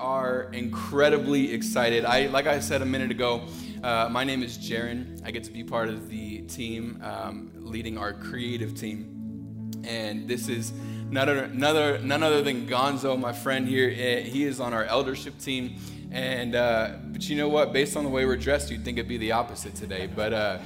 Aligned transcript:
are 0.00 0.50
incredibly 0.52 1.52
excited. 1.52 2.04
I, 2.04 2.26
like 2.26 2.46
I 2.46 2.58
said 2.58 2.80
a 2.80 2.86
minute 2.86 3.10
ago, 3.10 3.42
uh, 3.84 4.08
my 4.10 4.24
name 4.24 4.42
is 4.42 4.56
Jaron. 4.56 5.20
I 5.24 5.30
get 5.30 5.44
to 5.44 5.50
be 5.50 5.62
part 5.62 5.88
of 5.88 6.08
the 6.08 6.40
team 6.42 7.00
um, 7.04 7.50
leading 7.54 7.98
our 7.98 8.14
creative 8.14 8.74
team, 8.74 9.70
and 9.84 10.26
this 10.26 10.48
is 10.48 10.72
none 11.10 11.28
other, 11.28 11.98
none 11.98 12.22
other 12.22 12.42
than 12.42 12.66
Gonzo, 12.66 13.18
my 13.20 13.32
friend 13.32 13.68
here. 13.68 13.92
Eh, 13.94 14.20
he 14.20 14.44
is 14.44 14.58
on 14.58 14.72
our 14.72 14.84
eldership 14.84 15.38
team, 15.38 15.76
and 16.10 16.54
uh, 16.54 16.92
but 17.04 17.28
you 17.28 17.36
know 17.36 17.48
what? 17.48 17.72
Based 17.72 17.96
on 17.96 18.04
the 18.04 18.10
way 18.10 18.24
we're 18.24 18.36
dressed, 18.36 18.70
you'd 18.70 18.84
think 18.84 18.96
it'd 18.96 19.08
be 19.08 19.18
the 19.18 19.32
opposite 19.32 19.74
today, 19.74 20.08
but. 20.12 20.32
Uh, 20.32 20.58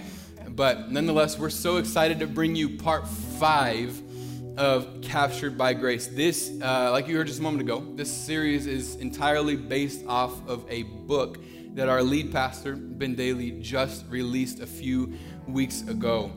but 0.47 0.93
nonetheless, 0.93 1.37
we're 1.37 1.51
so 1.51 1.79
excited 1.79 2.21
to 2.21 2.29
bring 2.29 2.55
you 2.55 2.69
part 2.77 3.09
five 3.09 4.01
of 4.57 5.01
Captured 5.03 5.59
by 5.59 5.75
Grace. 5.75 6.07
This, 6.07 6.53
uh, 6.63 6.91
like 6.93 7.09
you 7.09 7.17
heard 7.17 7.27
just 7.27 7.41
a 7.41 7.43
moment 7.43 7.63
ago, 7.63 7.85
this 7.95 8.13
series 8.13 8.67
is 8.67 8.97
entirely 8.97 9.57
based 9.57 10.07
off 10.07 10.47
of 10.49 10.65
a 10.69 10.83
book 10.83 11.39
that 11.75 11.89
our 11.89 12.03
lead 12.03 12.31
pastor, 12.31 12.77
Ben 12.77 13.17
Dailey, 13.17 13.61
just 13.61 14.05
released 14.09 14.61
a 14.61 14.67
few 14.67 15.15
weeks 15.49 15.83
ago. 15.89 16.31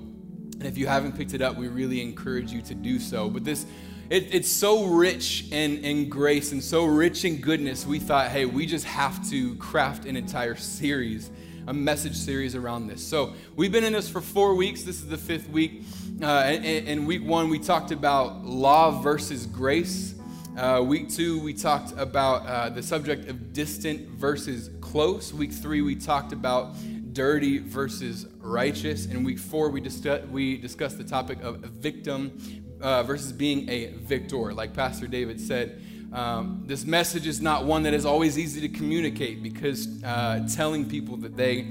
And 0.60 0.64
if 0.64 0.78
you 0.78 0.88
haven't 0.88 1.16
picked 1.16 1.36
it 1.36 1.42
up, 1.42 1.58
we 1.58 1.68
really 1.68 2.02
encourage 2.02 2.52
you 2.52 2.62
to 2.64 2.74
do 2.74 3.00
so. 3.00 3.30
But 3.30 3.44
this, 3.44 3.68
it, 4.10 4.34
it's 4.34 4.52
so 4.52 4.86
rich 4.86 5.52
in, 5.52 5.78
in 5.84 6.10
grace 6.10 6.52
and 6.52 6.64
so 6.64 6.86
rich 6.86 7.24
in 7.24 7.38
goodness, 7.38 7.86
we 7.86 8.00
thought, 8.00 8.30
hey, 8.30 8.46
we 8.46 8.66
just 8.66 8.86
have 8.86 9.30
to 9.30 9.56
craft 9.56 10.06
an 10.06 10.16
entire 10.16 10.56
series 10.56 11.30
a 11.68 11.74
message 11.74 12.16
series 12.16 12.56
around 12.56 12.88
this. 12.88 13.06
So 13.06 13.34
we've 13.58 13.72
been 13.72 13.84
in 13.84 13.94
this 13.94 14.10
for 14.10 14.22
four 14.22 14.56
weeks. 14.56 14.84
This 14.84 15.02
is 15.02 15.08
the 15.08 15.18
fifth 15.18 15.50
week. 15.50 15.84
Uh, 16.24 16.58
in, 16.64 17.06
week 17.06 17.24
one, 17.24 17.50
we 17.50 17.60
talked 17.60 17.92
about 17.92 18.46
law 18.46 19.02
versus 19.02 19.46
grace. 19.46 20.16
Uh, 20.58 20.82
week 20.84 21.10
two, 21.10 21.40
we 21.42 21.54
talked 21.54 21.92
about 21.98 22.46
uh, 22.48 22.70
the 22.70 22.82
subject 22.82 23.28
of 23.30 23.52
distant 23.52 24.08
versus 24.12 24.72
close. 24.80 25.34
Week 25.34 25.52
three, 25.52 25.82
we 25.82 25.96
talked 25.96 26.32
about 26.32 26.74
dirty 27.12 27.58
versus 27.58 28.28
righteous. 28.40 29.06
In 29.06 29.26
week 29.26 29.38
four, 29.38 29.70
we, 29.70 29.82
dis- 29.82 30.02
we 30.32 30.58
discussed 30.58 30.98
the 30.98 31.04
topic 31.04 31.42
of 31.44 31.58
victim 31.58 32.40
uh, 32.80 33.04
versus 33.04 33.34
being 33.34 33.70
a 33.70 33.88
victor. 33.88 34.54
Like 34.54 34.74
Pastor 34.74 35.06
David 35.06 35.42
said, 35.42 35.82
um, 36.14 36.64
this 36.66 36.86
message 36.86 37.28
is 37.28 37.42
not 37.42 37.66
one 37.66 37.84
that 37.84 37.94
is 37.94 38.06
always 38.06 38.40
easy 38.40 38.62
to 38.62 38.70
communicate 38.70 39.44
because 39.44 40.04
uh, 40.04 40.48
telling 40.56 40.88
people 40.88 41.18
that 41.18 41.36
they 41.36 41.68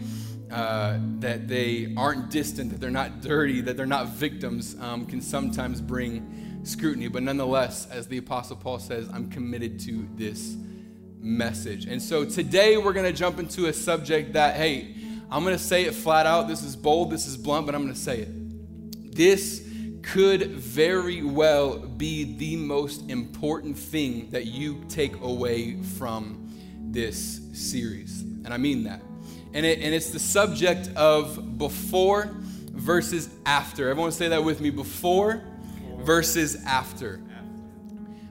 uh, 0.51 0.99
that 1.19 1.49
they 1.49 1.93
aren't 1.97 2.31
distant, 2.31 2.71
that 2.71 2.81
they're 2.81 2.91
not 2.91 3.21
dirty, 3.21 3.61
that 3.61 3.77
they're 3.77 3.85
not 3.85 4.09
victims, 4.11 4.77
um, 4.81 5.05
can 5.05 5.21
sometimes 5.21 5.81
bring 5.81 6.61
scrutiny. 6.63 7.09
But 7.09 7.25
nonetheless, 7.25 7.89
as 7.91 8.07
the 8.07 8.19
Apostle 8.19 8.57
Paul 8.57 8.79
says, 8.79 9.09
I'm 9.13 9.29
committed 9.29 9.81
to 9.81 10.09
this 10.15 10.57
message. 11.19 11.87
And 11.87 12.01
so 12.01 12.25
today 12.25 12.77
we're 12.77 12.93
going 12.93 13.07
to 13.07 13.13
jump 13.13 13.41
into 13.41 13.67
a 13.67 13.73
subject 13.73 14.35
that, 14.35 14.55
hey, 14.55 14.95
I'm 15.31 15.43
going 15.43 15.57
to 15.57 15.63
say 15.63 15.85
it 15.85 15.95
flat 15.95 16.27
out. 16.27 16.47
This 16.47 16.63
is 16.63 16.77
bold, 16.77 17.11
this 17.11 17.27
is 17.27 17.37
blunt, 17.37 17.67
but 17.67 17.75
I'm 17.75 17.83
going 17.83 17.95
to 17.95 18.01
say 18.01 18.21
it. 18.21 19.17
This 19.17 19.66
could 20.07 20.53
very 20.53 21.23
well 21.23 21.79
be 21.79 22.37
the 22.37 22.55
most 22.57 23.11
important 23.11 23.77
thing 23.77 24.31
that 24.31 24.47
you 24.47 24.85
take 24.89 25.21
away 25.21 25.81
from 25.99 26.49
this 26.79 27.41
series. 27.53 28.23
And 28.45 28.55
I 28.55 28.57
mean 28.57 28.85
that. 28.85 29.03
And, 29.53 29.67
it, 29.67 29.81
and 29.81 29.93
it's 29.93 30.11
the 30.11 30.21
subject 30.21 30.91
of 30.95 31.59
before 31.59 32.31
versus 32.71 33.29
after. 33.47 33.89
Everyone 33.89 34.13
say 34.13 34.29
that 34.29 34.45
with 34.45 34.61
me 34.61 34.71
before 34.71 35.43
versus 35.99 36.57
after. 36.65 37.21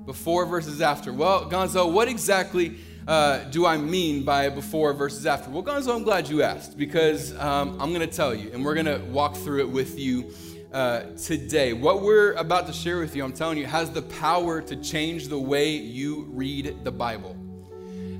Before 0.05 0.45
versus 0.45 0.81
after. 0.81 1.11
Well, 1.11 1.49
Gonzo, 1.49 1.91
what 1.91 2.07
exactly 2.07 2.77
uh, 3.05 3.39
do 3.45 3.65
I 3.65 3.77
mean 3.77 4.23
by 4.23 4.47
before 4.49 4.93
versus 4.93 5.25
after? 5.25 5.49
Well, 5.49 5.63
Gonzo, 5.63 5.93
I'm 5.93 6.03
glad 6.03 6.29
you 6.29 6.41
asked 6.41 6.77
because 6.77 7.37
um, 7.37 7.71
I'm 7.81 7.93
going 7.93 8.07
to 8.07 8.15
tell 8.15 8.33
you, 8.33 8.51
and 8.53 8.63
we're 8.63 8.75
going 8.75 8.85
to 8.85 9.03
walk 9.09 9.35
through 9.35 9.59
it 9.61 9.69
with 9.69 9.99
you 9.99 10.31
uh, 10.75 11.15
today. 11.15 11.71
What 11.71 12.01
we're 12.01 12.33
about 12.33 12.67
to 12.67 12.73
share 12.73 12.99
with 12.99 13.15
you, 13.15 13.23
I'm 13.23 13.31
telling 13.31 13.57
you, 13.57 13.65
has 13.65 13.91
the 13.91 14.01
power 14.01 14.61
to 14.61 14.75
change 14.75 15.29
the 15.29 15.39
way 15.39 15.69
you 15.71 16.27
read 16.31 16.83
the 16.83 16.91
Bible. 16.91 17.37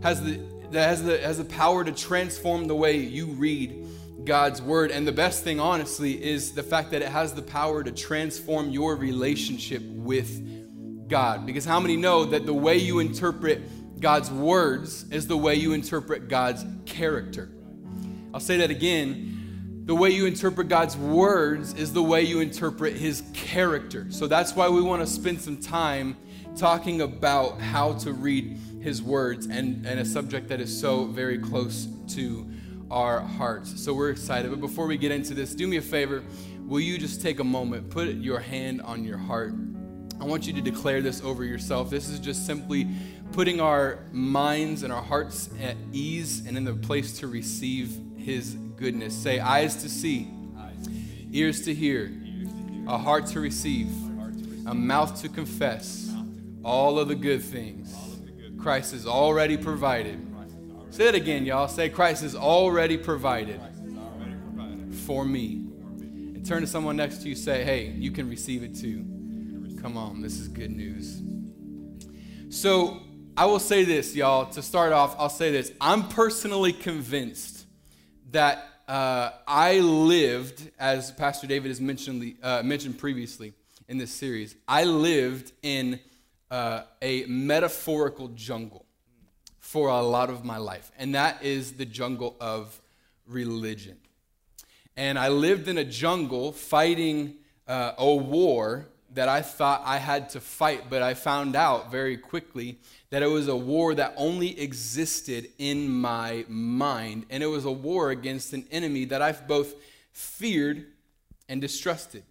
Has 0.01 0.23
the 0.23 0.39
that 0.71 0.87
has 0.87 1.03
the 1.03 1.17
has 1.19 1.37
the 1.37 1.45
power 1.45 1.83
to 1.83 1.91
transform 1.91 2.67
the 2.67 2.75
way 2.75 2.95
you 2.97 3.25
read 3.25 3.85
God's 4.23 4.61
word. 4.61 4.91
And 4.91 5.05
the 5.05 5.11
best 5.11 5.43
thing, 5.43 5.59
honestly, 5.59 6.23
is 6.23 6.53
the 6.53 6.63
fact 6.63 6.91
that 6.91 7.01
it 7.01 7.09
has 7.09 7.33
the 7.33 7.41
power 7.41 7.83
to 7.83 7.91
transform 7.91 8.69
your 8.69 8.95
relationship 8.95 9.81
with 9.83 11.09
God. 11.09 11.45
Because 11.45 11.65
how 11.65 11.81
many 11.81 11.97
know 11.97 12.23
that 12.23 12.45
the 12.45 12.53
way 12.53 12.77
you 12.77 12.99
interpret 12.99 13.99
God's 13.99 14.31
words 14.31 15.03
is 15.11 15.27
the 15.27 15.37
way 15.37 15.55
you 15.55 15.73
interpret 15.73 16.29
God's 16.29 16.65
character? 16.85 17.49
I'll 18.33 18.39
say 18.39 18.57
that 18.57 18.71
again 18.71 19.34
the 19.85 19.93
way 19.93 20.09
you 20.09 20.25
interpret 20.25 20.67
God's 20.67 20.97
words 20.97 21.75
is 21.75 21.93
the 21.93 22.01
way 22.01 22.23
you 22.23 22.39
interpret 22.39 22.95
his 22.95 23.21
character. 23.33 24.07
So 24.09 24.25
that's 24.25 24.55
why 24.55 24.67
we 24.67 24.81
want 24.81 25.03
to 25.03 25.07
spend 25.07 25.39
some 25.39 25.57
time 25.57 26.17
talking 26.57 27.01
about 27.01 27.61
how 27.61 27.93
to 27.93 28.11
read 28.11 28.57
his 28.81 29.03
words 29.03 29.45
and, 29.45 29.85
and 29.85 29.99
a 29.99 30.05
subject 30.05 30.47
that 30.47 30.59
is 30.59 30.75
so 30.75 31.05
very 31.05 31.37
close 31.37 31.87
to 32.09 32.49
our 32.89 33.19
hearts. 33.19 33.79
So 33.79 33.93
we're 33.93 34.09
excited. 34.09 34.49
But 34.49 34.59
before 34.59 34.87
we 34.87 34.97
get 34.97 35.11
into 35.11 35.35
this, 35.35 35.53
do 35.53 35.67
me 35.67 35.77
a 35.77 35.81
favor. 35.83 36.23
Will 36.65 36.79
you 36.79 36.97
just 36.97 37.21
take 37.21 37.39
a 37.39 37.43
moment, 37.43 37.91
put 37.91 38.07
your 38.07 38.39
hand 38.39 38.81
on 38.81 39.03
your 39.03 39.19
heart? 39.19 39.53
I 40.19 40.23
want 40.23 40.47
you 40.47 40.53
to 40.53 40.61
declare 40.61 41.03
this 41.03 41.21
over 41.21 41.43
yourself. 41.43 41.91
This 41.91 42.09
is 42.09 42.19
just 42.19 42.47
simply 42.47 42.87
putting 43.33 43.61
our 43.61 43.99
minds 44.11 44.81
and 44.81 44.91
our 44.91 45.03
hearts 45.03 45.51
at 45.61 45.75
ease 45.91 46.43
and 46.47 46.57
in 46.57 46.63
the 46.63 46.73
place 46.73 47.19
to 47.19 47.27
receive 47.27 47.99
his 48.17 48.57
goodness. 48.77 49.13
Say, 49.13 49.39
eyes 49.39 49.75
to 49.83 49.89
see, 49.89 50.31
ears 51.31 51.61
to 51.65 51.73
hear, 51.73 52.11
a 52.87 52.97
heart 52.97 53.27
to 53.27 53.39
receive, 53.39 53.87
a 54.67 54.73
mouth 54.73 55.21
to 55.21 55.29
confess 55.29 56.11
all 56.63 56.99
of 56.99 57.07
the 57.07 57.15
good 57.15 57.43
things 57.43 57.95
Christ 58.57 58.93
has 58.93 59.05
already 59.05 59.57
provided. 59.57 60.19
Say 60.89 61.07
it 61.07 61.15
again, 61.15 61.45
y'all. 61.45 61.67
Say, 61.67 61.89
Christ 61.89 62.23
has 62.23 62.35
already 62.35 62.97
provided 62.97 63.61
for 65.05 65.23
me. 65.25 65.61
And 65.99 66.45
turn 66.45 66.61
to 66.61 66.67
someone 66.67 66.95
next 66.95 67.21
to 67.23 67.29
you, 67.29 67.35
say, 67.35 67.63
hey, 67.63 67.87
you 67.91 68.11
can 68.11 68.29
receive 68.29 68.63
it 68.63 68.75
too. 68.75 69.05
Come 69.81 69.97
on, 69.97 70.21
this 70.21 70.39
is 70.39 70.47
good 70.47 70.71
news. 70.71 71.21
So, 72.49 73.01
I 73.37 73.45
will 73.45 73.59
say 73.59 73.83
this, 73.83 74.15
y'all. 74.15 74.45
To 74.51 74.61
start 74.61 74.93
off, 74.93 75.15
I'll 75.19 75.29
say 75.29 75.51
this. 75.51 75.71
I'm 75.81 76.07
personally 76.07 76.71
convinced 76.71 77.54
that 78.35 78.67
uh, 78.89 79.31
I 79.47 79.79
lived, 79.79 80.69
as 80.77 81.09
Pastor 81.11 81.47
David 81.47 81.69
has 81.69 81.79
mentioned, 81.79 82.35
uh, 82.43 82.61
mentioned 82.63 82.97
previously 82.97 83.53
in 83.87 83.97
this 83.97 84.11
series, 84.11 84.57
I 84.67 84.83
lived 84.83 85.53
in 85.63 86.01
uh, 86.51 86.81
a 87.01 87.25
metaphorical 87.27 88.27
jungle 88.29 88.85
for 89.59 89.87
a 89.87 90.01
lot 90.01 90.29
of 90.29 90.43
my 90.43 90.57
life, 90.57 90.91
and 90.99 91.15
that 91.15 91.43
is 91.45 91.73
the 91.73 91.85
jungle 91.85 92.35
of 92.41 92.81
religion. 93.25 93.95
And 94.97 95.17
I 95.17 95.29
lived 95.29 95.69
in 95.69 95.77
a 95.77 95.85
jungle 95.85 96.51
fighting 96.51 97.35
uh, 97.69 97.93
a 97.97 98.15
war 98.15 98.85
that 99.13 99.29
I 99.29 99.43
thought 99.43 99.81
I 99.85 99.97
had 99.97 100.29
to 100.31 100.41
fight, 100.41 100.89
but 100.89 101.01
I 101.01 101.13
found 101.13 101.55
out 101.55 101.89
very 101.89 102.17
quickly 102.17 102.79
that 103.09 103.21
it 103.21 103.27
was 103.27 103.47
a 103.47 103.55
war 103.55 103.95
that 103.95 104.13
only 104.17 104.59
existed 104.59 105.49
in 105.57 105.89
my 105.89 106.45
mind, 106.47 107.25
and 107.29 107.43
it 107.43 107.47
was 107.47 107.65
a 107.65 107.71
war 107.71 108.09
against 108.09 108.53
an 108.53 108.65
enemy 108.71 109.05
that 109.05 109.21
I've 109.21 109.47
both 109.47 109.75
feared 110.11 110.85
and 111.47 111.61
distrusted. 111.61 112.23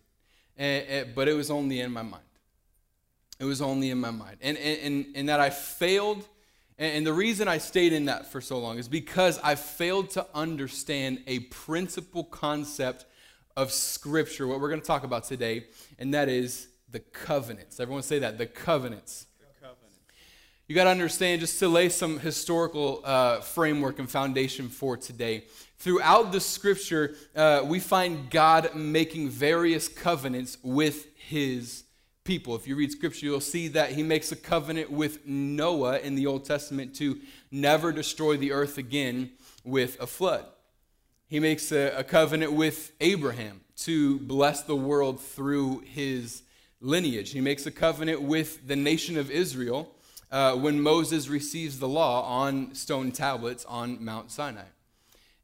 And, 0.57 0.87
and, 0.87 1.15
but 1.15 1.29
it 1.29 1.35
was 1.35 1.51
only 1.51 1.81
in 1.81 1.93
my 1.93 2.03
mind. 2.03 2.23
It 3.39 3.45
was 3.45 3.61
only 3.61 3.91
in 3.91 3.99
my 3.99 4.11
mind. 4.11 4.39
And, 4.41 4.57
and, 4.59 5.07
and 5.15 5.29
that 5.29 5.41
I 5.41 5.51
failed, 5.51 6.29
and 6.79 7.07
the 7.07 7.13
reason 7.13 7.47
I 7.47 7.59
stayed 7.59 7.93
in 7.93 8.07
that 8.07 8.33
for 8.33 8.41
so 8.41 8.59
long 8.59 8.79
is 8.79 8.89
because 8.89 9.39
I 9.43 9.55
failed 9.55 10.11
to 10.11 10.27
understand 10.35 11.23
a 11.27 11.41
principal 11.41 12.25
concept 12.25 13.05
of 13.57 13.71
Scripture, 13.71 14.47
what 14.49 14.61
we're 14.61 14.71
going 14.71 14.81
to 14.81 14.87
talk 14.87 15.05
about 15.05 15.25
today, 15.25 15.67
and 15.99 16.13
that 16.15 16.29
is 16.29 16.69
the 16.91 16.99
covenants. 16.99 17.79
Everyone 17.79 18.03
say 18.03 18.19
that, 18.19 18.39
the 18.39 18.47
covenants. 18.47 19.27
You 20.67 20.75
got 20.75 20.85
to 20.85 20.91
understand, 20.91 21.43
just 21.43 21.59
to 21.59 21.69
lay 21.69 21.91
some 21.91 22.19
historical 22.19 23.03
uh, 23.05 23.41
framework 23.41 23.99
and 23.99 24.09
foundation 24.09 24.71
for 24.71 24.97
today. 24.97 25.45
Throughout 25.77 26.33
the 26.33 26.41
scripture, 26.41 27.17
uh, 27.37 27.61
we 27.67 27.79
find 27.81 28.31
God 28.31 28.75
making 28.75 29.29
various 29.29 29.89
covenants 29.89 30.57
with 30.63 31.15
his 31.19 31.85
people. 32.25 32.57
If 32.57 32.67
you 32.67 32.77
read 32.77 32.91
scripture, 32.93 33.27
you'll 33.27 33.41
see 33.41 33.69
that 33.69 33.93
he 33.93 34.03
makes 34.03 34.33
a 34.33 34.37
covenant 34.37 34.91
with 34.91 35.27
Noah 35.27 35.99
in 35.99 36.15
the 36.15 36.27
Old 36.27 36.47
Testament 36.47 36.95
to 36.95 37.21
never 37.51 37.93
destroy 37.93 38.39
the 38.39 38.53
earth 38.53 38.79
again 38.79 39.33
with 39.65 40.01
a 40.01 40.07
flood. 40.07 40.47
He 41.27 41.41
makes 41.41 41.73
a, 41.73 41.91
a 41.91 42.05
covenant 42.05 42.55
with 42.55 42.93
Abraham 43.03 43.61
to 43.81 44.19
bless 44.21 44.63
the 44.63 44.77
world 44.77 45.21
through 45.21 45.81
his 45.81 46.43
lineage. 46.81 47.33
He 47.33 47.43
makes 47.43 47.67
a 47.67 47.71
covenant 47.71 48.23
with 48.23 48.67
the 48.67 48.77
nation 48.77 49.19
of 49.19 49.31
Israel 49.31 49.94
uh, 50.35 50.53
when 50.57 50.81
Moses 50.81 51.29
receives 51.29 51.79
the 51.79 51.87
law 51.87 52.25
on 52.25 52.75
stone 52.75 53.13
tablets 53.13 53.65
on 53.67 54.05
Mount 54.05 54.33
Sinai. 54.33 54.65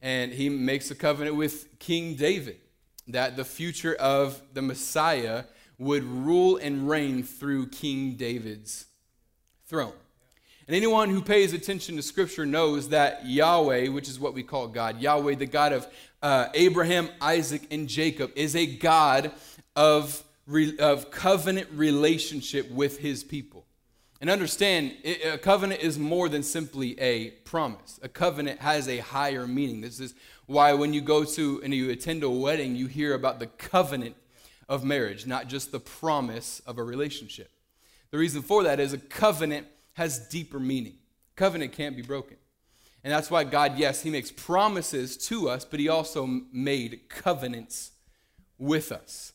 And 0.03 0.33
he 0.33 0.49
makes 0.49 0.91
a 0.91 0.97
covenant 0.97 1.37
with 1.37 1.79
King 1.79 2.17
David 2.17 2.59
that 3.07 3.37
the 3.37 3.45
future 3.45 3.95
of 3.95 4.43
the 4.53 4.63
Messiah 4.63 5.45
would 5.79 6.03
rule 6.03 6.57
and 6.57 6.91
reign 6.91 7.23
through 7.23 7.69
King 7.69 8.17
David's 8.17 8.87
throne. 9.69 9.93
And 10.67 10.75
anyone 10.75 11.11
who 11.11 11.23
pays 11.23 11.53
attention 11.53 11.95
to 11.95 12.03
Scripture 12.03 12.45
knows 12.45 12.89
that 12.89 13.25
Yahweh, 13.25 13.91
which 13.91 14.09
is 14.09 14.19
what 14.19 14.35
we 14.35 14.43
call 14.43 14.67
God, 14.67 15.01
Yahweh, 15.01 15.37
the 15.37 15.47
God 15.47 15.73
of 15.73 15.87
uh, 16.21 16.49
Abraham, 16.55 17.09
Isaac, 17.21 17.63
and 17.71 17.89
Jacob, 17.89 18.33
is 18.35 18.57
a 18.57 18.67
God 18.67 19.31
of, 19.77 20.25
re- 20.49 20.77
of 20.79 21.13
covenant 21.13 21.69
relationship 21.75 22.69
with 22.73 22.99
his 22.99 23.23
people. 23.23 23.67
And 24.21 24.29
understand, 24.29 24.97
a 25.03 25.39
covenant 25.39 25.81
is 25.81 25.99
more 25.99 26.29
than 26.29 26.43
simply 26.43 26.99
a 27.01 27.31
promise. 27.31 27.99
A 28.03 28.09
covenant 28.09 28.61
has 28.61 28.87
a 28.87 28.99
higher 28.99 29.47
meaning. 29.47 29.81
This 29.81 29.99
is 29.99 30.15
why 30.45 30.75
when 30.75 30.93
you 30.93 31.01
go 31.01 31.25
to 31.25 31.61
and 31.65 31.73
you 31.73 31.89
attend 31.89 32.23
a 32.23 32.29
wedding, 32.29 32.77
you 32.77 32.87
hear 32.87 33.15
about 33.15 33.39
the 33.39 33.47
covenant 33.47 34.17
of 34.69 34.85
marriage, 34.85 35.27
not 35.27 35.49
just 35.49 35.73
the 35.73 35.81
promise 35.81 36.61
of 36.67 36.77
a 36.77 36.83
relationship. 36.85 37.51
The 38.11 38.19
reason 38.19 38.43
for 38.43 38.63
that 38.65 38.79
is 38.79 38.93
a 38.93 38.99
covenant 38.99 39.67
has 39.95 40.29
deeper 40.29 40.61
meaning. 40.61 40.99
Covenant 41.35 41.73
can't 41.73 41.97
be 41.97 42.03
broken. 42.03 42.37
And 43.03 43.13
that's 43.13 43.31
why 43.31 43.45
God, 43.45 43.79
yes, 43.79 44.03
He 44.03 44.11
makes 44.11 44.31
promises 44.31 45.17
to 45.29 45.49
us, 45.49 45.65
but 45.65 45.81
He 45.81 45.89
also 45.89 46.27
made 46.53 47.09
covenants 47.09 47.93
with 48.59 48.93
us. 48.93 49.33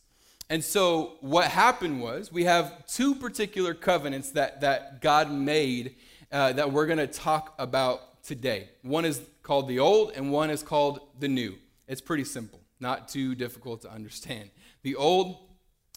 And 0.50 0.64
so 0.64 1.14
what 1.22 1.46
happened 1.46 2.02
was 2.02 2.32
we 2.32 2.44
have 2.44 2.86
two 2.88 3.16
particular 3.16 3.74
covenants 3.74 4.32
that, 4.32 4.62
that 4.62 5.02
God 5.02 5.32
made 5.32 5.96
uh, 6.32 6.54
that 6.54 6.72
we're 6.72 6.86
going 6.86 7.00
to 7.00 7.08
talk 7.08 7.56
about 7.58 8.24
today. 8.24 8.70
One 8.82 9.06
is 9.06 9.22
called 9.44 9.68
the 9.68 9.80
Old, 9.80 10.12
and 10.16 10.32
one 10.32 10.50
is 10.50 10.62
called 10.62 11.00
the 11.20 11.28
New. 11.28 11.56
It's 11.88 12.02
pretty 12.02 12.24
simple, 12.24 12.62
not 12.80 13.08
too 13.08 13.36
difficult 13.36 13.82
to 13.84 13.92
understand. 13.92 14.50
The 14.84 14.96
Old 14.96 15.38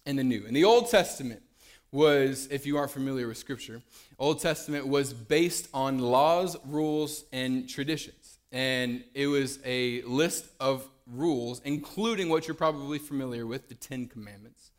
and 0.07 0.19
the 0.19 0.25
New. 0.25 0.45
And 0.47 0.57
the 0.57 0.65
Old 0.65 0.91
Testament, 0.91 1.43
was, 1.91 2.49
if 2.51 2.67
you 2.67 2.77
aren't 2.77 2.91
familiar 2.91 3.29
with 3.29 3.39
Scripture, 3.39 3.83
Old 4.19 4.41
Testament 4.41 4.87
was 4.87 5.13
based 5.13 5.69
on 5.73 5.99
laws, 5.99 6.57
rules, 6.67 7.25
and 7.33 7.69
traditions. 7.69 8.39
And 8.53 9.05
it 9.15 9.27
was 9.27 9.59
a 9.65 10.03
list 10.03 10.47
of 10.61 10.89
rules, 11.13 11.61
including 11.65 12.29
what 12.29 12.47
you're 12.47 12.55
probably 12.55 12.99
familiar 12.99 13.47
with, 13.47 13.69
the 13.69 13.75
Ten 13.75 14.07
Commandments, 14.07 14.71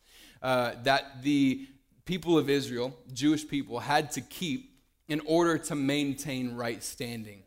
uh, 0.42 0.72
that 0.84 1.22
the 1.22 1.66
people 2.04 2.38
of 2.38 2.48
Israel, 2.48 2.96
Jewish 3.12 3.46
people, 3.46 3.80
had 3.80 4.10
to 4.12 4.20
keep 4.20 4.78
in 5.08 5.20
order 5.26 5.58
to 5.58 5.74
maintain 5.74 6.54
right 6.54 6.82
standing 6.82 7.42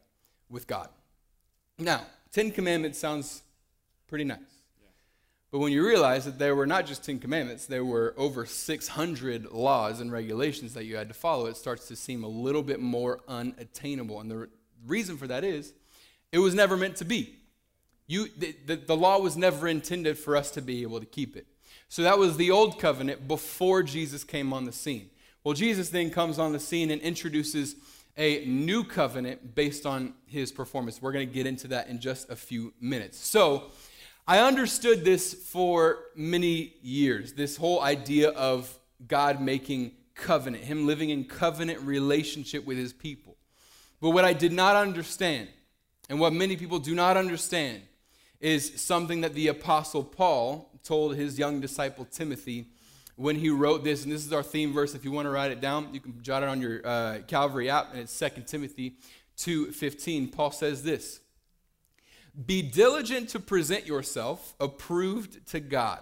with 0.50 0.68
God. 0.68 0.89
Now, 1.80 2.06
Ten 2.31 2.51
Commandments 2.51 3.00
sounds 3.00 3.41
pretty 4.07 4.25
nice. 4.25 4.39
But 5.53 5.59
when 5.59 5.71
you 5.71 5.85
realize 5.85 6.25
that 6.25 6.39
there 6.39 6.56
were 6.56 6.65
not 6.65 6.88
just 6.88 7.06
10 7.06 7.19
commandments, 7.19 7.68
there 7.68 7.85
were 7.85 8.15
over 8.18 8.44
600 8.44 9.51
laws 9.51 10.00
and 10.00 10.12
regulations 10.12 10.74
that 10.74 10.85
you 10.85 10.95
had 10.95 11.09
to 11.09 11.13
follow, 11.13 11.45
it 11.45 11.57
starts 11.57 11.88
to 11.89 11.95
seem 11.95 12.24
a 12.24 12.27
little 12.27 12.63
bit 12.63 12.80
more 12.80 13.19
unattainable. 13.27 14.19
And 14.19 14.31
the 14.31 14.50
reason 14.83 15.15
for 15.15 15.27
that 15.27 15.44
is 15.44 15.74
it 16.31 16.39
was 16.39 16.56
never 16.56 16.75
meant 16.75 16.95
to 16.97 17.06
be. 17.06 17.35
You, 18.13 18.27
the, 18.38 18.56
the, 18.65 18.75
the 18.75 18.95
law 18.95 19.19
was 19.19 19.36
never 19.36 19.68
intended 19.68 20.19
for 20.19 20.36
us 20.36 20.51
to 20.51 20.62
be 20.62 20.83
able 20.83 21.00
to 21.00 21.06
keep 21.06 21.36
it. 21.36 21.48
So 21.89 22.04
that 22.04 22.19
was 22.19 22.38
the 22.38 22.51
old 22.51 22.80
covenant 22.80 23.27
before 23.27 23.81
Jesus 23.81 24.24
came 24.24 24.54
on 24.54 24.65
the 24.65 24.71
scene. 24.71 25.10
Well, 25.44 25.56
Jesus 25.56 25.89
then 25.89 26.12
comes 26.12 26.38
on 26.38 26.54
the 26.54 26.60
scene 26.60 26.92
and 26.92 27.01
introduces 27.01 27.75
a 28.15 28.45
new 28.45 28.83
covenant 28.83 29.56
based 29.56 29.88
on 29.88 30.13
his 30.27 30.51
performance. 30.51 31.01
We're 31.01 31.12
going 31.12 31.27
to 31.27 31.33
get 31.33 31.48
into 31.48 31.68
that 31.69 31.88
in 31.88 32.00
just 32.00 32.30
a 32.30 32.36
few 32.36 32.74
minutes. 32.80 33.18
So, 33.18 33.71
I 34.25 34.39
understood 34.39 35.04
this 35.04 35.33
for 35.33 36.06
many 36.16 36.75
years 36.81 37.33
this 37.33 37.57
whole 37.57 37.81
idea 37.81 38.30
of 38.30 38.74
God 39.06 39.42
making 39.42 39.92
covenant, 40.16 40.63
Him 40.63 40.88
living 40.88 41.09
in 41.09 41.25
covenant 41.25 41.81
relationship 41.81 42.66
with 42.66 42.77
His 42.77 42.94
people. 42.94 43.36
But 44.00 44.12
what 44.12 44.24
I 44.24 44.33
did 44.33 44.54
not 44.54 44.75
understand, 44.75 45.50
and 46.09 46.19
what 46.19 46.31
many 46.31 46.56
people 46.56 46.80
do 46.80 46.95
not 46.95 47.18
understand, 47.18 47.81
is 48.44 48.81
something 48.81 49.22
that 49.22 49.34
the 49.34 49.48
Apostle 49.48 50.04
Paul 50.04 50.69
told 50.84 51.16
his 51.16 51.40
young 51.40 51.62
disciple 51.62 52.04
Timothy 52.04 52.68
when 53.16 53.38
he 53.38 53.50
wrote 53.50 53.86
this. 53.86 54.04
And 54.04 54.12
this 54.12 54.25
is 54.25 54.34
our 54.34 54.44
theme 54.44 54.74
verse. 54.74 54.94
If 54.94 55.06
you 55.06 55.13
want 55.13 55.28
to 55.28 55.30
write 55.30 55.51
it 55.51 55.62
down, 55.62 55.94
you 55.94 56.01
can 56.01 56.22
jot 56.22 56.44
it 56.44 56.50
on 56.50 56.60
your 56.60 56.86
uh, 56.86 57.19
Calvary 57.25 57.69
app, 57.69 57.94
and 57.94 58.01
it's 58.01 58.19
2 58.19 58.44
Timothy 58.45 58.98
2:15. 59.38 60.31
Paul 60.34 60.51
says 60.51 60.84
this. 60.84 61.22
Be 62.45 62.62
diligent 62.62 63.30
to 63.30 63.40
present 63.40 63.86
yourself 63.86 64.56
approved 64.60 65.48
to 65.48 65.60
God, 65.62 66.00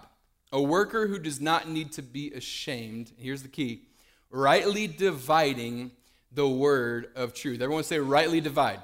a 0.50 0.60
worker 0.60 1.06
who 1.06 1.20
does 1.20 1.40
not 1.40 1.68
need 1.68 1.92
to 1.92 2.02
be 2.02 2.32
ashamed. 2.32 3.12
Here's 3.16 3.42
the 3.42 3.48
key 3.48 3.84
rightly 4.30 4.88
dividing 4.88 5.92
the 6.32 6.48
word 6.48 7.10
of 7.14 7.34
truth. 7.34 7.60
Everyone 7.60 7.84
say, 7.84 7.98
rightly 7.98 8.40
divide. 8.40 8.80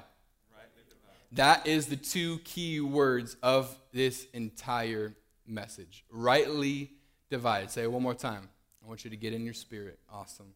That 1.33 1.67
is 1.67 1.87
the 1.87 1.95
two 1.95 2.39
key 2.39 2.79
words 2.79 3.37
of 3.43 3.75
this 3.93 4.25
entire 4.33 5.13
message. 5.45 6.03
Rightly 6.11 6.91
divided. 7.29 7.69
Say 7.69 7.83
it 7.83 7.91
one 7.91 8.01
more 8.01 8.15
time. 8.15 8.49
I 8.83 8.87
want 8.87 9.03
you 9.03 9.11
to 9.11 9.17
get 9.17 9.33
in 9.33 9.45
your 9.45 9.53
spirit. 9.53 9.99
Awesome. 10.11 10.53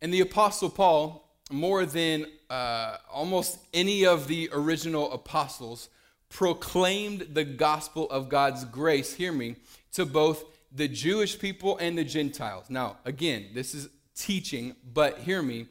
And 0.00 0.14
the 0.14 0.20
Apostle 0.20 0.70
Paul, 0.70 1.28
more 1.50 1.84
than 1.84 2.26
uh, 2.48 2.98
almost 3.12 3.58
any 3.74 4.06
of 4.06 4.28
the 4.28 4.48
original 4.52 5.12
apostles, 5.12 5.88
proclaimed 6.28 7.26
the 7.32 7.44
gospel 7.44 8.08
of 8.10 8.28
God's 8.28 8.64
grace, 8.64 9.14
hear 9.14 9.32
me, 9.32 9.56
to 9.92 10.06
both 10.06 10.44
the 10.72 10.86
Jewish 10.86 11.36
people 11.38 11.76
and 11.78 11.98
the 11.98 12.04
Gentiles. 12.04 12.66
Now, 12.68 12.98
again, 13.04 13.48
this 13.52 13.74
is 13.74 13.88
teaching, 14.14 14.76
but 14.94 15.18
hear 15.18 15.42
me. 15.42 15.66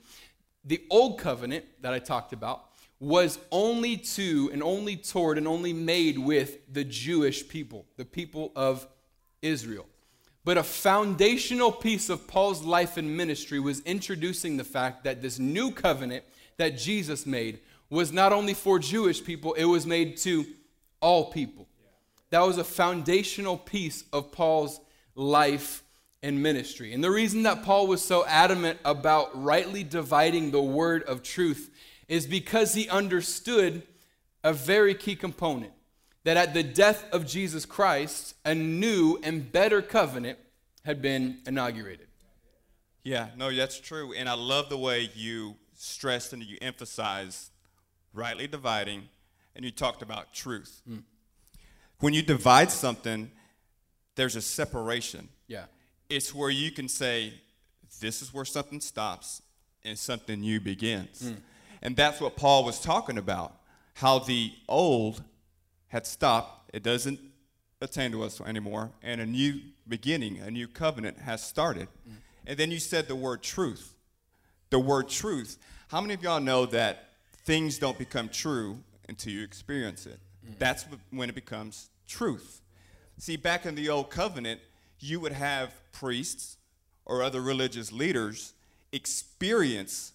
The 0.66 0.84
old 0.90 1.20
covenant 1.20 1.64
that 1.82 1.94
I 1.94 2.00
talked 2.00 2.34
about 2.34 2.66
was 3.00 3.40
only 3.52 3.96
to 3.96 4.50
and 4.52 4.62
only 4.62 4.98
toward 4.98 5.38
and 5.38 5.48
only 5.48 5.72
made 5.72 6.18
with 6.18 6.58
the 6.72 6.84
Jewish 6.84 7.48
people, 7.48 7.86
the 7.96 8.06
people 8.06 8.52
of 8.56 8.88
Israel. 9.42 9.86
But 10.44 10.58
a 10.58 10.64
foundational 10.64 11.72
piece 11.72 12.10
of 12.10 12.28
Paul's 12.28 12.64
life 12.64 12.98
and 12.98 13.16
ministry 13.16 13.60
was 13.60 13.82
introducing 13.82 14.58
the 14.58 14.64
fact 14.64 15.04
that 15.04 15.22
this 15.22 15.40
new 15.40 15.72
covenant 15.72 16.24
that 16.58 16.78
Jesus 16.78 17.26
made 17.26 17.60
was 17.90 18.12
not 18.12 18.34
only 18.34 18.54
for 18.54 18.80
Jewish 18.80 19.24
people, 19.24 19.54
it 19.54 19.66
was 19.66 19.86
made 19.86 20.18
to 20.18 20.46
all 21.02 21.32
people. 21.32 21.68
That 22.32 22.42
was 22.42 22.58
a 22.58 22.64
foundational 22.64 23.58
piece 23.58 24.04
of 24.14 24.32
Paul's 24.32 24.80
life 25.16 25.84
and 26.22 26.44
ministry. 26.44 26.94
And 26.94 27.04
the 27.04 27.12
reason 27.12 27.44
that 27.44 27.64
Paul 27.64 27.88
was 27.88 28.04
so 28.04 28.26
adamant 28.26 28.80
about 28.84 29.42
rightly 29.42 29.84
dividing 29.84 30.52
the 30.52 30.62
word 30.62 31.04
of 31.04 31.24
truth 31.24 31.72
is 32.10 32.28
because 32.28 32.74
he 32.74 32.90
understood 32.90 33.84
a 34.44 34.52
very 34.52 34.94
key 34.94 35.16
component 35.16 35.72
that 36.26 36.36
at 36.36 36.54
the 36.54 36.64
death 36.64 37.06
of 37.14 37.26
Jesus 37.26 37.66
Christ, 37.66 38.36
a 38.44 38.54
new 38.54 39.18
and 39.24 39.50
better 39.50 39.82
covenant 39.82 40.38
had 40.84 41.02
been 41.02 41.40
inaugurated. 41.46 42.08
Yeah, 43.04 43.30
no, 43.38 43.56
that's 43.56 43.80
true. 43.80 44.14
And 44.14 44.28
I 44.28 44.34
love 44.34 44.70
the 44.70 44.78
way 44.78 45.10
you 45.16 45.56
stressed 45.76 46.34
and 46.34 46.44
you 46.44 46.58
emphasized 46.62 47.52
rightly 48.14 48.48
dividing, 48.48 49.04
and 49.56 49.64
you 49.64 49.72
talked 49.72 50.02
about 50.02 50.34
truth. 50.34 50.82
Mm. 50.90 51.04
When 52.00 52.14
you 52.14 52.22
divide 52.22 52.72
something, 52.72 53.30
there's 54.16 54.36
a 54.36 54.42
separation. 54.42 55.30
Yeah. 55.48 55.66
It's 56.10 56.34
where 56.34 56.50
you 56.50 56.72
can 56.72 56.90
say, 56.90 57.34
this 58.02 58.22
is 58.22 58.34
where 58.34 58.46
something 58.46 58.82
stops 58.82 59.42
and 59.86 59.98
something 59.98 60.40
new 60.42 60.60
begins. 60.60 61.22
Mm. 61.22 61.38
And 61.82 61.96
that's 61.96 62.20
what 62.20 62.36
Paul 62.36 62.66
was 62.66 62.80
talking 62.80 63.18
about 63.18 63.56
how 63.96 64.20
the 64.20 64.54
old 64.68 65.24
had 65.88 66.06
stopped, 66.06 66.72
it 66.74 66.84
doesn't 66.84 67.20
attain 67.82 68.12
to 68.12 68.24
us 68.24 68.40
anymore, 68.42 68.92
and 69.02 69.20
a 69.20 69.26
new 69.26 69.60
beginning, 69.88 70.40
a 70.40 70.52
new 70.52 70.68
covenant 70.68 71.20
has 71.20 71.44
started. 71.44 71.88
Mm. 72.08 72.14
And 72.48 72.58
then 72.58 72.72
you 72.72 72.80
said 72.80 73.08
the 73.08 73.16
word 73.16 73.42
truth. 73.42 73.94
The 74.70 74.80
word 74.80 75.10
truth. 75.10 75.58
How 75.90 76.00
many 76.00 76.14
of 76.14 76.24
y'all 76.24 76.40
know 76.40 76.66
that 76.68 77.10
things 77.50 77.80
don't 77.80 77.98
become 77.98 78.30
true 78.30 78.78
until 79.08 79.34
you 79.34 79.44
experience 79.44 80.06
it. 80.06 80.20
Mm. 80.48 80.60
That's 80.60 80.86
when 81.10 81.30
it 81.30 81.36
becomes 81.36 81.90
truth. 82.08 82.62
See, 83.18 83.36
back 83.36 83.66
in 83.66 83.76
the 83.76 83.90
old 83.90 84.12
covenant, 84.12 84.62
you 85.00 85.20
would 85.20 85.34
have 85.34 85.74
priests 85.92 86.58
or 87.06 87.24
other 87.24 87.42
religious 87.42 87.92
leaders 87.92 88.54
experience 88.92 90.14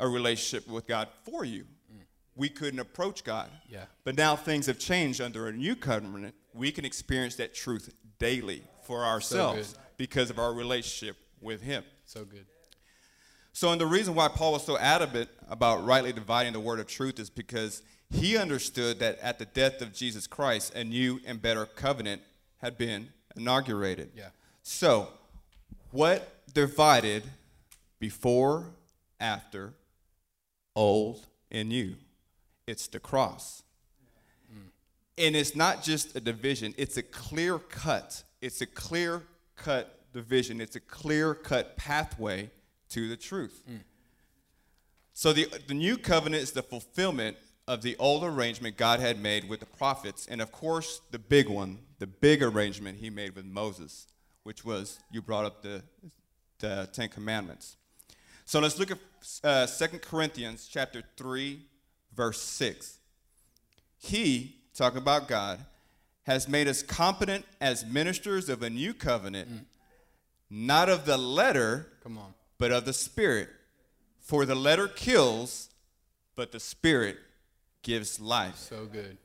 a 0.00 0.08
relationship 0.08 0.66
with 0.68 0.86
God 0.86 1.08
for 1.24 1.44
you. 1.44 1.64
Mm. 1.92 2.00
We 2.34 2.48
couldn't 2.48 2.80
approach 2.80 3.22
God. 3.22 3.48
Yeah. 3.68 3.84
But 4.02 4.16
now 4.16 4.34
things 4.34 4.66
have 4.66 4.78
changed 4.78 5.20
under 5.20 5.46
a 5.46 5.52
new 5.52 5.76
covenant. 5.76 6.34
We 6.52 6.72
can 6.72 6.84
experience 6.84 7.36
that 7.36 7.54
truth 7.54 7.94
daily 8.18 8.64
for 8.82 9.04
ourselves 9.04 9.68
so 9.68 9.78
because 9.96 10.30
of 10.30 10.38
our 10.38 10.52
relationship 10.52 11.16
with 11.40 11.62
Him. 11.62 11.84
So 12.06 12.24
good. 12.24 12.46
So, 13.52 13.70
and 13.70 13.80
the 13.80 13.86
reason 13.86 14.14
why 14.14 14.28
Paul 14.28 14.52
was 14.52 14.64
so 14.64 14.78
adamant 14.78 15.28
about 15.48 15.84
rightly 15.84 16.12
dividing 16.12 16.52
the 16.52 16.60
word 16.60 16.80
of 16.80 16.86
truth 16.86 17.18
is 17.18 17.28
because 17.28 17.82
he 18.08 18.36
understood 18.36 18.98
that 19.00 19.18
at 19.18 19.38
the 19.38 19.44
death 19.44 19.82
of 19.82 19.92
Jesus 19.92 20.26
Christ, 20.26 20.74
a 20.74 20.82
new 20.82 21.20
and 21.26 21.42
better 21.42 21.66
covenant 21.66 22.22
had 22.58 22.78
been 22.78 23.08
inaugurated. 23.36 24.12
Yeah. 24.16 24.28
So, 24.62 25.08
what 25.90 26.42
divided 26.52 27.24
before, 27.98 28.70
after, 29.18 29.74
old, 30.74 31.26
and 31.50 31.68
new? 31.68 31.94
It's 32.66 32.86
the 32.86 33.00
cross. 33.00 33.62
And 35.18 35.36
it's 35.36 35.54
not 35.54 35.82
just 35.82 36.16
a 36.16 36.20
division, 36.20 36.74
it's 36.78 36.96
a 36.96 37.02
clear 37.02 37.58
cut. 37.58 38.22
It's 38.40 38.60
a 38.62 38.66
clear 38.66 39.22
cut 39.56 40.00
division, 40.12 40.60
it's 40.60 40.76
a 40.76 40.80
clear 40.80 41.34
cut 41.34 41.76
pathway 41.76 42.50
to 42.90 43.08
the 43.08 43.16
truth. 43.16 43.62
So 45.12 45.32
the, 45.32 45.48
the 45.66 45.74
new 45.74 45.98
covenant 45.98 46.42
is 46.42 46.52
the 46.52 46.62
fulfillment 46.62 47.36
of 47.68 47.82
the 47.82 47.96
old 47.98 48.24
arrangement 48.24 48.76
God 48.76 49.00
had 49.00 49.20
made 49.20 49.48
with 49.48 49.60
the 49.60 49.66
prophets, 49.66 50.26
and 50.26 50.40
of 50.40 50.50
course, 50.50 51.02
the 51.10 51.18
big 51.18 51.48
one, 51.48 51.78
the 51.98 52.06
big 52.06 52.42
arrangement 52.42 52.98
he 52.98 53.10
made 53.10 53.36
with 53.36 53.44
Moses, 53.44 54.06
which 54.44 54.64
was 54.64 54.98
you 55.12 55.20
brought 55.20 55.44
up 55.44 55.62
the, 55.62 55.82
the 56.58 56.88
Ten 56.92 57.08
Commandments. 57.08 57.76
So 58.50 58.58
let's 58.58 58.80
look 58.80 58.90
at 58.90 58.98
uh, 59.44 59.64
2 59.68 60.00
Corinthians 60.00 60.68
chapter 60.68 61.04
3, 61.16 61.60
verse 62.16 62.40
6. 62.42 62.98
He, 63.96 64.56
talking 64.74 64.98
about 64.98 65.28
God, 65.28 65.60
has 66.24 66.48
made 66.48 66.66
us 66.66 66.82
competent 66.82 67.44
as 67.60 67.86
ministers 67.86 68.48
of 68.48 68.64
a 68.64 68.68
new 68.68 68.92
covenant, 68.92 69.68
not 70.50 70.88
of 70.88 71.04
the 71.04 71.16
letter, 71.16 71.92
Come 72.02 72.18
on. 72.18 72.34
but 72.58 72.72
of 72.72 72.86
the 72.86 72.92
Spirit. 72.92 73.50
For 74.18 74.44
the 74.44 74.56
letter 74.56 74.88
kills, 74.88 75.70
but 76.34 76.50
the 76.50 76.58
Spirit 76.58 77.18
gives 77.84 78.18
life. 78.18 78.56
So 78.56 78.84
good. 78.84 79.16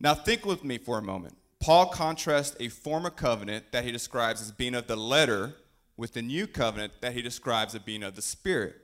Now, 0.00 0.16
think 0.16 0.44
with 0.44 0.64
me 0.64 0.78
for 0.78 0.98
a 0.98 1.02
moment. 1.02 1.36
Paul 1.60 1.86
contrasts 1.86 2.56
a 2.58 2.66
former 2.66 3.10
covenant 3.10 3.70
that 3.70 3.84
he 3.84 3.92
describes 3.92 4.42
as 4.42 4.50
being 4.50 4.74
of 4.74 4.88
the 4.88 4.96
letter 4.96 5.54
with 5.98 6.14
the 6.14 6.22
new 6.22 6.46
covenant 6.46 6.92
that 7.02 7.12
he 7.12 7.20
describes 7.20 7.74
as 7.74 7.82
being 7.82 8.02
of 8.02 8.14
the 8.14 8.22
Spirit. 8.22 8.76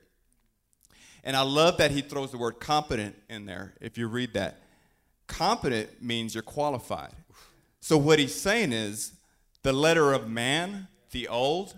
And 1.22 1.34
I 1.34 1.40
love 1.40 1.78
that 1.78 1.92
he 1.92 2.02
throws 2.02 2.32
the 2.32 2.36
word 2.36 2.60
competent 2.60 3.16
in 3.30 3.46
there 3.46 3.72
if 3.80 3.96
you 3.96 4.08
read 4.08 4.34
that. 4.34 4.60
Competent 5.26 6.02
means 6.02 6.34
you're 6.34 6.42
qualified. 6.42 7.12
So, 7.80 7.96
what 7.96 8.18
he's 8.18 8.34
saying 8.34 8.72
is 8.72 9.12
the 9.62 9.72
letter 9.72 10.12
of 10.12 10.28
man, 10.28 10.88
the 11.12 11.28
old, 11.28 11.74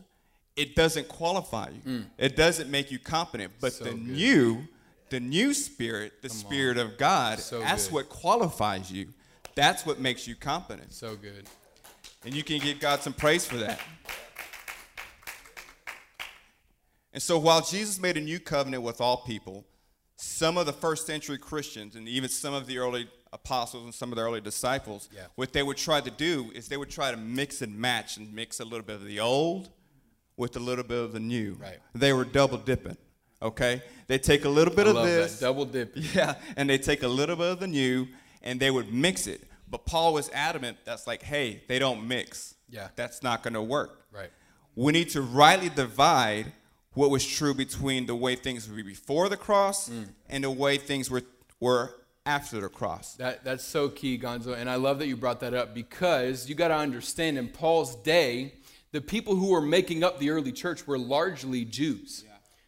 it 0.56 0.74
doesn't 0.74 1.06
qualify 1.06 1.68
you, 1.68 1.80
mm. 1.92 2.04
it 2.18 2.34
doesn't 2.34 2.70
make 2.70 2.90
you 2.90 2.98
competent. 2.98 3.52
But 3.60 3.74
So 3.74 3.84
the 3.84 3.90
good. 3.90 4.08
new, 4.08 4.66
the 5.10 5.20
new 5.20 5.54
spirit, 5.54 6.22
the 6.22 6.28
spirit 6.28 6.78
of 6.78 6.98
God, 6.98 7.38
So 7.38 7.60
that's 7.60 7.86
good. 7.86 7.94
what 7.94 8.08
qualifies 8.08 8.90
you. 8.90 9.08
That's 9.54 9.86
what 9.86 10.00
makes 10.00 10.26
you 10.26 10.34
competent. 10.34 10.92
So 10.92 11.14
good. 11.14 11.46
And 12.24 12.34
you 12.34 12.42
can 12.42 12.58
give 12.58 12.80
God 12.80 13.02
some 13.02 13.12
praise 13.12 13.46
for 13.46 13.56
that. 13.58 13.80
And 17.16 17.22
so 17.22 17.38
while 17.38 17.62
Jesus 17.62 17.98
made 17.98 18.18
a 18.18 18.20
new 18.20 18.38
covenant 18.38 18.82
with 18.82 19.00
all 19.00 19.16
people, 19.16 19.64
some 20.16 20.58
of 20.58 20.66
the 20.66 20.72
first 20.74 21.06
century 21.06 21.38
Christians 21.38 21.96
and 21.96 22.06
even 22.06 22.28
some 22.28 22.52
of 22.52 22.66
the 22.66 22.76
early 22.76 23.08
apostles 23.32 23.84
and 23.84 23.94
some 23.94 24.12
of 24.12 24.16
the 24.16 24.22
early 24.22 24.42
disciples, 24.42 25.08
Yeah. 25.10 25.22
what 25.34 25.54
they 25.54 25.62
would 25.62 25.78
try 25.78 26.02
to 26.02 26.10
do 26.10 26.50
is 26.54 26.68
they 26.68 26.76
would 26.76 26.90
try 26.90 27.10
to 27.10 27.16
mix 27.16 27.62
and 27.62 27.74
match 27.74 28.18
and 28.18 28.34
mix 28.34 28.60
a 28.60 28.64
little 28.66 28.82
bit 28.84 28.96
of 28.96 29.06
the 29.06 29.18
old 29.18 29.70
with 30.36 30.56
a 30.56 30.60
little 30.60 30.84
bit 30.84 30.98
of 30.98 31.12
the 31.14 31.18
new. 31.20 31.54
Right. 31.54 31.78
They 31.94 32.12
were 32.12 32.26
double 32.26 32.58
dipping. 32.58 32.98
Okay? 33.40 33.80
They 34.08 34.18
take 34.18 34.44
a 34.44 34.50
little 34.50 34.74
bit 34.74 34.86
I 34.86 34.90
of 34.90 34.96
this. 35.06 35.38
that. 35.38 35.46
Double 35.46 35.64
dip. 35.64 35.96
Yeah, 36.14 36.34
and 36.54 36.68
they 36.68 36.76
take 36.76 37.02
a 37.02 37.08
little 37.08 37.36
bit 37.36 37.50
of 37.50 37.60
the 37.60 37.66
new 37.66 38.08
and 38.42 38.60
they 38.60 38.70
would 38.70 38.92
mix 38.92 39.26
it. 39.26 39.42
But 39.70 39.86
Paul 39.86 40.12
was 40.12 40.28
adamant 40.34 40.76
that's 40.84 41.06
like, 41.06 41.22
hey, 41.22 41.62
they 41.66 41.78
don't 41.78 42.06
mix. 42.06 42.56
Yeah. 42.68 42.88
That's 42.94 43.22
not 43.22 43.42
going 43.42 43.54
to 43.54 43.62
work. 43.62 44.04
Right. 44.12 44.28
We 44.74 44.92
need 44.92 45.08
to 45.12 45.22
rightly 45.22 45.70
divide 45.70 46.52
what 46.96 47.10
was 47.10 47.24
true 47.26 47.54
between 47.54 48.06
the 48.06 48.14
way 48.14 48.34
things 48.34 48.68
were 48.68 48.82
before 48.82 49.28
the 49.28 49.36
cross 49.36 49.88
Mm. 49.90 50.08
and 50.28 50.44
the 50.44 50.50
way 50.50 50.78
things 50.78 51.10
were, 51.10 51.22
were 51.60 51.94
after 52.24 52.60
the 52.60 52.68
cross. 52.68 53.14
That, 53.16 53.44
that's 53.44 53.62
so 53.64 53.88
key, 53.88 54.18
Gonzo. 54.18 54.56
And 54.56 54.68
I 54.68 54.76
love 54.76 54.98
that 54.98 55.06
you 55.06 55.16
brought 55.16 55.40
that 55.40 55.54
up 55.54 55.74
because 55.74 56.48
you 56.48 56.54
got 56.54 56.68
to 56.68 56.74
understand 56.76 57.38
in 57.38 57.48
Paul's 57.48 57.94
day, 57.96 58.54
the 58.92 59.00
people 59.00 59.36
who 59.36 59.50
were 59.50 59.60
making 59.60 60.02
up 60.02 60.18
the 60.18 60.30
early 60.30 60.52
church 60.52 60.86
were 60.86 60.98
largely 60.98 61.64
Jews. 61.64 62.24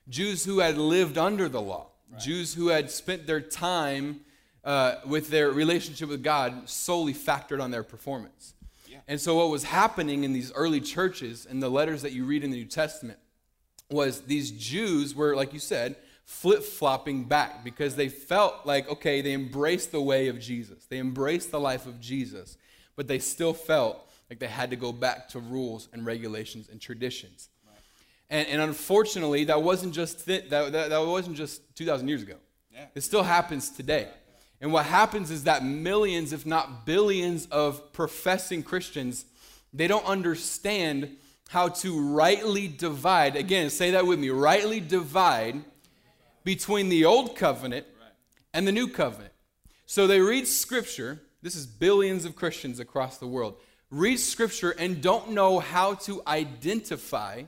Jews 0.09 0.45
who 0.45 0.59
had 0.61 0.77
lived 0.79 1.17
under 1.19 1.49
the 1.49 1.61
law, 1.61 1.89
Jews 2.19 2.55
who 2.55 2.69
had 2.69 2.91
spent 2.91 3.27
their 3.27 3.41
time 3.41 4.21
uh, 4.65 4.97
with 5.07 5.29
their 5.31 5.51
relationship 5.51 6.09
with 6.09 6.23
God 6.23 6.69
solely 6.69 7.15
factored 7.15 7.63
on 7.63 7.71
their 7.71 7.83
performance. 7.83 8.55
And 9.07 9.19
so, 9.19 9.37
what 9.37 9.49
was 9.49 9.65
happening 9.65 10.25
in 10.25 10.35
these 10.35 10.53
early 10.53 10.81
churches 10.83 11.47
and 11.49 11.63
the 11.63 11.71
letters 11.71 12.03
that 12.03 12.13
you 12.13 12.25
read 12.27 12.45
in 12.45 12.51
the 12.51 12.59
New 12.59 12.67
Testament 12.67 13.19
was 13.91 14.23
these 14.23 14.51
Jews 14.51 15.15
were, 15.15 15.35
like 15.35 15.53
you 15.53 15.59
said, 15.59 15.97
flip 16.25 16.63
flopping 16.63 17.25
back 17.25 17.65
because 17.65 17.97
they 17.97 18.09
felt 18.09 18.67
like, 18.67 18.89
okay, 18.91 19.23
they 19.23 19.33
embraced 19.33 19.93
the 19.93 20.01
way 20.01 20.29
of 20.29 20.39
Jesus, 20.39 20.85
they 20.87 20.99
embraced 20.99 21.51
the 21.51 21.61
life 21.61 21.87
of 21.87 22.01
Jesus, 22.01 22.59
but 22.97 23.09
they 23.09 23.19
still 23.19 23.55
felt 23.55 24.09
like 24.29 24.39
they 24.39 24.47
had 24.47 24.71
to 24.71 24.77
go 24.77 24.93
back 24.93 25.29
to 25.31 25.41
rules 25.41 25.89
and 25.93 26.05
regulations 26.05 26.69
and 26.71 26.81
traditions. 26.81 27.49
And, 28.31 28.47
and 28.49 28.61
unfortunately, 28.61 29.45
that 29.45 29.63
wasn't 29.63 29.95
just 29.95 30.21
thi- 30.21 30.47
that, 30.51 30.73
that, 30.73 30.91
that 30.91 30.99
wasn't 30.99 31.37
just 31.37 31.63
2,000 31.77 32.09
years 32.09 32.23
ago. 32.23 32.35
It 32.95 33.01
still 33.01 33.23
happens 33.23 33.71
today. 33.71 34.09
And 34.61 34.73
what 34.73 34.87
happens 34.87 35.31
is 35.31 35.45
that 35.45 35.65
millions, 35.65 36.33
if 36.33 36.45
not 36.45 36.85
billions, 36.85 37.47
of 37.47 37.93
professing 37.93 38.63
Christians, 38.63 39.25
they 39.73 39.87
don't 39.87 40.05
understand 40.05 41.17
how 41.49 41.69
to 41.69 42.01
rightly 42.01 42.69
divide. 42.69 43.35
Again, 43.35 43.71
say 43.71 43.91
that 43.93 44.07
with 44.07 44.19
me 44.19 44.29
rightly 44.31 44.81
divide 44.81 45.65
between 46.45 46.89
the 46.89 47.05
old 47.05 47.37
covenant 47.37 47.87
and 48.55 48.67
the 48.67 48.73
new 48.73 48.87
covenant. 48.87 49.33
So 49.87 50.07
they 50.07 50.21
read 50.21 50.47
scripture. 50.47 51.21
This 51.43 51.57
is 51.57 51.67
billions 51.67 52.27
of 52.27 52.37
Christians 52.37 52.79
across 52.81 53.17
the 53.17 53.27
world. 53.27 53.57
Read 53.91 54.19
scripture 54.19 54.71
and 54.73 55.01
don't 55.01 55.31
know 55.31 55.59
how 55.59 55.95
to 55.95 56.21
identify 56.27 57.45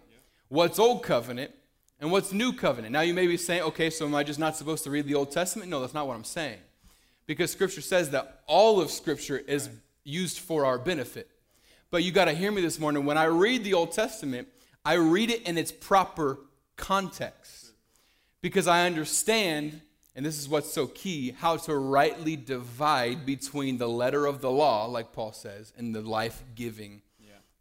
what's 0.49 0.78
old 0.78 1.02
covenant 1.02 1.52
and 2.00 2.11
what's 2.11 2.33
new 2.33 2.54
covenant. 2.54 2.92
Now 2.92 3.02
you 3.02 3.12
may 3.12 3.26
be 3.26 3.37
saying, 3.37 3.62
okay, 3.62 3.90
so 3.90 4.07
am 4.07 4.14
I 4.14 4.23
just 4.23 4.38
not 4.38 4.57
supposed 4.57 4.85
to 4.85 4.90
read 4.90 5.07
the 5.07 5.14
Old 5.14 5.30
Testament? 5.30 5.69
No, 5.69 5.80
that's 5.80 5.92
not 5.92 6.07
what 6.07 6.16
I'm 6.16 6.25
saying. 6.25 6.59
Because 7.26 7.52
scripture 7.52 7.83
says 7.83 8.11
that 8.11 8.40
all 8.47 8.80
of 8.80 8.90
scripture 8.90 9.37
is 9.37 9.69
used 10.04 10.38
for 10.38 10.64
our 10.64 10.78
benefit. 10.78 11.28
But 11.91 12.05
you 12.05 12.13
got 12.13 12.27
to 12.27 12.33
hear 12.33 12.53
me 12.53 12.63
this 12.63 12.79
morning. 12.79 13.05
When 13.05 13.19
I 13.19 13.25
read 13.25 13.65
the 13.65 13.75
Old 13.75 13.93
Testament, 13.93 14.49
I 14.85 14.95
read 14.95 15.31
it 15.31 15.43
in 15.43 15.59
its 15.59 15.73
proper 15.73 16.39
context 16.77 17.73
because 18.43 18.67
I 18.67 18.87
understand, 18.87 19.81
and 20.15 20.25
this 20.25 20.39
is 20.39 20.49
what's 20.49 20.73
so 20.73 20.87
key, 20.87 21.33
how 21.33 21.57
to 21.59 21.75
rightly 21.75 22.37
divide 22.37 23.27
between 23.27 23.79
the 23.79 23.89
letter 23.89 24.27
of 24.27 24.41
the 24.41 24.51
law, 24.51 24.87
like 24.87 25.13
Paul 25.13 25.33
says, 25.33 25.73
and 25.77 25.95
the 25.95 26.01
life 26.01 26.43
giving 26.55 27.03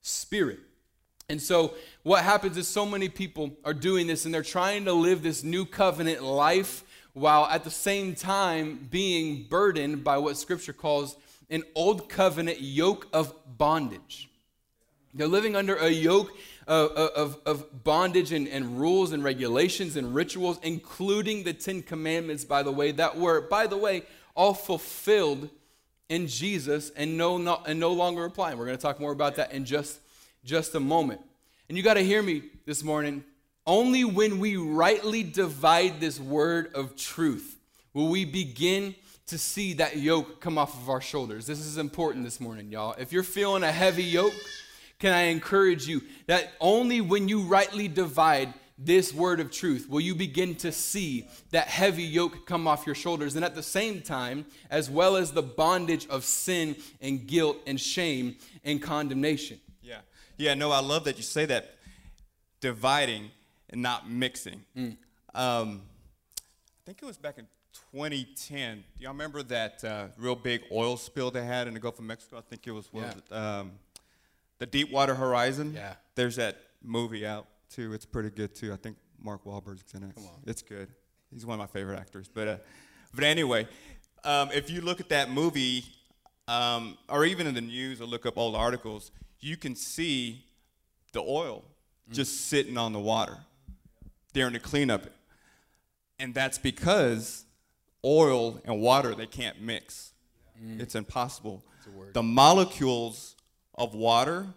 spirit. 0.01 0.59
And 1.27 1.41
so, 1.41 1.75
what 2.03 2.23
happens 2.23 2.57
is 2.57 2.67
so 2.67 2.85
many 2.85 3.07
people 3.07 3.51
are 3.63 3.73
doing 3.73 4.07
this 4.07 4.25
and 4.25 4.33
they're 4.33 4.41
trying 4.41 4.85
to 4.85 4.93
live 4.93 5.21
this 5.21 5.43
new 5.43 5.65
covenant 5.65 6.23
life 6.23 6.83
while 7.13 7.45
at 7.45 7.63
the 7.63 7.71
same 7.71 8.15
time 8.15 8.87
being 8.89 9.45
burdened 9.47 10.03
by 10.03 10.17
what 10.17 10.37
scripture 10.37 10.73
calls 10.73 11.17
an 11.49 11.63
old 11.75 12.09
covenant 12.09 12.61
yoke 12.61 13.07
of 13.13 13.33
bondage. 13.57 14.29
They're 15.13 15.27
living 15.27 15.55
under 15.55 15.75
a 15.75 15.89
yoke 15.89 16.31
of, 16.67 16.91
of, 16.91 17.39
of 17.45 17.83
bondage 17.83 18.31
and, 18.31 18.47
and 18.47 18.79
rules 18.79 19.11
and 19.11 19.23
regulations 19.23 19.95
and 19.95 20.13
rituals, 20.13 20.59
including 20.61 21.43
the 21.43 21.53
Ten 21.53 21.81
Commandments, 21.81 22.45
by 22.45 22.61
the 22.61 22.71
way, 22.71 22.91
that 22.91 23.17
were, 23.17 23.41
by 23.41 23.65
the 23.65 23.77
way, 23.77 24.03
all 24.35 24.53
fulfilled 24.53 25.49
in 26.09 26.27
Jesus 26.27 26.91
and 26.91 27.17
no, 27.17 27.37
no, 27.37 27.61
and 27.65 27.79
no 27.79 27.91
longer 27.93 28.25
applying. 28.25 28.57
We're 28.57 28.65
going 28.65 28.77
to 28.77 28.81
talk 28.81 28.99
more 28.99 29.11
about 29.11 29.35
that 29.37 29.51
in 29.51 29.65
just, 29.65 29.99
just 30.43 30.75
a 30.75 30.79
moment. 30.79 31.21
And 31.67 31.77
you 31.77 31.83
got 31.83 31.95
to 31.95 32.03
hear 32.03 32.21
me 32.21 32.43
this 32.65 32.83
morning. 32.83 33.23
Only 33.65 34.03
when 34.03 34.39
we 34.39 34.57
rightly 34.57 35.23
divide 35.23 35.99
this 35.99 36.19
word 36.19 36.73
of 36.73 36.95
truth 36.95 37.57
will 37.93 38.07
we 38.07 38.25
begin 38.25 38.95
to 39.29 39.37
see 39.37 39.73
that 39.73 39.97
yoke 39.97 40.41
come 40.41 40.57
off 40.57 40.79
of 40.81 40.89
our 40.89 41.01
shoulders. 41.01 41.45
This 41.45 41.59
is 41.59 41.77
important 41.77 42.23
this 42.25 42.39
morning, 42.39 42.71
y'all. 42.71 42.95
If 42.97 43.11
you're 43.11 43.23
feeling 43.23 43.63
a 43.63 43.71
heavy 43.71 44.03
yoke, 44.03 44.33
can 44.97 45.13
I 45.13 45.23
encourage 45.23 45.87
you 45.87 46.01
that 46.27 46.53
only 46.59 47.01
when 47.01 47.27
you 47.29 47.41
rightly 47.41 47.87
divide 47.87 48.53
this 48.77 49.13
word 49.13 49.39
of 49.39 49.51
truth 49.51 49.89
will 49.89 49.99
you 49.99 50.15
begin 50.15 50.55
to 50.55 50.71
see 50.71 51.27
that 51.51 51.67
heavy 51.67 52.03
yoke 52.03 52.45
come 52.45 52.67
off 52.67 52.85
your 52.85 52.95
shoulders. 52.95 53.35
And 53.35 53.43
at 53.43 53.53
the 53.53 53.63
same 53.63 54.01
time, 54.01 54.45
as 54.69 54.89
well 54.89 55.15
as 55.15 55.31
the 55.31 55.43
bondage 55.43 56.07
of 56.07 56.23
sin 56.23 56.75
and 57.01 57.27
guilt 57.27 57.57
and 57.67 57.79
shame 57.79 58.37
and 58.63 58.81
condemnation. 58.81 59.59
Yeah. 59.81 59.99
Yeah, 60.37 60.53
no, 60.53 60.71
I 60.71 60.79
love 60.79 61.03
that 61.03 61.17
you 61.17 61.23
say 61.23 61.45
that. 61.45 61.75
Dividing. 62.61 63.31
and 63.69 63.81
not 63.81 64.09
mixing. 64.09 64.65
Um, 65.35 65.81
I 66.35 66.81
think 66.85 66.99
it 67.01 67.05
was 67.05 67.17
back 67.17 67.37
in 67.37 67.45
2010. 67.91 68.77
Do 68.97 69.03
y'all 69.03 69.11
remember 69.11 69.43
that 69.43 69.83
uh, 69.83 70.07
real 70.17 70.35
big 70.35 70.61
oil 70.71 70.97
spill 70.97 71.31
they 71.31 71.45
had 71.45 71.67
in 71.67 71.73
the 71.73 71.79
Gulf 71.79 71.99
of 71.99 72.05
Mexico? 72.05 72.37
I 72.37 72.41
think 72.41 72.67
it 72.67 72.71
was 72.71 72.91
was 72.91 73.05
it, 73.15 73.33
um, 73.33 73.71
the 74.59 74.65
Deepwater 74.65 75.15
Horizon. 75.15 75.73
Yeah. 75.73 75.93
There's 76.15 76.35
that 76.35 76.57
movie 76.83 77.25
out 77.25 77.47
too. 77.69 77.93
It's 77.93 78.05
pretty 78.05 78.29
good 78.29 78.55
too. 78.55 78.73
I 78.73 78.75
think 78.75 78.97
Mark 79.21 79.43
Wahlberg's 79.45 79.93
in 79.93 80.03
it. 80.03 80.15
Come 80.15 80.25
on. 80.25 80.41
It's 80.45 80.61
good. 80.61 80.89
He's 81.31 81.45
one 81.45 81.59
of 81.59 81.59
my 81.59 81.79
favorite 81.79 81.99
actors. 81.99 82.29
But 82.33 82.47
uh, 82.47 82.57
but 83.13 83.23
anyway, 83.23 83.67
um, 84.23 84.49
if 84.53 84.69
you 84.69 84.81
look 84.81 84.99
at 84.99 85.09
that 85.09 85.31
movie, 85.31 85.83
um, 86.47 86.97
or 87.07 87.25
even 87.25 87.47
in 87.47 87.53
the 87.53 87.61
news, 87.61 88.01
or 88.01 88.05
look 88.05 88.25
up 88.25 88.37
old 88.37 88.55
articles, 88.55 89.11
you 89.39 89.57
can 89.57 89.75
see 89.75 90.45
the 91.13 91.21
oil 91.21 91.63
just 92.11 92.47
sitting 92.47 92.77
on 92.77 92.93
the 92.93 92.99
water 92.99 93.37
during 94.33 94.53
the 94.53 94.59
cleanup, 94.59 95.03
and 96.17 96.33
that's 96.33 96.57
because 96.57 97.45
oil 98.05 98.61
and 98.65 98.81
water 98.81 99.13
they 99.15 99.25
can't 99.25 99.61
mix. 99.61 100.13
Mm. 100.61 100.79
It's 100.79 100.95
impossible. 100.95 101.63
The 102.13 102.23
molecules 102.23 103.35
of 103.75 103.93
water 103.95 104.47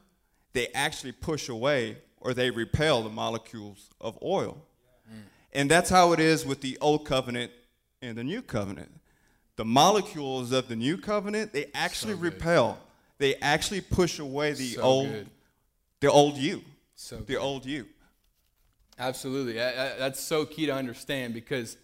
they 0.53 0.69
actually 0.75 1.13
push 1.13 1.49
away 1.49 1.97
or 2.21 2.35
they 2.35 2.51
repel 2.51 3.03
the 3.03 3.09
molecules 3.11 3.89
of 4.01 4.19
oil. 4.23 4.63
Mm. 5.11 5.23
And 5.55 5.71
that's 5.71 5.89
how 5.91 6.13
it 6.13 6.21
is 6.21 6.45
with 6.45 6.61
the 6.61 6.77
old 6.81 7.07
covenant 7.07 7.51
and 8.03 8.17
the 8.19 8.25
new 8.25 8.43
covenant. 8.43 8.93
The 9.57 9.65
molecules 9.65 10.53
of 10.53 10.69
the 10.69 10.77
new 10.77 10.97
covenant, 10.99 11.53
they 11.53 11.67
actually 11.75 12.15
So 12.15 12.21
repel. 12.21 12.79
They 13.19 13.37
actually 13.37 13.81
push 13.81 14.19
away 14.19 14.53
the 14.53 14.71
So 14.75 14.83
old 14.83 15.09
good. 15.09 15.31
the 16.01 16.11
old 16.11 16.37
you. 16.37 16.63
So 16.97 17.17
the 17.17 17.25
good. 17.35 17.39
old 17.39 17.65
you. 17.67 17.87
Absolutely. 18.99 19.61
I- 19.61 19.95
I- 19.95 19.97
That's 19.99 20.21
so 20.21 20.45
key 20.45 20.67
to 20.67 20.75
understand 20.75 21.35
because 21.35 21.77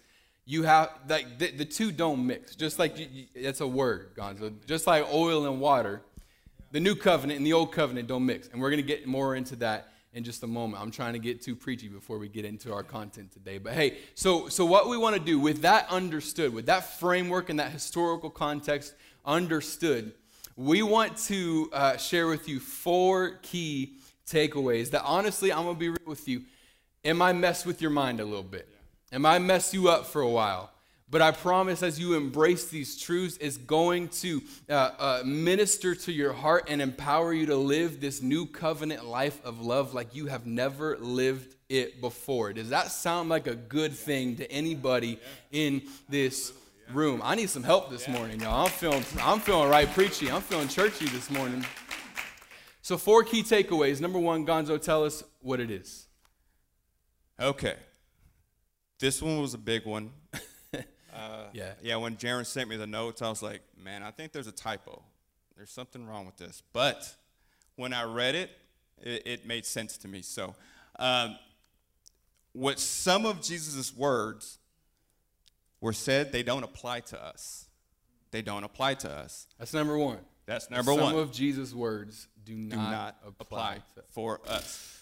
you 0.49 0.63
have, 0.63 0.89
like, 1.07 1.37
the, 1.37 1.51
the 1.51 1.63
two 1.63 1.91
don't 1.91 2.25
mix. 2.25 2.55
Just 2.55 2.79
like, 2.79 2.95
it's 3.35 3.61
a 3.61 3.67
word, 3.67 4.15
Gonzo. 4.15 4.51
Just 4.65 4.87
like 4.87 5.05
oil 5.13 5.45
and 5.45 5.61
water, 5.61 6.01
the 6.71 6.79
new 6.79 6.95
covenant 6.95 7.37
and 7.37 7.45
the 7.45 7.53
old 7.53 7.71
covenant 7.71 8.07
don't 8.07 8.25
mix. 8.25 8.47
And 8.47 8.59
we're 8.59 8.71
going 8.71 8.81
to 8.81 8.87
get 8.87 9.05
more 9.05 9.35
into 9.35 9.55
that 9.57 9.93
in 10.11 10.23
just 10.23 10.41
a 10.41 10.47
moment. 10.47 10.81
I'm 10.81 10.89
trying 10.89 11.13
to 11.13 11.19
get 11.19 11.43
too 11.43 11.55
preachy 11.55 11.87
before 11.87 12.17
we 12.17 12.27
get 12.27 12.45
into 12.45 12.73
our 12.73 12.81
content 12.81 13.31
today. 13.31 13.59
But 13.59 13.73
hey, 13.73 13.99
so, 14.15 14.49
so 14.49 14.65
what 14.65 14.89
we 14.89 14.97
want 14.97 15.15
to 15.15 15.21
do 15.21 15.39
with 15.39 15.61
that 15.61 15.87
understood, 15.87 16.51
with 16.51 16.65
that 16.65 16.97
framework 16.99 17.51
and 17.51 17.59
that 17.59 17.71
historical 17.71 18.31
context 18.31 18.95
understood, 19.23 20.13
we 20.55 20.81
want 20.81 21.15
to 21.27 21.69
uh, 21.73 21.97
share 21.97 22.27
with 22.27 22.49
you 22.49 22.59
four 22.59 23.37
key 23.43 23.97
takeaways 24.25 24.89
that 24.89 25.03
honestly, 25.03 25.53
I'm 25.53 25.65
going 25.65 25.75
to 25.75 25.79
be 25.79 25.89
real 25.89 25.97
with 26.07 26.27
you. 26.27 26.41
It 27.03 27.13
might 27.13 27.33
mess 27.33 27.67
with 27.67 27.83
your 27.83 27.91
mind 27.91 28.19
a 28.19 28.25
little 28.25 28.41
bit. 28.41 28.67
It 29.11 29.19
might 29.19 29.39
mess 29.39 29.73
you 29.73 29.89
up 29.89 30.05
for 30.05 30.21
a 30.21 30.29
while. 30.29 30.71
But 31.11 31.23
I 31.23 31.31
promise, 31.31 31.81
as 31.81 31.99
you 31.99 32.13
embrace 32.13 32.65
these 32.65 32.99
truths, 32.99 33.37
it's 33.41 33.57
going 33.57 34.09
to 34.09 34.43
uh, 34.69 34.73
uh, 34.99 35.21
minister 35.25 35.95
to 35.95 36.11
your 36.11 36.33
heart 36.33 36.65
and 36.67 36.81
empower 36.81 37.33
you 37.33 37.47
to 37.47 37.55
live 37.55 37.99
this 37.99 38.21
new 38.21 38.45
covenant 38.45 39.05
life 39.05 39.43
of 39.43 39.59
love 39.59 39.95
like 39.95 40.13
you 40.13 40.27
have 40.27 40.45
never 40.45 40.97
lived 40.97 41.55
it 41.67 41.99
before. 41.99 42.53
Does 42.53 42.69
that 42.69 42.91
sound 42.91 43.27
like 43.29 43.47
a 43.47 43.55
good 43.55 43.93
thing 43.93 44.35
to 44.35 44.51
anybody 44.51 45.19
in 45.51 45.81
this 46.07 46.53
room? 46.93 47.21
I 47.23 47.33
need 47.33 47.49
some 47.49 47.63
help 47.63 47.89
this 47.89 48.07
morning, 48.07 48.41
y'all. 48.41 48.65
I'm 48.65 48.71
feeling, 48.71 49.03
I'm 49.19 49.39
feeling 49.39 49.67
right 49.67 49.91
preachy. 49.91 50.29
I'm 50.29 50.41
feeling 50.41 50.67
churchy 50.67 51.07
this 51.07 51.31
morning. 51.31 51.65
So, 52.83 52.99
four 52.99 53.23
key 53.23 53.41
takeaways. 53.41 53.99
Number 53.99 54.19
one, 54.19 54.45
Gonzo, 54.45 54.79
tell 54.79 55.03
us 55.03 55.23
what 55.41 55.59
it 55.59 55.71
is. 55.71 56.07
Okay. 57.39 57.75
This 58.99 59.21
one 59.21 59.39
was 59.39 59.53
a 59.53 59.57
big 59.57 59.85
one. 59.85 60.11
Yeah. 61.53 61.73
Yeah, 61.81 61.95
when 61.97 62.15
Jaron 62.15 62.45
sent 62.45 62.69
me 62.69 62.77
the 62.77 62.87
notes, 62.87 63.21
I 63.21 63.29
was 63.29 63.41
like, 63.41 63.61
man, 63.81 64.03
I 64.03 64.11
think 64.11 64.31
there's 64.31 64.47
a 64.47 64.51
typo. 64.51 65.01
There's 65.55 65.71
something 65.71 66.05
wrong 66.05 66.25
with 66.25 66.37
this. 66.37 66.63
But 66.73 67.15
when 67.75 67.93
I 67.93 68.03
read 68.03 68.35
it, 68.35 68.51
it, 69.01 69.23
it 69.25 69.45
made 69.47 69.65
sense 69.65 69.97
to 69.97 70.07
me. 70.07 70.21
So, 70.21 70.55
um, 70.97 71.37
what 72.53 72.79
some 72.79 73.25
of 73.25 73.41
Jesus' 73.41 73.95
words 73.95 74.57
were 75.81 75.93
said, 75.93 76.31
they 76.31 76.43
don't 76.43 76.63
apply 76.63 77.01
to 77.01 77.23
us. 77.23 77.67
They 78.31 78.41
don't 78.41 78.63
apply 78.63 78.95
to 78.95 79.09
us. 79.09 79.47
That's 79.57 79.73
number 79.73 79.97
one. 79.97 80.19
That's 80.45 80.69
number 80.69 80.91
Some 80.91 81.01
one. 81.01 81.11
Some 81.13 81.19
of 81.19 81.31
Jesus' 81.31 81.73
words 81.73 82.27
do 82.45 82.53
do 82.53 82.75
not, 82.75 82.91
not 82.91 83.15
apply. 83.39 83.75
apply 83.75 84.03
for 84.09 84.41
us. 84.47 84.98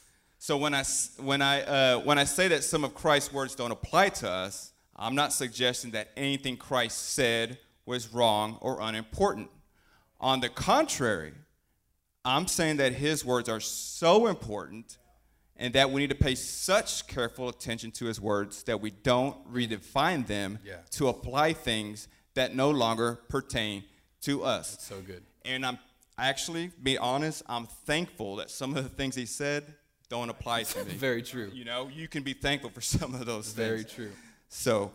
So 0.47 0.55
when 0.55 0.73
I 0.73 0.83
when 1.17 1.41
I 1.41 1.61
uh, 1.63 1.99
when 1.99 2.17
I 2.17 2.23
say 2.23 2.47
that 2.47 2.63
some 2.63 2.85
of 2.85 2.95
Christ's 2.95 3.33
words 3.33 3.53
don't 3.53 3.71
apply 3.71 4.07
to 4.21 4.31
us, 4.31 4.71
I'm 4.95 5.13
not 5.13 5.33
suggesting 5.33 5.91
that 5.91 6.07
anything 6.15 6.55
Christ 6.55 7.09
said 7.09 7.57
was 7.85 8.13
wrong 8.13 8.57
or 8.61 8.79
unimportant. 8.79 9.49
On 10.21 10.39
the 10.39 10.47
contrary, 10.47 11.33
I'm 12.23 12.47
saying 12.47 12.77
that 12.77 12.93
his 12.93 13.25
words 13.25 13.49
are 13.49 13.59
so 13.59 14.27
important 14.27 14.97
and 15.57 15.73
that 15.73 15.91
we 15.91 15.99
need 15.99 16.11
to 16.11 16.15
pay 16.15 16.35
such 16.35 17.07
careful 17.07 17.49
attention 17.49 17.91
to 17.91 18.05
his 18.05 18.21
words 18.21 18.63
that 18.63 18.79
we 18.79 18.91
don't 18.91 19.35
redefine 19.53 20.27
them 20.27 20.59
Yeah. 20.63 20.77
to 20.91 21.09
apply 21.09 21.51
things 21.51 22.07
that 22.35 22.55
no 22.55 22.69
longer 22.71 23.19
pertain 23.27 23.83
to 24.21 24.45
us. 24.45 24.77
So 24.79 25.01
good. 25.01 25.23
And 25.43 25.65
I'm 25.65 25.77
actually, 26.17 26.71
be 26.81 26.97
honest, 26.97 27.43
I'm 27.49 27.65
thankful 27.85 28.37
that 28.37 28.49
some 28.49 28.77
of 28.77 28.83
the 28.83 28.89
things 28.89 29.13
he 29.15 29.25
said 29.25 29.73
don't 30.09 30.29
apply 30.29 30.63
to 30.63 30.85
me. 30.85 30.93
Very 30.93 31.21
true. 31.21 31.51
You 31.53 31.65
know, 31.65 31.89
you 31.93 32.07
can 32.07 32.23
be 32.23 32.33
thankful 32.33 32.69
for 32.69 32.81
some 32.81 33.13
of 33.13 33.25
those 33.25 33.51
Very 33.51 33.79
things. 33.79 33.91
Very 33.93 34.07
true. 34.07 34.15
So, 34.49 34.91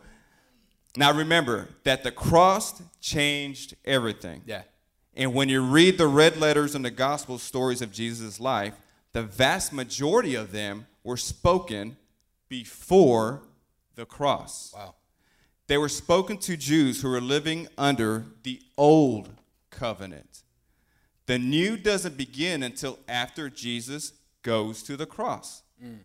now 0.95 1.11
remember 1.11 1.69
that 1.83 2.03
the 2.03 2.11
cross 2.11 2.81
changed 3.01 3.75
everything. 3.83 4.41
Yeah. 4.45 4.63
And 5.15 5.33
when 5.33 5.49
you 5.49 5.63
read 5.63 5.97
the 5.97 6.07
red 6.07 6.37
letters 6.37 6.75
in 6.75 6.81
the 6.81 6.91
gospel 6.91 7.37
stories 7.37 7.81
of 7.81 7.91
Jesus' 7.91 8.39
life, 8.39 8.73
the 9.11 9.23
vast 9.23 9.73
majority 9.73 10.35
of 10.35 10.51
them 10.51 10.87
were 11.03 11.17
spoken 11.17 11.97
before 12.49 13.41
the 13.95 14.05
cross. 14.05 14.73
Wow. 14.75 14.95
They 15.67 15.77
were 15.77 15.89
spoken 15.89 16.37
to 16.39 16.57
Jews 16.57 17.01
who 17.01 17.09
were 17.09 17.21
living 17.21 17.67
under 17.77 18.25
the 18.43 18.61
old 18.77 19.29
covenant. 19.69 20.43
The 21.25 21.39
new 21.39 21.77
doesn't 21.77 22.17
begin 22.17 22.63
until 22.63 22.99
after 23.07 23.49
Jesus 23.49 24.13
goes 24.43 24.83
to 24.83 24.95
the 24.95 25.05
cross. 25.05 25.63
Mm. 25.83 25.99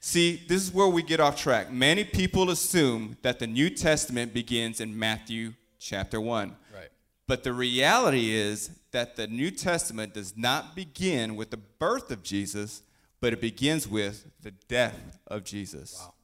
See, 0.00 0.42
this 0.46 0.62
is 0.62 0.72
where 0.72 0.86
we 0.86 1.02
get 1.02 1.20
off 1.20 1.36
track. 1.36 1.72
Many 1.72 2.04
people 2.04 2.50
assume 2.50 3.16
that 3.22 3.38
the 3.38 3.46
New 3.46 3.68
Testament 3.70 4.32
begins 4.32 4.80
in 4.80 4.96
Matthew 4.96 5.54
chapter 5.80 6.20
1. 6.20 6.56
Right. 6.72 6.88
But 7.26 7.42
the 7.42 7.52
reality 7.52 8.30
is 8.30 8.70
that 8.92 9.16
the 9.16 9.26
New 9.26 9.50
Testament 9.50 10.14
does 10.14 10.36
not 10.36 10.76
begin 10.76 11.34
with 11.34 11.50
the 11.50 11.56
birth 11.56 12.10
of 12.10 12.22
Jesus, 12.22 12.82
but 13.20 13.32
it 13.32 13.40
begins 13.40 13.88
with 13.88 14.26
the 14.42 14.52
death 14.68 15.18
of 15.26 15.42
Jesus. 15.42 16.00
Wow. 16.00 16.14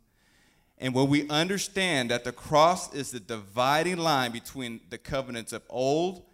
And 0.79 0.95
when 0.95 1.09
we 1.09 1.29
understand 1.29 2.11
that 2.11 2.25
the 2.25 2.33
cross 2.33 2.93
is 2.95 3.11
the 3.11 3.21
dividing 3.21 3.99
line 3.99 4.33
between 4.33 4.81
the 4.91 4.99
covenants 4.99 5.53
of 5.53 5.63
old 5.69 6.25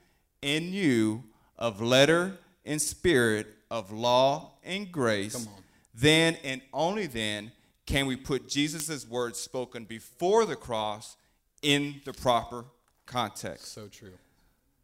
and 0.43 0.71
new, 0.71 1.25
of 1.59 1.81
letter 1.81 2.39
and 2.69 2.81
spirit, 2.81 3.49
of 3.71 3.91
law 3.91 4.53
and 4.65 4.91
grace, 4.91 5.49
then 5.95 6.37
and 6.45 6.61
only 6.73 7.07
then 7.07 7.53
can 7.87 8.07
we 8.07 8.17
put 8.17 8.49
Jesus' 8.49 9.09
words 9.09 9.39
spoken 9.39 9.85
before 9.85 10.45
the 10.45 10.57
cross 10.57 11.17
in 11.63 12.01
the 12.05 12.13
proper 12.13 12.65
context. 13.07 13.73
So 13.73 13.89
true. 13.89 14.13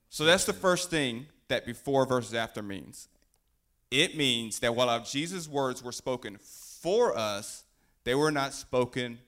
So 0.09 0.25
that's 0.25 0.44
the 0.44 0.53
first 0.53 0.90
thing 0.90 1.27
that 1.49 1.66
before 1.66 2.07
versus 2.07 2.35
after 2.35 2.62
means. 2.62 3.09
It 3.90 4.16
means 4.16 4.59
that 4.61 4.75
while 4.75 5.01
Jesus' 5.03 5.49
words 5.49 5.83
were 5.83 5.92
spoken 5.92 6.38
for 6.40 7.16
us, 7.16 7.64
they 8.05 8.14
were 8.14 8.31
not 8.31 8.55
spoken 8.55 9.18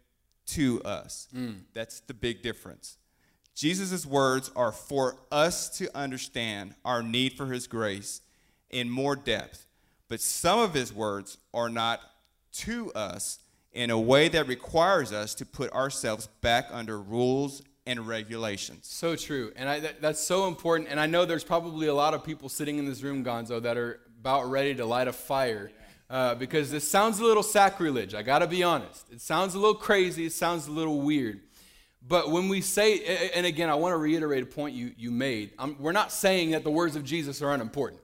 to 0.46 0.82
us. 0.82 1.28
Mm. 1.34 1.60
That's 1.74 2.00
the 2.00 2.14
big 2.14 2.42
difference. 2.42 2.96
Jesus' 3.54 4.04
words 4.04 4.50
are 4.56 4.72
for 4.72 5.16
us 5.30 5.70
to 5.78 5.94
understand 5.96 6.74
our 6.84 7.02
need 7.02 7.34
for 7.34 7.46
his 7.46 7.66
grace 7.66 8.20
in 8.70 8.90
more 8.90 9.16
depth, 9.16 9.66
but 10.08 10.20
some 10.20 10.58
of 10.58 10.74
his 10.74 10.92
words 10.92 11.38
are 11.54 11.68
not 11.68 12.00
to 12.52 12.92
us 12.92 13.38
in 13.72 13.90
a 13.90 13.98
way 13.98 14.28
that 14.28 14.48
requires 14.48 15.12
us 15.12 15.34
to 15.34 15.44
put 15.44 15.70
ourselves 15.72 16.28
back 16.40 16.68
under 16.72 16.98
rules 16.98 17.62
and 17.86 18.06
regulations. 18.06 18.86
So 18.86 19.16
true. 19.16 19.52
And 19.54 19.68
I, 19.68 19.80
that, 19.80 20.00
that's 20.00 20.20
so 20.20 20.48
important. 20.48 20.88
And 20.90 20.98
I 20.98 21.06
know 21.06 21.24
there's 21.24 21.44
probably 21.44 21.86
a 21.86 21.94
lot 21.94 22.14
of 22.14 22.24
people 22.24 22.48
sitting 22.48 22.78
in 22.78 22.86
this 22.86 23.02
room, 23.02 23.24
Gonzo, 23.24 23.62
that 23.62 23.76
are 23.76 24.00
about 24.20 24.50
ready 24.50 24.74
to 24.74 24.84
light 24.84 25.08
a 25.08 25.12
fire 25.12 25.70
uh, 26.10 26.34
because 26.34 26.70
this 26.70 26.90
sounds 26.90 27.20
a 27.20 27.24
little 27.24 27.42
sacrilege. 27.42 28.14
I 28.14 28.22
got 28.22 28.40
to 28.40 28.46
be 28.46 28.62
honest. 28.62 29.06
It 29.12 29.20
sounds 29.20 29.54
a 29.54 29.58
little 29.58 29.74
crazy. 29.74 30.26
It 30.26 30.32
sounds 30.32 30.66
a 30.66 30.72
little 30.72 31.00
weird. 31.00 31.40
But 32.08 32.30
when 32.30 32.48
we 32.48 32.60
say, 32.60 33.30
and 33.34 33.46
again, 33.46 33.68
I 33.68 33.74
want 33.74 33.92
to 33.92 33.96
reiterate 33.96 34.42
a 34.42 34.46
point 34.46 34.74
you, 34.74 34.92
you 34.96 35.10
made. 35.10 35.52
i 35.58 35.66
we're 35.78 35.92
not 35.92 36.12
saying 36.12 36.52
that 36.52 36.62
the 36.62 36.70
words 36.70 36.94
of 36.94 37.04
Jesus 37.04 37.42
are 37.42 37.52
unimportant. 37.52 38.00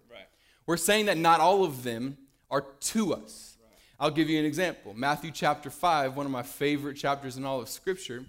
We're 0.66 0.77
saying 0.77 1.07
that 1.07 1.18
not 1.18 1.40
all 1.40 1.64
of 1.64 1.83
them 1.83 2.16
are 2.51 2.62
to 2.62 3.14
us. 3.14 3.57
I'll 3.98 4.11
give 4.11 4.29
you 4.29 4.38
an 4.38 4.44
example. 4.44 4.94
Matthew 4.94 5.31
chapter 5.31 5.70
5, 5.70 6.16
one 6.16 6.27
of 6.27 6.33
my 6.33 6.42
favorite 6.42 6.94
chapters 6.94 7.37
in 7.37 7.44
all 7.44 7.61
of 7.61 7.68
Scripture, 7.68 8.25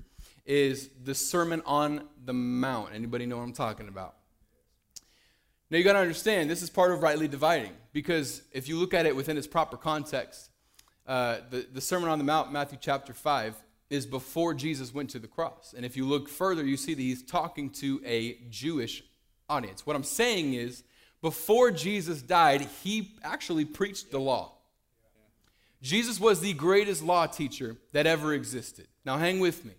is 0.45 0.89
the 1.03 1.15
Sermon 1.15 1.61
on 1.65 2.07
the 2.25 2.33
Mount. 2.33 2.93
Anybody 2.93 3.25
know 3.25 3.37
what 3.37 3.43
I'm 3.43 3.53
talking 3.53 3.87
about? 3.87 4.15
Now 5.69 5.77
you 5.77 5.83
got 5.83 5.93
to 5.93 5.99
understand, 5.99 6.49
this 6.49 6.61
is 6.61 6.69
part 6.69 6.91
of 6.91 7.01
rightly 7.01 7.27
dividing, 7.27 7.71
because 7.93 8.43
if 8.51 8.67
you 8.67 8.77
look 8.77 8.93
at 8.93 9.05
it 9.05 9.15
within 9.15 9.37
its 9.37 9.47
proper 9.47 9.77
context, 9.77 10.49
uh, 11.07 11.37
the, 11.49 11.65
the 11.73 11.81
Sermon 11.81 12.09
on 12.09 12.17
the 12.17 12.23
Mount, 12.23 12.51
Matthew 12.51 12.77
chapter 12.79 13.13
5, 13.13 13.55
is 13.89 14.05
before 14.05 14.53
Jesus 14.53 14.93
went 14.93 15.09
to 15.11 15.19
the 15.19 15.27
cross. 15.27 15.73
And 15.75 15.85
if 15.85 15.97
you 15.97 16.05
look 16.05 16.29
further, 16.29 16.63
you 16.63 16.77
see 16.77 16.93
that 16.93 17.01
he's 17.01 17.23
talking 17.23 17.69
to 17.71 18.01
a 18.05 18.37
Jewish 18.49 19.03
audience. 19.49 19.85
What 19.85 19.95
I'm 19.95 20.03
saying 20.03 20.53
is, 20.53 20.83
before 21.23 21.71
Jesus 21.71 22.21
died, 22.21 22.67
he 22.83 23.13
actually 23.23 23.63
preached 23.63 24.11
the 24.11 24.19
law. 24.19 24.51
Jesus 25.81 26.19
was 26.19 26.41
the 26.41 26.51
greatest 26.51 27.01
law 27.01 27.27
teacher 27.27 27.77
that 27.93 28.05
ever 28.05 28.33
existed. 28.33 28.87
Now, 29.05 29.17
hang 29.17 29.39
with 29.39 29.63
me. 29.63 29.71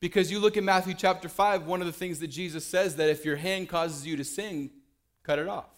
Because 0.00 0.30
you 0.30 0.38
look 0.38 0.56
at 0.56 0.64
Matthew 0.64 0.94
chapter 0.94 1.28
5, 1.28 1.66
one 1.66 1.82
of 1.82 1.86
the 1.86 1.92
things 1.92 2.20
that 2.20 2.28
Jesus 2.28 2.64
says 2.64 2.96
that 2.96 3.10
if 3.10 3.26
your 3.26 3.36
hand 3.36 3.68
causes 3.68 4.06
you 4.06 4.16
to 4.16 4.24
sin, 4.24 4.70
cut 5.22 5.38
it 5.38 5.46
off. 5.46 5.68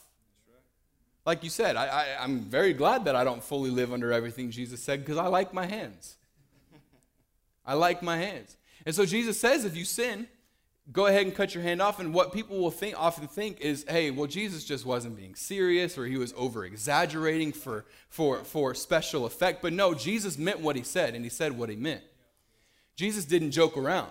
Like 1.27 1.43
you 1.43 1.51
said, 1.51 1.75
I, 1.75 1.87
I, 1.87 2.07
I'm 2.21 2.43
very 2.43 2.73
glad 2.73 3.05
that 3.07 3.17
I 3.17 3.25
don't 3.25 3.43
fully 3.43 3.71
live 3.71 3.93
under 3.93 4.13
everything 4.13 4.53
Jesus 4.53 4.81
said 4.81 5.01
because 5.01 5.19
I 5.19 5.27
like 5.27 5.53
my 5.53 5.67
hands. 5.67 6.19
I 7.67 7.75
like 7.75 8.01
my 8.01 8.17
hands. 8.17 8.57
And 8.87 8.95
so 8.95 9.05
Jesus 9.05 9.41
says 9.41 9.65
if 9.65 9.77
you 9.77 9.85
sin, 9.85 10.29
go 10.93 11.07
ahead 11.07 11.23
and 11.23 11.35
cut 11.35 11.55
your 11.55 11.63
hand 11.63 11.81
off. 11.81 12.01
And 12.01 12.13
what 12.13 12.33
people 12.33 12.59
will 12.59 12.71
think 12.71 12.99
often 12.99 13.29
think 13.29 13.61
is, 13.61 13.85
hey, 13.89 14.11
well, 14.11 14.27
Jesus 14.27 14.65
just 14.65 14.85
wasn't 14.85 15.17
being 15.17 15.35
serious 15.35 15.97
or 15.97 16.07
he 16.07 16.17
was 16.17 16.35
over 16.37 16.65
exaggerating 16.65 17.53
for, 17.53 17.85
for, 18.09 18.39
for 18.45 18.75
special 18.75 19.27
effect. 19.27 19.63
But 19.63 19.73
no, 19.73 19.95
Jesus 19.95 20.39
meant 20.39 20.61
what 20.61 20.77
he 20.77 20.83
said, 20.83 21.15
and 21.15 21.25
he 21.25 21.31
said 21.31 21.57
what 21.57 21.69
he 21.69 21.77
meant. 21.77 22.03
Jesus 22.97 23.25
didn't 23.25 23.53
joke 23.53 23.77
around. 23.77 24.11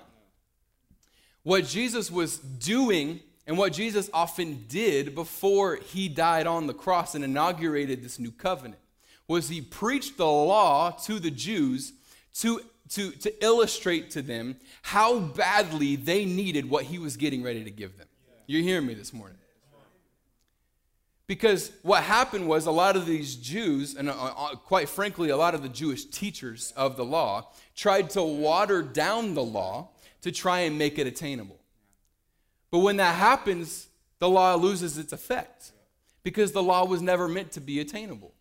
What 1.43 1.65
Jesus 1.65 2.11
was 2.11 2.37
doing 2.37 3.21
and 3.47 3.57
what 3.57 3.73
Jesus 3.73 4.09
often 4.13 4.65
did 4.67 5.15
before 5.15 5.77
he 5.77 6.07
died 6.07 6.47
on 6.47 6.67
the 6.67 6.73
cross 6.73 7.15
and 7.15 7.23
inaugurated 7.23 8.03
this 8.03 8.19
new 8.19 8.31
covenant 8.31 8.79
was 9.27 9.49
he 9.49 9.61
preached 9.61 10.17
the 10.17 10.25
law 10.25 10.91
to 10.91 11.19
the 11.19 11.31
Jews 11.31 11.93
to 12.35 12.61
to, 12.89 13.11
to 13.11 13.43
illustrate 13.43 14.11
to 14.11 14.21
them 14.21 14.55
how 14.81 15.19
badly 15.19 15.95
they 15.95 16.25
needed 16.25 16.69
what 16.69 16.85
he 16.85 16.97
was 16.97 17.17
getting 17.17 17.43
ready 17.43 17.63
to 17.63 17.71
give 17.71 17.97
them. 17.97 18.07
You're 18.47 18.63
hearing 18.63 18.87
me 18.87 18.95
this 18.95 19.13
morning. 19.13 19.37
Because 21.27 21.71
what 21.83 22.01
happened 22.01 22.47
was 22.47 22.65
a 22.65 22.71
lot 22.71 22.95
of 22.95 23.05
these 23.05 23.35
Jews, 23.35 23.95
and 23.95 24.09
uh, 24.09 24.13
uh, 24.13 24.55
quite 24.55 24.89
frankly, 24.89 25.29
a 25.29 25.37
lot 25.37 25.53
of 25.53 25.61
the 25.61 25.69
Jewish 25.69 26.05
teachers 26.05 26.73
of 26.75 26.97
the 26.97 27.05
law, 27.05 27.51
tried 27.75 28.09
to 28.11 28.23
water 28.23 28.81
down 28.81 29.35
the 29.35 29.43
law 29.43 29.89
to 30.23 30.31
try 30.31 30.61
and 30.61 30.79
make 30.79 30.97
it 30.97 31.05
attainable. 31.05 31.59
But 32.71 32.79
when 32.79 32.97
that 32.97 33.15
happens, 33.15 33.89
the 34.17 34.27
law 34.27 34.55
loses 34.55 34.97
its 34.97 35.13
effect 35.13 35.71
because 36.23 36.51
the 36.51 36.63
law 36.63 36.85
was 36.85 37.01
never 37.01 37.27
meant 37.27 37.51
to 37.51 37.61
be 37.61 37.79
attainable. 37.79 38.33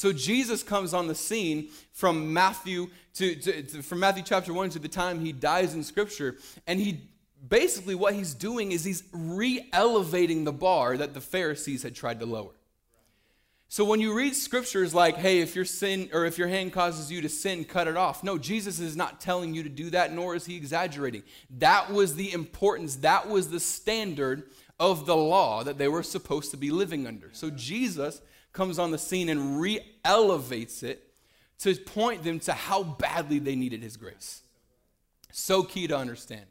So 0.00 0.14
Jesus 0.14 0.62
comes 0.62 0.94
on 0.94 1.08
the 1.08 1.14
scene 1.14 1.68
from 1.92 2.32
Matthew 2.32 2.88
to, 3.16 3.34
to, 3.34 3.62
to, 3.64 3.82
from 3.82 4.00
Matthew 4.00 4.22
chapter 4.22 4.50
1 4.50 4.70
to 4.70 4.78
the 4.78 4.88
time 4.88 5.20
he 5.20 5.30
dies 5.30 5.74
in 5.74 5.84
scripture 5.84 6.38
and 6.66 6.80
he 6.80 7.02
basically 7.46 7.94
what 7.94 8.14
he's 8.14 8.32
doing 8.32 8.72
is 8.72 8.82
he's 8.82 9.02
re-elevating 9.12 10.44
the 10.44 10.54
bar 10.54 10.96
that 10.96 11.12
the 11.12 11.20
Pharisees 11.20 11.82
had 11.82 11.94
tried 11.94 12.18
to 12.20 12.24
lower. 12.24 12.52
So 13.68 13.84
when 13.84 14.00
you 14.00 14.14
read 14.14 14.34
scriptures 14.34 14.94
like, 14.94 15.18
hey, 15.18 15.40
if 15.40 15.54
your 15.54 15.66
sin 15.66 16.08
or 16.14 16.24
if 16.24 16.38
your 16.38 16.48
hand 16.48 16.72
causes 16.72 17.12
you 17.12 17.20
to 17.20 17.28
sin, 17.28 17.66
cut 17.66 17.86
it 17.86 17.98
off. 17.98 18.24
No, 18.24 18.38
Jesus 18.38 18.80
is 18.80 18.96
not 18.96 19.20
telling 19.20 19.52
you 19.52 19.64
to 19.64 19.68
do 19.68 19.90
that, 19.90 20.14
nor 20.14 20.34
is 20.34 20.46
he 20.46 20.56
exaggerating. 20.56 21.24
That 21.58 21.92
was 21.92 22.14
the 22.14 22.32
importance, 22.32 22.96
that 22.96 23.28
was 23.28 23.50
the 23.50 23.60
standard 23.60 24.44
of 24.78 25.04
the 25.04 25.14
law 25.14 25.62
that 25.62 25.76
they 25.76 25.88
were 25.88 26.02
supposed 26.02 26.52
to 26.52 26.56
be 26.56 26.70
living 26.70 27.06
under. 27.06 27.28
So 27.34 27.50
Jesus 27.50 28.22
comes 28.52 28.78
on 28.78 28.90
the 28.90 28.98
scene 28.98 29.28
and 29.28 29.60
re 29.60 29.80
elevates 30.04 30.82
it 30.82 31.12
to 31.60 31.74
point 31.76 32.24
them 32.24 32.40
to 32.40 32.52
how 32.52 32.82
badly 32.82 33.38
they 33.38 33.54
needed 33.54 33.82
his 33.82 33.96
grace. 33.96 34.42
So 35.32 35.62
key 35.62 35.86
to 35.88 35.96
understand. 35.96 36.46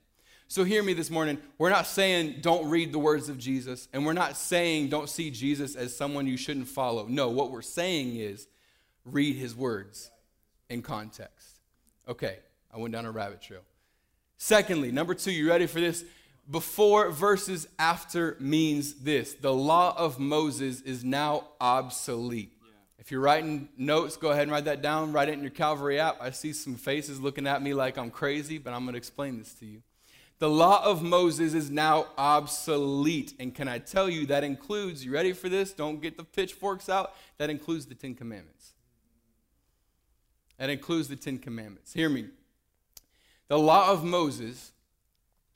So, 0.51 0.63
hear 0.63 0.81
me 0.81 0.93
this 0.93 1.11
morning. 1.11 1.37
We're 1.59 1.69
not 1.69 1.85
saying 1.85 2.37
don't 2.41 2.71
read 2.71 2.91
the 2.91 2.97
words 2.97 3.29
of 3.29 3.37
Jesus, 3.37 3.87
and 3.93 4.03
we're 4.03 4.13
not 4.13 4.35
saying 4.35 4.89
don't 4.89 5.07
see 5.07 5.29
Jesus 5.29 5.75
as 5.75 5.95
someone 5.95 6.25
you 6.25 6.37
shouldn't 6.37 6.67
follow. 6.67 7.05
No, 7.05 7.29
what 7.29 7.51
we're 7.51 7.61
saying 7.61 8.15
is 8.15 8.47
read 9.05 9.35
his 9.35 9.55
words 9.55 10.09
in 10.67 10.81
context. 10.81 11.59
Okay, 12.07 12.39
I 12.73 12.79
went 12.79 12.93
down 12.93 13.05
a 13.05 13.11
rabbit 13.11 13.43
trail. 13.43 13.61
Secondly, 14.39 14.91
number 14.91 15.13
two, 15.13 15.31
you 15.31 15.47
ready 15.47 15.67
for 15.67 15.79
this? 15.79 16.03
Before 16.49 17.11
versus 17.11 17.67
after 17.77 18.35
means 18.39 18.95
this 18.95 19.33
the 19.33 19.53
law 19.53 19.95
of 19.97 20.19
Moses 20.19 20.81
is 20.81 21.03
now 21.03 21.45
obsolete. 21.61 22.53
Yeah. 22.61 22.69
If 22.97 23.11
you're 23.11 23.21
writing 23.21 23.69
notes, 23.77 24.17
go 24.17 24.31
ahead 24.31 24.43
and 24.43 24.51
write 24.51 24.65
that 24.65 24.81
down. 24.81 25.13
Write 25.13 25.29
it 25.29 25.33
in 25.33 25.41
your 25.41 25.51
Calvary 25.51 25.99
app. 25.99 26.17
I 26.21 26.31
see 26.31 26.53
some 26.53 26.75
faces 26.75 27.19
looking 27.19 27.47
at 27.47 27.61
me 27.61 27.73
like 27.73 27.97
I'm 27.97 28.11
crazy, 28.11 28.57
but 28.57 28.73
I'm 28.73 28.83
going 28.83 28.93
to 28.93 28.97
explain 28.97 29.37
this 29.37 29.53
to 29.55 29.65
you. 29.65 29.81
The 30.39 30.49
law 30.49 30.83
of 30.85 31.03
Moses 31.03 31.53
is 31.53 31.69
now 31.69 32.07
obsolete. 32.17 33.33
And 33.39 33.53
can 33.53 33.67
I 33.67 33.77
tell 33.77 34.09
you 34.09 34.25
that 34.27 34.45
includes, 34.45 35.03
you 35.03 35.11
ready 35.11 35.33
for 35.33 35.49
this? 35.49 35.73
Don't 35.73 36.01
get 36.01 36.15
the 36.15 36.23
pitchforks 36.23 36.87
out. 36.87 37.13
That 37.37 37.49
includes 37.49 37.87
the 37.87 37.95
Ten 37.95 38.15
Commandments. 38.15 38.71
That 40.57 40.69
includes 40.69 41.09
the 41.09 41.17
Ten 41.17 41.39
Commandments. 41.39 41.93
Hear 41.93 42.07
me. 42.07 42.27
The 43.49 43.59
law 43.59 43.91
of 43.91 44.05
Moses 44.05 44.71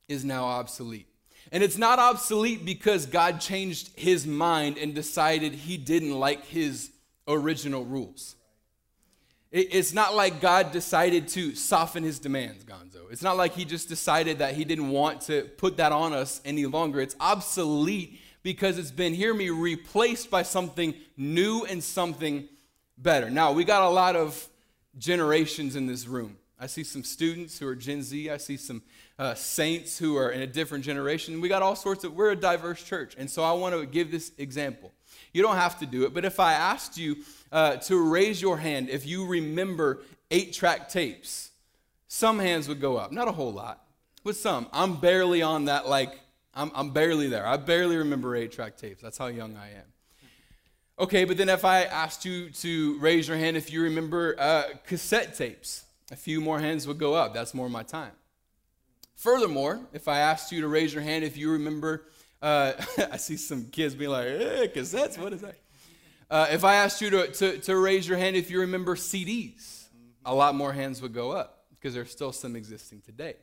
is 0.08 0.24
now 0.24 0.44
obsolete. 0.44 1.06
And 1.52 1.62
it's 1.62 1.78
not 1.78 1.98
obsolete 1.98 2.64
because 2.64 3.06
God 3.06 3.40
changed 3.40 3.90
his 3.96 4.26
mind 4.26 4.78
and 4.78 4.94
decided 4.94 5.52
he 5.52 5.76
didn't 5.76 6.18
like 6.18 6.44
his 6.46 6.90
original 7.28 7.84
rules. 7.84 8.36
It's 9.52 9.92
not 9.94 10.16
like 10.16 10.40
God 10.40 10.72
decided 10.72 11.28
to 11.28 11.54
soften 11.54 12.02
his 12.02 12.18
demands, 12.18 12.64
Gonzo. 12.64 13.02
It's 13.12 13.22
not 13.22 13.36
like 13.36 13.52
he 13.54 13.64
just 13.64 13.88
decided 13.88 14.40
that 14.40 14.54
he 14.54 14.64
didn't 14.64 14.88
want 14.90 15.20
to 15.22 15.42
put 15.42 15.76
that 15.76 15.92
on 15.92 16.12
us 16.12 16.40
any 16.44 16.66
longer. 16.66 17.00
It's 17.00 17.14
obsolete 17.20 18.18
because 18.42 18.78
it's 18.78 18.90
been, 18.90 19.14
hear 19.14 19.32
me, 19.32 19.50
replaced 19.50 20.28
by 20.28 20.42
something 20.42 20.92
new 21.16 21.64
and 21.66 21.84
something 21.84 22.48
better. 22.98 23.30
Now, 23.30 23.52
we 23.52 23.62
got 23.62 23.82
a 23.82 23.90
lot 23.90 24.16
of 24.16 24.48
generations 24.98 25.76
in 25.76 25.86
this 25.86 26.08
room. 26.08 26.36
I 26.58 26.66
see 26.66 26.84
some 26.84 27.02
students 27.02 27.58
who 27.58 27.66
are 27.66 27.74
Gen 27.74 28.02
Z. 28.02 28.30
I 28.30 28.36
see 28.36 28.56
some 28.56 28.82
uh, 29.18 29.34
saints 29.34 29.98
who 29.98 30.16
are 30.16 30.30
in 30.30 30.42
a 30.42 30.46
different 30.46 30.84
generation. 30.84 31.40
We 31.40 31.48
got 31.48 31.62
all 31.62 31.76
sorts 31.76 32.04
of, 32.04 32.14
we're 32.14 32.30
a 32.30 32.36
diverse 32.36 32.82
church. 32.82 33.14
And 33.18 33.28
so 33.28 33.42
I 33.42 33.52
want 33.52 33.74
to 33.74 33.86
give 33.86 34.10
this 34.10 34.32
example. 34.38 34.92
You 35.32 35.42
don't 35.42 35.56
have 35.56 35.78
to 35.80 35.86
do 35.86 36.04
it, 36.04 36.14
but 36.14 36.24
if 36.24 36.38
I 36.38 36.52
asked 36.52 36.96
you 36.96 37.16
uh, 37.50 37.76
to 37.76 38.00
raise 38.08 38.40
your 38.40 38.56
hand 38.56 38.88
if 38.88 39.06
you 39.06 39.26
remember 39.26 40.02
eight 40.30 40.52
track 40.52 40.88
tapes, 40.88 41.50
some 42.08 42.38
hands 42.38 42.68
would 42.68 42.80
go 42.80 42.96
up. 42.96 43.10
Not 43.10 43.26
a 43.26 43.32
whole 43.32 43.52
lot, 43.52 43.84
but 44.22 44.36
some. 44.36 44.68
I'm 44.72 44.96
barely 44.96 45.42
on 45.42 45.64
that, 45.64 45.88
like, 45.88 46.20
I'm, 46.54 46.70
I'm 46.74 46.90
barely 46.90 47.28
there. 47.28 47.46
I 47.46 47.56
barely 47.56 47.96
remember 47.96 48.36
eight 48.36 48.52
track 48.52 48.76
tapes. 48.76 49.02
That's 49.02 49.18
how 49.18 49.26
young 49.26 49.56
I 49.56 49.70
am. 49.70 49.84
Okay, 50.96 51.24
but 51.24 51.36
then 51.36 51.48
if 51.48 51.64
I 51.64 51.82
asked 51.82 52.24
you 52.24 52.50
to 52.50 52.98
raise 53.00 53.26
your 53.26 53.36
hand 53.36 53.56
if 53.56 53.72
you 53.72 53.82
remember 53.82 54.36
uh, 54.38 54.62
cassette 54.86 55.36
tapes, 55.36 55.83
a 56.10 56.16
few 56.16 56.40
more 56.40 56.60
hands 56.60 56.86
would 56.86 56.98
go 56.98 57.14
up. 57.14 57.34
That's 57.34 57.54
more 57.54 57.68
my 57.68 57.82
time. 57.82 58.12
Furthermore, 59.14 59.80
if 59.92 60.08
I 60.08 60.18
asked 60.18 60.52
you 60.52 60.60
to 60.60 60.68
raise 60.68 60.92
your 60.92 61.02
hand 61.02 61.24
if 61.24 61.36
you 61.36 61.52
remember, 61.52 62.06
uh, 62.42 62.72
I 63.12 63.16
see 63.16 63.36
some 63.36 63.66
kids 63.66 63.94
being 63.94 64.10
like, 64.10 64.26
hey, 64.26 64.70
cassettes, 64.74 65.18
what 65.18 65.32
is 65.32 65.40
that? 65.40 65.56
Uh, 66.30 66.46
if 66.50 66.64
I 66.64 66.76
asked 66.76 67.00
you 67.00 67.10
to, 67.10 67.30
to, 67.32 67.58
to, 67.58 67.76
raise 67.76 68.08
your 68.08 68.18
hand 68.18 68.34
if 68.34 68.50
you 68.50 68.60
remember 68.60 68.96
CDs, 68.96 69.84
a 70.24 70.34
lot 70.34 70.54
more 70.54 70.72
hands 70.72 71.00
would 71.02 71.12
go 71.12 71.30
up 71.30 71.66
because 71.70 71.94
there's 71.94 72.10
still 72.10 72.32
some 72.32 72.56
existing 72.56 73.02
today. 73.02 73.34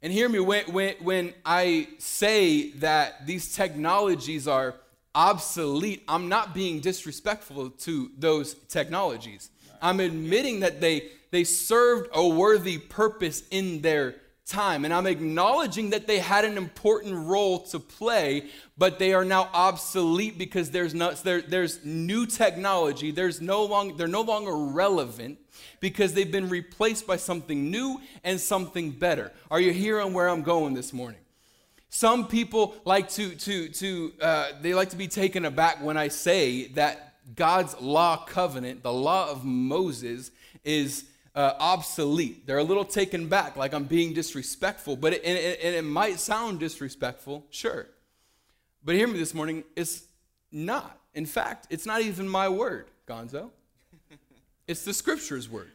And 0.00 0.12
hear 0.12 0.28
me, 0.28 0.40
when, 0.40 0.64
when, 0.72 0.94
when 1.00 1.34
I 1.44 1.88
say 1.98 2.70
that 2.72 3.26
these 3.26 3.54
technologies 3.54 4.48
are 4.48 4.74
obsolete, 5.14 6.02
I'm 6.08 6.28
not 6.28 6.54
being 6.54 6.80
disrespectful 6.80 7.70
to 7.70 8.10
those 8.18 8.54
technologies. 8.68 9.50
I'm 9.82 10.00
admitting 10.00 10.60
that 10.60 10.80
they, 10.80 11.10
they 11.30 11.44
served 11.44 12.08
a 12.14 12.26
worthy 12.26 12.78
purpose 12.78 13.42
in 13.50 13.82
their 13.82 14.14
time. 14.46 14.84
And 14.84 14.92
I'm 14.92 15.06
acknowledging 15.06 15.90
that 15.90 16.06
they 16.06 16.18
had 16.18 16.44
an 16.44 16.56
important 16.56 17.26
role 17.26 17.60
to 17.66 17.78
play, 17.78 18.46
but 18.76 18.98
they 18.98 19.12
are 19.14 19.24
now 19.24 19.48
obsolete 19.52 20.38
because 20.38 20.70
there's, 20.70 20.92
there, 21.22 21.42
there's 21.42 21.84
new 21.84 22.26
technology. 22.26 23.10
There's 23.10 23.40
no 23.40 23.64
long, 23.64 23.96
they're 23.96 24.08
no 24.08 24.22
longer 24.22 24.56
relevant 24.56 25.38
because 25.80 26.14
they've 26.14 26.30
been 26.30 26.48
replaced 26.48 27.06
by 27.06 27.16
something 27.16 27.70
new 27.70 28.00
and 28.24 28.40
something 28.40 28.90
better. 28.90 29.32
Are 29.50 29.60
you 29.60 29.72
hearing 29.72 30.12
where 30.12 30.28
I'm 30.28 30.42
going 30.42 30.74
this 30.74 30.92
morning? 30.92 31.20
Some 31.88 32.26
people 32.26 32.74
like 32.84 33.10
to, 33.10 33.34
to, 33.34 33.68
to 33.68 34.12
uh, 34.20 34.48
they 34.62 34.74
like 34.74 34.90
to 34.90 34.96
be 34.96 35.08
taken 35.08 35.44
aback 35.44 35.82
when 35.82 35.96
I 35.96 36.08
say 36.08 36.68
that 36.68 37.11
God's 37.34 37.80
law 37.80 38.24
covenant, 38.24 38.82
the 38.82 38.92
law 38.92 39.30
of 39.30 39.44
Moses, 39.44 40.30
is 40.64 41.04
uh, 41.34 41.52
obsolete. 41.58 42.46
They're 42.46 42.58
a 42.58 42.64
little 42.64 42.84
taken 42.84 43.28
back, 43.28 43.56
like 43.56 43.72
I'm 43.72 43.84
being 43.84 44.12
disrespectful, 44.12 44.96
but 44.96 45.14
it, 45.14 45.22
and, 45.24 45.38
it, 45.38 45.60
and 45.62 45.74
it 45.74 45.82
might 45.82 46.18
sound 46.18 46.60
disrespectful, 46.60 47.46
sure. 47.50 47.86
But 48.84 48.96
hear 48.96 49.06
me 49.06 49.18
this 49.18 49.34
morning, 49.34 49.64
it's 49.76 50.04
not. 50.50 50.98
In 51.14 51.26
fact, 51.26 51.66
it's 51.70 51.86
not 51.86 52.02
even 52.02 52.28
my 52.28 52.48
word, 52.48 52.86
Gonzo. 53.06 53.50
It's 54.68 54.84
the 54.84 54.94
scripture's 54.94 55.50
word. 55.50 55.72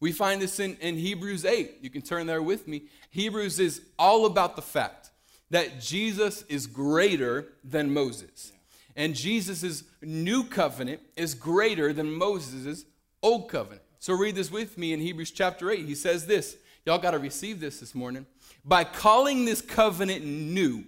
We 0.00 0.10
find 0.10 0.40
this 0.40 0.58
in, 0.60 0.76
in 0.80 0.96
Hebrews 0.96 1.44
8. 1.44 1.78
You 1.82 1.90
can 1.90 2.02
turn 2.02 2.26
there 2.26 2.42
with 2.42 2.66
me. 2.66 2.84
Hebrews 3.10 3.60
is 3.60 3.82
all 3.98 4.26
about 4.26 4.56
the 4.56 4.62
fact 4.62 5.10
that 5.50 5.80
Jesus 5.80 6.42
is 6.48 6.66
greater 6.66 7.48
than 7.62 7.92
Moses. 7.92 8.52
And 8.96 9.14
Jesus' 9.14 9.84
new 10.00 10.44
covenant 10.44 11.02
is 11.16 11.34
greater 11.34 11.92
than 11.92 12.10
Moses' 12.10 12.86
old 13.22 13.48
covenant. 13.50 13.82
So 13.98 14.14
read 14.14 14.34
this 14.34 14.50
with 14.50 14.78
me 14.78 14.94
in 14.94 15.00
Hebrews 15.00 15.30
chapter 15.30 15.70
8. 15.70 15.84
He 15.84 15.94
says 15.94 16.26
this. 16.26 16.56
Y'all 16.86 16.98
got 16.98 17.10
to 17.10 17.18
receive 17.18 17.60
this 17.60 17.80
this 17.80 17.94
morning. 17.94 18.24
By 18.64 18.84
calling 18.84 19.44
this 19.44 19.60
covenant 19.60 20.24
new, 20.24 20.84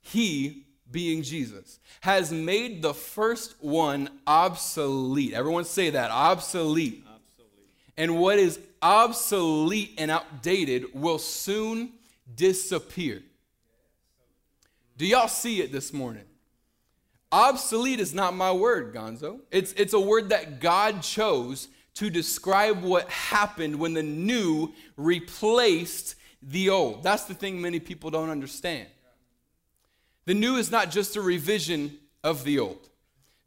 he, 0.00 0.66
being 0.90 1.22
Jesus, 1.22 1.78
has 2.00 2.32
made 2.32 2.82
the 2.82 2.94
first 2.94 3.54
one 3.62 4.08
obsolete. 4.26 5.32
Everyone 5.32 5.64
say 5.64 5.90
that 5.90 6.10
obsolete. 6.10 7.04
obsolete. 7.06 7.68
And 7.96 8.18
what 8.18 8.38
is 8.38 8.58
obsolete 8.80 9.94
and 9.98 10.10
outdated 10.10 10.94
will 10.94 11.18
soon 11.18 11.92
disappear. 12.34 13.22
Do 14.96 15.06
y'all 15.06 15.28
see 15.28 15.60
it 15.60 15.70
this 15.70 15.92
morning? 15.92 16.24
Obsolete 17.32 17.98
is 17.98 18.12
not 18.12 18.34
my 18.34 18.52
word, 18.52 18.94
Gonzo. 18.94 19.40
It's, 19.50 19.72
it's 19.72 19.94
a 19.94 20.00
word 20.00 20.28
that 20.28 20.60
God 20.60 21.02
chose 21.02 21.68
to 21.94 22.10
describe 22.10 22.82
what 22.82 23.08
happened 23.08 23.76
when 23.76 23.94
the 23.94 24.02
new 24.02 24.72
replaced 24.96 26.14
the 26.42 26.68
old. 26.68 27.02
That's 27.02 27.24
the 27.24 27.34
thing 27.34 27.60
many 27.60 27.80
people 27.80 28.10
don't 28.10 28.28
understand. 28.28 28.86
The 30.26 30.34
new 30.34 30.56
is 30.56 30.70
not 30.70 30.90
just 30.90 31.16
a 31.16 31.22
revision 31.22 31.98
of 32.22 32.44
the 32.44 32.58
old. 32.58 32.88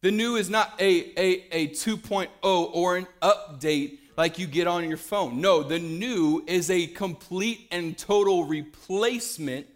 The 0.01 0.11
new 0.11 0.35
is 0.35 0.49
not 0.49 0.73
a, 0.79 1.19
a, 1.19 1.47
a 1.51 1.67
2.0 1.69 2.29
or 2.43 2.97
an 2.97 3.07
update 3.21 3.99
like 4.17 4.39
you 4.39 4.47
get 4.47 4.67
on 4.67 4.87
your 4.87 4.97
phone. 4.97 5.41
No, 5.41 5.63
the 5.63 5.79
new 5.79 6.43
is 6.47 6.69
a 6.69 6.87
complete 6.87 7.67
and 7.71 7.97
total 7.97 8.45
replacement 8.45 9.67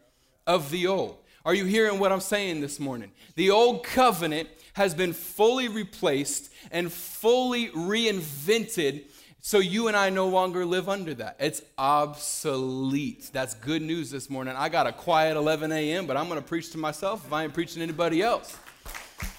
of 0.46 0.72
the 0.72 0.88
old. 0.88 1.18
Are 1.50 1.56
you 1.56 1.66
hearing 1.66 1.98
what 1.98 2.12
I'm 2.12 2.20
saying 2.20 2.62
this 2.62 2.80
morning? 2.80 3.12
The 3.34 3.50
old 3.50 3.84
covenant 3.84 4.50
has 4.74 4.94
been 4.94 5.14
fully 5.14 5.68
replaced 5.68 6.52
and 6.70 6.94
fully 6.94 7.70
reinvented 7.70 9.06
so 9.42 9.58
you 9.58 9.88
and 9.88 9.98
I 9.98 10.12
no 10.12 10.28
longer 10.28 10.64
live 10.64 10.88
under 10.88 11.12
that. 11.16 11.38
It's 11.40 11.64
obsolete. 11.76 13.32
That's 13.34 13.56
good 13.56 13.82
news 13.82 14.12
this 14.12 14.30
morning. 14.30 14.54
I 14.56 14.70
got 14.70 14.86
a 14.86 14.92
quiet 14.92 15.38
11 15.38 15.72
a.m., 15.72 16.06
but 16.06 16.18
I'm 16.18 16.28
going 16.28 16.40
to 16.40 16.48
preach 16.48 16.72
to 16.74 16.78
myself 16.78 17.26
if 17.26 17.34
I 17.34 17.46
ain't 17.46 17.54
preaching 17.56 17.78
to 17.78 17.82
anybody 17.82 18.22
else. 18.22 18.56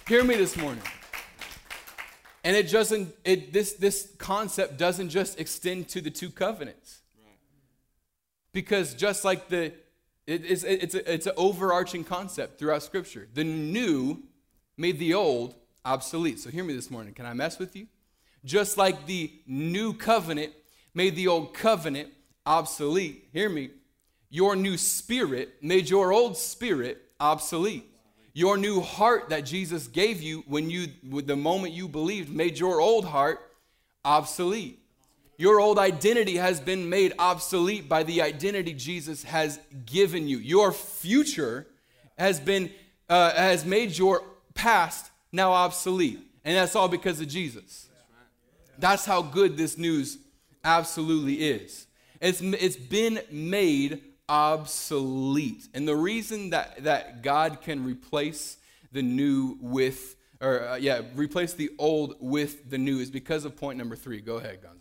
Hear 0.09 0.25
me 0.25 0.35
this 0.35 0.57
morning. 0.57 0.83
And 2.42 2.57
it 2.57 2.73
doesn't, 2.73 3.14
it, 3.25 3.53
this, 3.53 3.75
this 3.75 4.12
concept 4.18 4.79
doesn't 4.79 5.11
just 5.11 5.38
extend 5.38 5.88
to 5.90 6.01
the 6.01 6.11
two 6.11 6.31
covenants. 6.31 7.03
Because 8.53 8.94
just 8.94 9.25
like 9.25 9.49
the, 9.49 9.73
it, 10.26 10.44
it's, 10.44 10.64
it's, 10.64 10.94
a, 10.94 11.12
it's 11.12 11.26
an 11.26 11.33
overarching 11.37 12.04
concept 12.04 12.59
throughout 12.59 12.83
Scripture. 12.83 13.28
The 13.35 13.44
new 13.44 14.22
made 14.76 14.98
the 14.98 15.14
old 15.14 15.54
obsolete. 15.85 16.40
So 16.40 16.50
hear 16.50 16.64
me 16.64 16.74
this 16.74 16.90
morning. 16.90 17.14
Can 17.14 17.26
I 17.26 17.35
mess 17.35 17.59
with 17.59 17.76
you? 17.76 17.87
Just 18.44 18.78
like 18.78 19.06
the 19.06 19.30
new 19.46 19.92
covenant 19.92 20.52
made 20.94 21.16
the 21.16 21.28
old 21.28 21.54
covenant 21.54 22.11
obsolete. 22.46 23.28
Hear 23.33 23.48
me. 23.48 23.70
Your 24.30 24.56
new 24.56 24.76
spirit 24.76 25.54
made 25.61 25.90
your 25.90 26.12
old 26.12 26.37
spirit 26.37 27.02
obsolete. 27.18 27.87
Your 28.33 28.56
new 28.56 28.80
heart 28.80 29.30
that 29.30 29.40
Jesus 29.40 29.88
gave 29.88 30.22
you 30.22 30.44
when 30.46 30.70
you 30.70 30.87
with 31.09 31.26
the 31.26 31.37
moment 31.37 31.74
you 31.74 31.88
believed 31.88 32.30
made 32.30 32.59
your 32.59 32.80
old 32.80 33.04
heart 33.04 33.40
obsolete. 34.04 34.78
Your 35.40 35.59
old 35.59 35.79
identity 35.79 36.37
has 36.37 36.61
been 36.61 36.90
made 36.90 37.14
obsolete 37.18 37.88
by 37.88 38.03
the 38.03 38.20
identity 38.20 38.74
Jesus 38.74 39.22
has 39.22 39.59
given 39.87 40.29
you. 40.29 40.37
Your 40.37 40.70
future 40.70 41.66
has 42.18 42.38
been 42.38 42.70
uh, 43.09 43.33
has 43.33 43.64
made 43.64 43.96
your 43.96 44.22
past 44.53 45.11
now 45.33 45.53
obsolete, 45.53 46.20
and 46.44 46.59
that's 46.59 46.76
all 46.76 46.88
because 46.88 47.22
of 47.22 47.29
Jesus. 47.29 47.88
That's 48.79 49.07
how 49.07 49.22
good 49.22 49.57
this 49.57 49.79
news 49.79 50.18
absolutely 50.62 51.37
is. 51.37 51.87
It's, 52.20 52.42
it's 52.42 52.76
been 52.76 53.22
made 53.31 54.03
obsolete. 54.29 55.68
And 55.72 55.88
the 55.88 55.96
reason 55.96 56.50
that, 56.50 56.85
that 56.85 57.22
God 57.22 57.62
can 57.62 57.83
replace 57.83 58.59
the 58.92 59.00
new 59.00 59.57
with, 59.62 60.16
or 60.38 60.68
uh, 60.68 60.76
yeah, 60.76 61.00
replace 61.14 61.55
the 61.55 61.70
old 61.79 62.16
with 62.20 62.68
the 62.68 62.76
new 62.76 62.98
is 62.98 63.11
because 63.11 63.46
of 63.46 63.57
point 63.57 63.79
number 63.79 63.96
three. 63.96 64.20
Go 64.20 64.37
ahead, 64.37 64.59
Gonzo. 64.62 64.80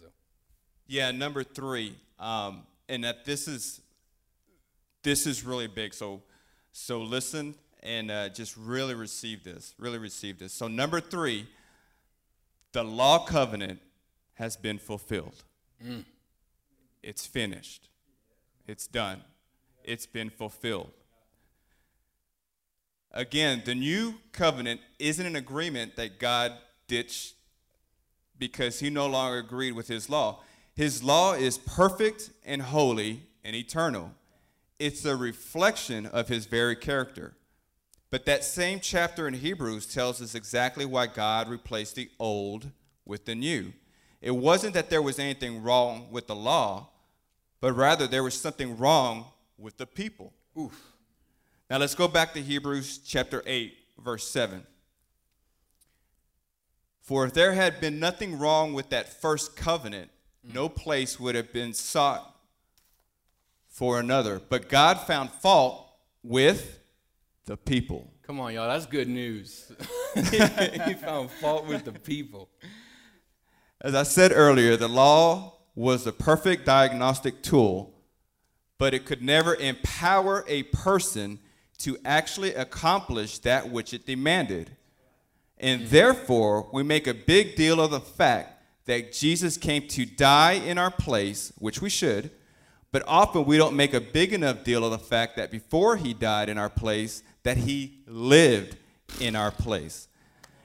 Yeah, 0.91 1.11
number 1.11 1.43
three, 1.43 1.95
um, 2.17 2.63
and 2.89 3.03
that 3.03 3.23
this 3.23 3.47
is 3.47 3.79
this 5.03 5.27
is 5.27 5.45
really 5.45 5.67
big. 5.67 5.93
So 5.93 6.23
so 6.71 6.99
listen 6.99 7.53
and 7.83 8.09
uh, 8.09 8.29
just 8.29 8.57
really 8.57 8.95
receive 8.95 9.43
this. 9.43 9.75
Really 9.77 9.99
receive 9.99 10.39
this. 10.39 10.51
So 10.51 10.67
number 10.67 10.99
three, 10.99 11.47
the 12.71 12.83
law 12.83 13.23
covenant 13.23 13.81
has 14.33 14.57
been 14.57 14.79
fulfilled. 14.79 15.43
Mm. 15.85 16.05
It's 17.03 17.23
finished. 17.23 17.87
It's 18.67 18.87
done. 18.87 19.21
It's 19.83 20.07
been 20.07 20.31
fulfilled. 20.31 20.89
Again, 23.11 23.61
the 23.63 23.75
new 23.75 24.15
covenant 24.31 24.81
isn't 24.97 25.25
an 25.25 25.35
agreement 25.35 25.97
that 25.97 26.17
God 26.17 26.53
ditched 26.87 27.35
because 28.39 28.79
he 28.79 28.89
no 28.89 29.05
longer 29.05 29.37
agreed 29.37 29.73
with 29.73 29.87
his 29.87 30.09
law. 30.09 30.41
His 30.79 31.03
law 31.03 31.33
is 31.33 31.57
perfect 31.57 32.29
and 32.45 32.61
holy 32.61 33.23
and 33.43 33.53
eternal. 33.53 34.11
It's 34.79 35.03
a 35.03 35.13
reflection 35.13 36.05
of 36.05 36.29
his 36.29 36.45
very 36.45 36.77
character. 36.77 37.35
But 38.09 38.25
that 38.27 38.45
same 38.45 38.79
chapter 38.79 39.27
in 39.27 39.33
Hebrews 39.33 39.93
tells 39.93 40.21
us 40.21 40.35
exactly 40.35 40.85
why 40.85 41.07
God 41.07 41.49
replaced 41.49 41.95
the 41.95 42.09
old 42.17 42.71
with 43.05 43.25
the 43.25 43.35
new. 43.35 43.73
It 44.21 44.31
wasn't 44.31 44.73
that 44.73 44.89
there 44.89 45.01
was 45.01 45.19
anything 45.19 45.63
wrong 45.63 46.07
with 46.11 46.27
the 46.27 46.35
law, 46.35 46.87
but 47.59 47.73
rather 47.73 48.07
there 48.07 48.23
was 48.23 48.39
something 48.39 48.77
wrong 48.77 49.25
with 49.57 49.75
the 49.75 49.85
people. 49.85 50.31
Oof. 50.57 50.93
Now 51.69 51.79
let's 51.79 51.93
go 51.93 52.07
back 52.07 52.33
to 52.35 52.41
Hebrews 52.41 52.99
chapter 52.99 53.43
8, 53.45 53.73
verse 54.01 54.25
7. 54.29 54.65
For 57.01 57.25
if 57.25 57.33
there 57.33 57.51
had 57.51 57.81
been 57.81 57.99
nothing 57.99 58.39
wrong 58.39 58.71
with 58.71 58.87
that 58.91 59.11
first 59.11 59.57
covenant. 59.57 60.09
No 60.53 60.69
place 60.69 61.19
would 61.19 61.35
have 61.35 61.53
been 61.53 61.73
sought 61.73 62.35
for 63.67 63.99
another. 63.99 64.41
But 64.49 64.69
God 64.69 64.99
found 64.99 65.31
fault 65.31 65.87
with 66.23 66.79
the 67.45 67.57
people. 67.57 68.11
Come 68.23 68.39
on, 68.39 68.53
y'all. 68.53 68.69
That's 68.69 68.85
good 68.85 69.07
news. 69.07 69.71
he 70.15 70.93
found 70.95 71.31
fault 71.31 71.65
with 71.65 71.85
the 71.85 71.93
people. 71.93 72.49
As 73.81 73.95
I 73.95 74.03
said 74.03 74.31
earlier, 74.33 74.75
the 74.75 74.89
law 74.89 75.53
was 75.75 76.05
a 76.05 76.11
perfect 76.11 76.65
diagnostic 76.65 77.41
tool, 77.41 77.93
but 78.77 78.93
it 78.93 79.05
could 79.05 79.21
never 79.21 79.55
empower 79.55 80.43
a 80.47 80.63
person 80.63 81.39
to 81.77 81.97
actually 82.03 82.53
accomplish 82.53 83.39
that 83.39 83.69
which 83.69 83.93
it 83.93 84.05
demanded. 84.05 84.75
And 85.57 85.83
mm. 85.83 85.89
therefore, 85.89 86.69
we 86.73 86.83
make 86.83 87.07
a 87.07 87.13
big 87.13 87.55
deal 87.55 87.79
of 87.79 87.91
the 87.91 88.01
fact 88.01 88.58
that 88.89 89.13
Jesus 89.13 89.55
came 89.55 89.87
to 89.89 90.03
die 90.03 90.53
in 90.53 90.79
our 90.79 90.89
place, 90.89 91.53
which 91.59 91.79
we 91.79 91.91
should, 91.91 92.31
but 92.91 93.03
often 93.07 93.45
we 93.45 93.55
don't 93.55 93.75
make 93.75 93.93
a 93.93 94.01
big 94.01 94.33
enough 94.33 94.63
deal 94.63 94.83
of 94.83 94.89
the 94.89 94.97
fact 94.97 95.37
that 95.37 95.51
before 95.51 95.95
he 95.95 96.11
died 96.11 96.49
in 96.49 96.57
our 96.57 96.71
place, 96.71 97.21
that 97.43 97.57
he 97.57 97.99
lived 98.07 98.77
in 99.21 99.35
our 99.35 99.51
place. 99.51 100.07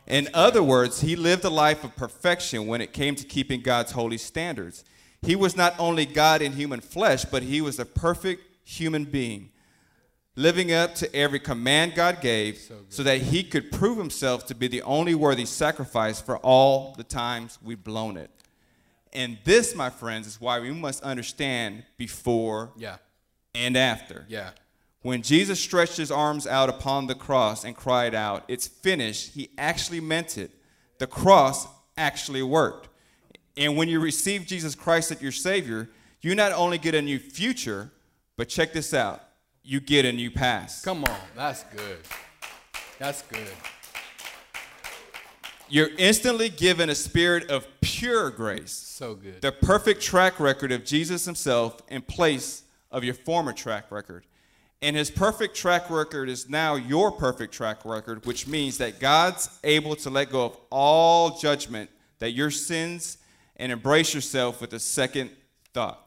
In 0.07 0.31
other 0.33 0.63
words, 0.63 1.03
he 1.03 1.17
lived 1.17 1.45
a 1.45 1.51
life 1.51 1.85
of 1.85 1.97
perfection 1.97 2.67
when 2.67 2.81
it 2.81 2.95
came 2.95 3.15
to 3.15 3.25
keeping 3.25 3.61
God's 3.61 3.93
holy 3.93 4.17
standards. 4.17 4.85
He 5.21 5.37
was 5.37 5.55
not 5.55 5.75
only 5.79 6.07
God 6.07 6.41
in 6.41 6.53
human 6.53 6.81
flesh, 6.81 7.27
but 7.27 7.43
he 7.43 7.61
was 7.61 7.79
a 7.79 7.85
perfect 7.85 8.43
human 8.67 9.05
being, 9.05 9.51
living 10.37 10.73
up 10.73 10.95
to 10.97 11.15
every 11.15 11.39
command 11.39 11.95
God 11.95 12.21
gave 12.21 12.59
so, 12.59 12.75
so, 12.89 13.03
that 13.05 13.23
he 13.23 13.43
could 13.43 13.71
prove 13.71 13.99
himself 13.99 14.47
to 14.47 14.55
be 14.55 14.67
the 14.67 14.83
only 14.83 15.15
worthy 15.15 15.45
sacrifice 15.45 16.21
for 16.21 16.39
all 16.39 16.95
the 16.97 17.05
times 17.05 17.59
we've 17.63 17.83
blown 17.83 18.17
it. 18.17 18.31
And 19.13 19.39
this, 19.45 19.75
my 19.77 19.91
friends, 19.91 20.27
is 20.27 20.41
why 20.41 20.59
we 20.59 20.73
must 20.73 21.03
understand 21.03 21.85
before 21.97 22.73
yeah. 22.77 22.97
and 23.55 23.77
after. 23.77 24.27
Yeah. 24.29 24.51
When 25.03 25.23
Jesus 25.23 25.61
stretched 25.61 25.97
his 25.97 26.11
arms 26.11 26.47
out 26.47 26.69
upon 26.69 27.07
the 27.07 27.15
cross 27.15 27.65
and 27.65 27.77
cried 27.77 28.15
out, 28.15 28.45
It's 28.49 28.67
finished, 28.67 29.35
he 29.35 29.51
actually 29.57 30.01
meant 30.01 30.39
it. 30.39 30.51
the 30.99 31.07
cross 31.07 31.69
actually 31.97 32.43
worked. 32.43 32.89
And 33.57 33.77
when 33.77 33.89
you 33.89 34.01
receive 34.01 34.47
Jesus 34.47 34.75
Christ 34.75 35.13
as 35.13 35.23
your 35.23 35.31
Savior, 35.31 35.91
you 36.23 36.35
not 36.35 36.53
only 36.53 36.79
get 36.79 36.95
a 36.95 37.03
new 37.03 37.21
future, 37.21 37.93
but 38.37 38.49
check 38.49 38.73
this 38.73 38.93
out 38.93 39.24
you 39.65 39.81
get 39.81 40.05
a 40.05 40.13
new 40.13 40.31
pass. 40.31 40.83
Come 40.83 41.05
on, 41.05 41.19
that's 41.35 41.65
good. 41.65 41.99
That's 42.99 43.23
good. 43.23 43.49
You're 45.69 45.91
instantly 45.97 46.51
given 46.51 46.91
a 46.91 46.95
spirit 46.95 47.51
of 47.51 47.67
pure 47.81 48.31
grace. 48.31 48.73
So 48.73 49.15
good. 49.15 49.41
The 49.41 49.51
perfect 49.51 50.03
track 50.03 50.39
record 50.39 50.71
of 50.71 50.85
Jesus 50.85 51.25
himself 51.25 51.81
in 51.89 52.03
place 52.03 52.63
of 52.91 53.03
your 53.03 53.15
former 53.15 53.53
track 53.53 53.91
record. 53.91 54.27
And 54.83 54.95
his 54.95 55.11
perfect 55.11 55.57
track 55.57 55.89
record 55.89 56.29
is 56.29 56.51
now 56.51 56.75
your 56.75 57.11
perfect 57.11 57.55
track 57.55 57.87
record, 57.87 58.27
which 58.27 58.47
means 58.47 58.77
that 58.79 59.01
God's 59.01 59.49
able 59.65 59.97
to 59.97 60.11
let 60.11 60.31
go 60.31 60.45
of 60.45 60.59
all 60.69 61.39
judgment, 61.39 61.89
that 62.19 62.33
your 62.33 62.51
sins, 62.51 63.17
and 63.57 63.73
embrace 63.73 64.15
yourself 64.15 64.61
with 64.61 64.75
a 64.75 64.79
second 64.79 65.31
thought. 65.73 66.01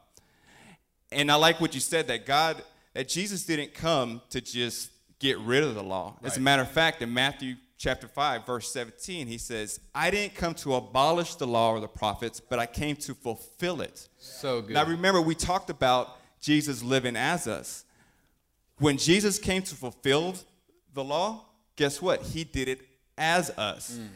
And 1.10 1.32
I 1.32 1.34
like 1.34 1.60
what 1.60 1.74
you 1.74 1.80
said 1.80 2.06
that 2.06 2.24
God, 2.24 2.62
that 2.98 3.06
Jesus 3.06 3.44
didn't 3.44 3.74
come 3.74 4.20
to 4.30 4.40
just 4.40 4.90
get 5.20 5.38
rid 5.38 5.62
of 5.62 5.76
the 5.76 5.82
law. 5.84 6.16
As 6.24 6.36
a 6.36 6.40
matter 6.40 6.62
of 6.62 6.70
fact, 6.72 7.00
in 7.00 7.14
Matthew 7.14 7.54
chapter 7.76 8.08
5, 8.08 8.44
verse 8.44 8.72
17, 8.72 9.28
he 9.28 9.38
says, 9.38 9.78
I 9.94 10.10
didn't 10.10 10.34
come 10.34 10.52
to 10.54 10.74
abolish 10.74 11.36
the 11.36 11.46
law 11.46 11.70
or 11.70 11.78
the 11.78 11.86
prophets, 11.86 12.40
but 12.40 12.58
I 12.58 12.66
came 12.66 12.96
to 12.96 13.14
fulfill 13.14 13.82
it. 13.82 14.08
So 14.18 14.62
good. 14.62 14.74
Now 14.74 14.84
remember, 14.84 15.22
we 15.22 15.36
talked 15.36 15.70
about 15.70 16.16
Jesus 16.40 16.82
living 16.82 17.14
as 17.14 17.46
us. 17.46 17.84
When 18.78 18.98
Jesus 18.98 19.38
came 19.38 19.62
to 19.62 19.76
fulfill 19.76 20.34
the 20.92 21.04
law, 21.04 21.44
guess 21.76 22.02
what? 22.02 22.22
He 22.22 22.42
did 22.42 22.66
it 22.66 22.80
as 23.16 23.50
us. 23.50 23.96
Mm. 23.96 24.08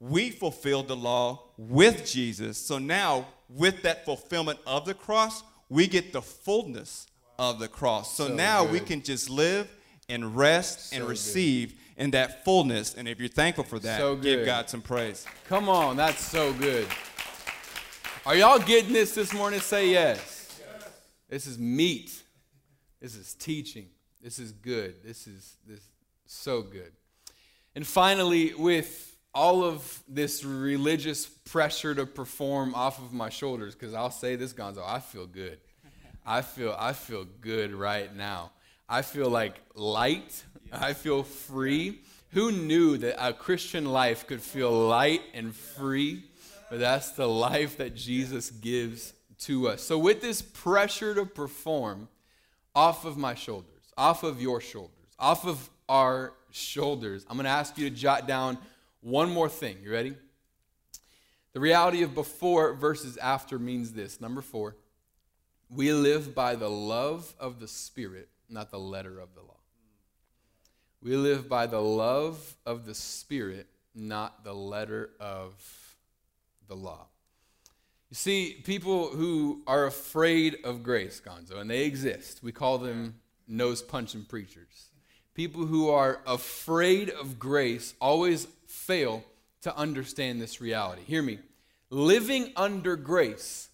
We 0.00 0.30
fulfilled 0.30 0.88
the 0.88 0.96
law 0.96 1.42
with 1.58 2.06
Jesus. 2.06 2.56
So 2.56 2.78
now, 2.78 3.26
with 3.50 3.82
that 3.82 4.06
fulfillment 4.06 4.60
of 4.66 4.86
the 4.86 4.94
cross, 4.94 5.42
we 5.68 5.86
get 5.86 6.14
the 6.14 6.22
fullness 6.22 7.06
of 7.40 7.58
the 7.58 7.66
cross. 7.68 8.14
So, 8.14 8.28
So 8.28 8.34
now 8.34 8.64
we 8.64 8.78
can 8.80 9.02
just 9.02 9.30
live 9.30 9.66
and 10.10 10.36
rest 10.36 10.92
and 10.92 11.00
So 11.00 11.06
good. 11.06 11.10
receive 11.10 11.74
in 11.96 12.10
that 12.10 12.44
fullness. 12.44 12.94
And 12.94 13.08
if 13.08 13.18
you're 13.18 13.28
thankful 13.28 13.64
for 13.64 13.78
that, 13.78 13.98
So 13.98 14.14
give. 14.14 14.44
God 14.44 14.68
some 14.68 14.82
praise. 14.82 15.26
Come 15.48 15.68
on, 15.68 15.96
that's 15.96 16.22
so 16.22 16.52
good. 16.52 16.86
Are 18.26 18.36
y'all 18.36 18.58
getting 18.58 18.92
this 18.92 19.14
this 19.14 19.32
morning? 19.32 19.58
Say 19.60 19.90
yes. 19.90 20.60
This 21.30 21.46
is 21.46 21.58
meat. 21.58 22.22
This 23.00 23.14
is 23.14 23.32
teaching. 23.34 23.88
This 24.20 24.38
is 24.38 24.52
good. 24.52 24.96
This 25.02 25.26
is 25.26 25.56
this 25.66 25.80
so 26.26 26.60
good. 26.60 26.92
And 27.74 27.86
finally, 27.86 28.52
with 28.52 29.16
all 29.32 29.64
of 29.64 30.02
this 30.06 30.44
religious 30.44 31.24
pressure 31.24 31.94
to 31.94 32.04
perform 32.04 32.74
off 32.74 32.98
of 32.98 33.14
my 33.14 33.30
shoulders, 33.30 33.74
because 33.74 33.94
I'll 33.94 34.10
say 34.10 34.36
this, 34.36 34.52
Gonzo, 34.52 34.82
I 34.86 35.00
feel 35.00 35.26
good. 35.26 35.58
I 36.30 36.42
feel 36.42 36.76
I 36.78 36.92
feel 36.92 37.26
good 37.40 37.74
right 37.74 38.14
now. 38.14 38.52
I 38.88 39.02
feel 39.02 39.28
like 39.28 39.60
light. 39.74 40.44
I 40.72 40.92
feel 40.92 41.24
free. 41.24 42.02
Who 42.30 42.52
knew 42.52 42.98
that 42.98 43.16
a 43.18 43.32
Christian 43.32 43.84
life 43.84 44.28
could 44.28 44.40
feel 44.40 44.70
light 44.70 45.22
and 45.34 45.52
free? 45.52 46.22
But 46.70 46.78
that's 46.78 47.10
the 47.10 47.26
life 47.26 47.78
that 47.78 47.96
Jesus 47.96 48.52
gives 48.52 49.12
to 49.40 49.66
us. 49.66 49.82
So 49.82 49.98
with 49.98 50.20
this 50.20 50.40
pressure 50.40 51.16
to 51.16 51.26
perform 51.26 52.08
off 52.76 53.04
of 53.04 53.16
my 53.16 53.34
shoulders, 53.34 53.92
off 53.98 54.22
of 54.22 54.40
your 54.40 54.60
shoulders, 54.60 55.08
off 55.18 55.44
of 55.44 55.68
our 55.88 56.34
shoulders, 56.52 57.26
I'm 57.28 57.38
going 57.38 57.44
to 57.44 57.50
ask 57.50 57.76
you 57.76 57.90
to 57.90 57.96
jot 57.96 58.28
down 58.28 58.56
one 59.00 59.30
more 59.30 59.48
thing. 59.48 59.78
You 59.82 59.90
ready? 59.90 60.14
The 61.54 61.60
reality 61.60 62.04
of 62.04 62.14
before 62.14 62.74
versus 62.74 63.16
after 63.16 63.58
means 63.58 63.94
this. 63.94 64.20
Number 64.20 64.40
four, 64.40 64.76
we 65.70 65.92
live 65.92 66.34
by 66.34 66.56
the 66.56 66.68
love 66.68 67.32
of 67.38 67.60
the 67.60 67.68
Spirit, 67.68 68.28
not 68.48 68.70
the 68.70 68.78
letter 68.78 69.20
of 69.20 69.34
the 69.34 69.40
law. 69.40 69.60
We 71.02 71.16
live 71.16 71.48
by 71.48 71.66
the 71.66 71.80
love 71.80 72.56
of 72.66 72.84
the 72.84 72.94
Spirit, 72.94 73.66
not 73.94 74.44
the 74.44 74.52
letter 74.52 75.10
of 75.20 75.54
the 76.68 76.74
law. 76.74 77.06
You 78.10 78.16
see, 78.16 78.60
people 78.64 79.08
who 79.08 79.62
are 79.66 79.86
afraid 79.86 80.58
of 80.64 80.82
grace, 80.82 81.22
Gonzo, 81.24 81.60
and 81.60 81.70
they 81.70 81.84
exist, 81.84 82.42
we 82.42 82.50
call 82.50 82.78
them 82.78 83.20
nose 83.46 83.80
punching 83.80 84.24
preachers. 84.24 84.90
People 85.34 85.64
who 85.66 85.88
are 85.88 86.20
afraid 86.26 87.08
of 87.08 87.38
grace 87.38 87.94
always 88.00 88.48
fail 88.66 89.24
to 89.62 89.74
understand 89.76 90.40
this 90.40 90.60
reality. 90.60 91.02
Hear 91.06 91.22
me. 91.22 91.38
Living 91.88 92.52
under 92.56 92.96
grace 92.96 93.69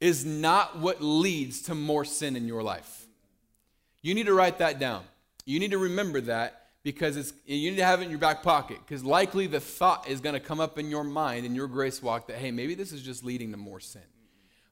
is 0.00 0.24
not 0.24 0.78
what 0.78 1.02
leads 1.02 1.62
to 1.62 1.74
more 1.74 2.04
sin 2.04 2.36
in 2.36 2.46
your 2.46 2.62
life. 2.62 3.06
You 4.02 4.14
need 4.14 4.26
to 4.26 4.34
write 4.34 4.58
that 4.58 4.78
down. 4.78 5.04
You 5.44 5.58
need 5.58 5.70
to 5.70 5.78
remember 5.78 6.20
that 6.22 6.66
because 6.82 7.16
it's 7.16 7.32
you 7.46 7.70
need 7.70 7.78
to 7.78 7.84
have 7.84 8.00
it 8.00 8.04
in 8.04 8.10
your 8.10 8.18
back 8.18 8.42
pocket 8.42 8.78
because 8.86 9.02
likely 9.04 9.46
the 9.46 9.58
thought 9.58 10.08
is 10.08 10.20
going 10.20 10.34
to 10.34 10.40
come 10.40 10.60
up 10.60 10.78
in 10.78 10.90
your 10.90 11.02
mind 11.02 11.44
in 11.44 11.54
your 11.54 11.66
grace 11.66 12.02
walk 12.02 12.28
that 12.28 12.36
hey, 12.36 12.50
maybe 12.50 12.74
this 12.74 12.92
is 12.92 13.02
just 13.02 13.24
leading 13.24 13.50
to 13.50 13.56
more 13.56 13.80
sin. 13.80 14.02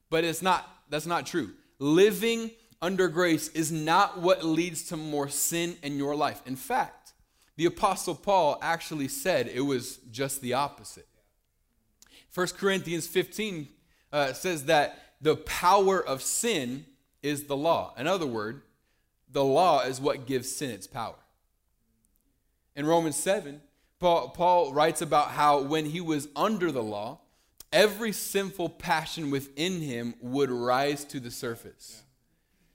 But 0.09 0.23
it's 0.23 0.41
not 0.41 0.69
that's 0.89 1.05
not 1.05 1.25
true. 1.25 1.51
Living 1.79 2.51
under 2.81 3.07
grace 3.07 3.49
is 3.49 3.71
not 3.71 4.19
what 4.19 4.45
leads 4.45 4.83
to 4.83 4.97
more 4.97 5.27
sin 5.27 5.75
in 5.83 5.97
your 5.97 6.15
life. 6.15 6.41
In 6.45 6.55
fact, 6.55 7.13
the 7.57 7.65
apostle 7.65 8.15
Paul 8.15 8.59
actually 8.61 9.07
said 9.07 9.47
it 9.47 9.61
was 9.61 9.97
just 10.11 10.41
the 10.41 10.53
opposite. 10.53 11.07
1 12.33 12.47
Corinthians 12.57 13.07
15 13.07 13.67
uh, 14.11 14.33
says 14.33 14.65
that 14.65 14.99
the 15.25 15.35
power 15.35 15.99
of 15.99 16.21
sin 16.21 16.85
is 17.23 17.45
the 17.45 17.57
law. 17.57 17.95
In 17.97 18.05
other 18.05 18.27
words, 18.27 18.61
the 19.31 19.43
law 19.43 19.81
is 19.81 19.99
what 19.99 20.27
gives 20.27 20.55
sin 20.55 20.69
its 20.69 20.85
power. 20.85 21.15
In 22.75 22.85
Romans 22.85 23.15
7, 23.15 23.59
Paul, 23.99 24.29
Paul 24.29 24.71
writes 24.71 25.01
about 25.01 25.31
how 25.31 25.63
when 25.63 25.87
he 25.87 25.99
was 25.99 26.27
under 26.35 26.71
the 26.71 26.83
law, 26.83 27.21
every 27.73 28.11
sinful 28.11 28.69
passion 28.69 29.31
within 29.31 29.81
him 29.81 30.13
would 30.21 30.51
rise 30.51 31.03
to 31.05 31.19
the 31.19 31.31
surface. 31.31 32.03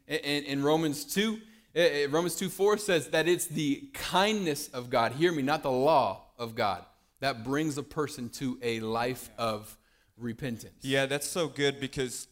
In, 0.09 0.19
in, 0.19 0.45
in 0.45 0.63
Romans 0.65 1.05
2, 1.05 1.39
eh, 1.77 1.81
eh, 1.83 2.07
Romans 2.11 2.35
2 2.35 2.49
4 2.49 2.79
says 2.79 3.11
that 3.11 3.29
it's 3.29 3.47
the 3.47 3.89
kindness 3.95 4.67
of 4.71 4.91
God, 4.91 5.13
hear 5.13 5.31
me, 5.31 5.43
not 5.45 5.63
the 5.63 5.71
law 5.71 6.25
of 6.37 6.57
God, 6.57 6.85
that 7.21 7.45
brings 7.45 7.79
a 7.79 7.85
person 7.85 8.29
to 8.31 8.59
a 8.61 8.81
life 8.81 9.31
of 9.39 9.77
repentance. 10.17 10.75
Yeah, 10.83 11.07
that's 11.07 11.29
so 11.29 11.47
good 11.47 11.79
because 11.79 12.27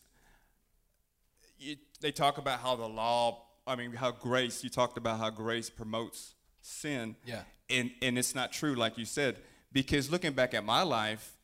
you, 1.59 1.77
they 2.01 2.13
talk 2.13 2.39
about 2.39 2.61
how 2.61 2.77
the 2.77 2.89
law, 2.89 3.45
I 3.67 3.77
mean, 3.77 3.93
how 3.93 4.11
grace, 4.11 4.63
you 4.65 4.71
talked 4.71 4.99
about 4.99 5.19
how 5.19 5.31
grace 5.31 5.71
promotes 5.71 6.35
sin. 6.61 7.17
Yeah. 7.25 7.43
And, 7.71 7.91
and 8.03 8.19
it's 8.19 8.35
not 8.35 8.53
true, 8.53 8.75
like 8.75 8.97
you 8.97 9.05
said, 9.05 9.37
because 9.73 10.11
looking 10.11 10.33
back 10.33 10.55
at 10.55 10.65
my 10.65 10.83
life, 10.83 11.37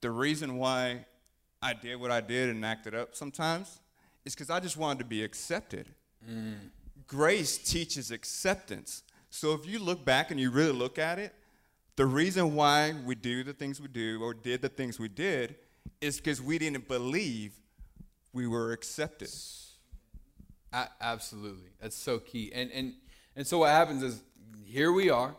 the 0.00 0.10
reason 0.10 0.58
why 0.58 1.06
I 1.62 1.74
did 1.74 1.96
what 1.96 2.10
I 2.10 2.20
did 2.20 2.48
and 2.48 2.64
acted 2.64 2.94
up 2.94 3.14
sometimes 3.14 3.80
is 4.24 4.34
because 4.34 4.50
I 4.50 4.60
just 4.60 4.76
wanted 4.76 5.00
to 5.00 5.04
be 5.04 5.22
accepted. 5.22 5.88
Mm. 6.28 6.70
Grace 7.06 7.58
teaches 7.58 8.10
acceptance. 8.10 9.02
So 9.30 9.52
if 9.52 9.66
you 9.66 9.78
look 9.78 10.04
back 10.04 10.30
and 10.30 10.38
you 10.38 10.50
really 10.50 10.72
look 10.72 10.98
at 10.98 11.18
it, 11.18 11.34
the 11.96 12.06
reason 12.06 12.54
why 12.54 12.94
we 13.04 13.14
do 13.14 13.42
the 13.42 13.52
things 13.52 13.80
we 13.80 13.88
do 13.88 14.22
or 14.22 14.34
did 14.34 14.62
the 14.62 14.68
things 14.68 14.98
we 15.00 15.08
did 15.08 15.56
is 16.00 16.18
because 16.18 16.40
we 16.40 16.58
didn't 16.58 16.86
believe 16.86 17.52
we 18.38 18.46
were 18.46 18.70
accepted. 18.70 19.30
A- 20.72 20.88
absolutely. 21.00 21.70
That's 21.80 21.96
so 21.96 22.20
key. 22.20 22.52
And 22.54 22.70
and 22.70 22.94
and 23.34 23.44
so 23.44 23.58
what 23.58 23.70
happens 23.70 24.04
is 24.04 24.22
here 24.64 24.92
we 24.92 25.10
are, 25.10 25.34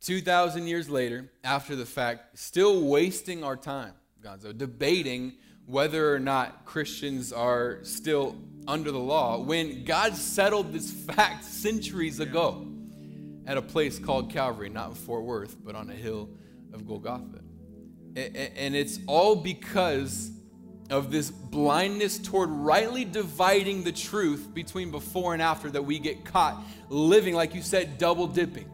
2000 0.00 0.66
years 0.66 0.88
later 0.90 1.30
after 1.44 1.76
the 1.76 1.86
fact, 1.86 2.36
still 2.36 2.82
wasting 2.88 3.44
our 3.44 3.56
time, 3.56 3.92
Gonzo, 4.24 4.56
debating 4.56 5.34
whether 5.66 6.12
or 6.12 6.18
not 6.18 6.64
Christians 6.64 7.32
are 7.32 7.78
still 7.84 8.36
under 8.66 8.90
the 8.90 8.98
law 8.98 9.38
when 9.38 9.84
God 9.84 10.16
settled 10.16 10.72
this 10.72 10.90
fact 10.90 11.44
centuries 11.44 12.18
ago 12.18 12.66
at 13.46 13.56
a 13.56 13.62
place 13.62 14.00
called 14.00 14.30
Calvary, 14.30 14.68
not 14.68 14.88
in 14.88 14.94
Fort 14.96 15.22
Worth, 15.22 15.56
but 15.64 15.76
on 15.76 15.90
a 15.90 15.94
hill 15.94 16.28
of 16.72 16.88
Golgotha. 16.88 17.40
And 18.16 18.74
it's 18.74 18.98
all 19.06 19.36
because 19.36 20.32
of 20.92 21.10
this 21.10 21.30
blindness 21.30 22.18
toward 22.18 22.50
rightly 22.50 23.04
dividing 23.04 23.82
the 23.82 23.92
truth 23.92 24.52
between 24.52 24.90
before 24.90 25.32
and 25.32 25.42
after 25.42 25.70
that 25.70 25.84
we 25.84 25.98
get 25.98 26.24
caught 26.24 26.62
living, 26.88 27.34
like 27.34 27.54
you 27.54 27.62
said, 27.62 27.98
double 27.98 28.26
dipping. 28.26 28.70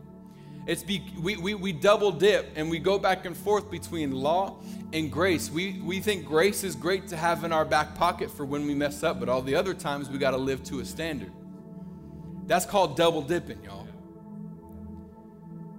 It's 0.66 0.82
be, 0.82 1.02
we, 1.18 1.36
we, 1.36 1.54
we 1.54 1.72
double 1.72 2.12
dip 2.12 2.50
and 2.56 2.68
we 2.68 2.78
go 2.78 2.98
back 2.98 3.24
and 3.24 3.34
forth 3.34 3.70
between 3.70 4.12
law 4.12 4.56
and 4.92 5.10
grace. 5.10 5.50
We, 5.50 5.80
we 5.82 6.00
think 6.00 6.26
grace 6.26 6.64
is 6.64 6.74
great 6.74 7.08
to 7.08 7.16
have 7.16 7.44
in 7.44 7.52
our 7.52 7.64
back 7.64 7.94
pocket 7.94 8.30
for 8.30 8.44
when 8.44 8.66
we 8.66 8.74
mess 8.74 9.02
up, 9.02 9.18
but 9.20 9.28
all 9.28 9.40
the 9.40 9.54
other 9.54 9.72
times 9.72 10.10
we 10.10 10.18
got 10.18 10.32
to 10.32 10.36
live 10.36 10.62
to 10.64 10.80
a 10.80 10.84
standard. 10.84 11.32
That's 12.46 12.66
called 12.66 12.96
double 12.96 13.22
dipping, 13.22 13.62
y'all. 13.62 13.86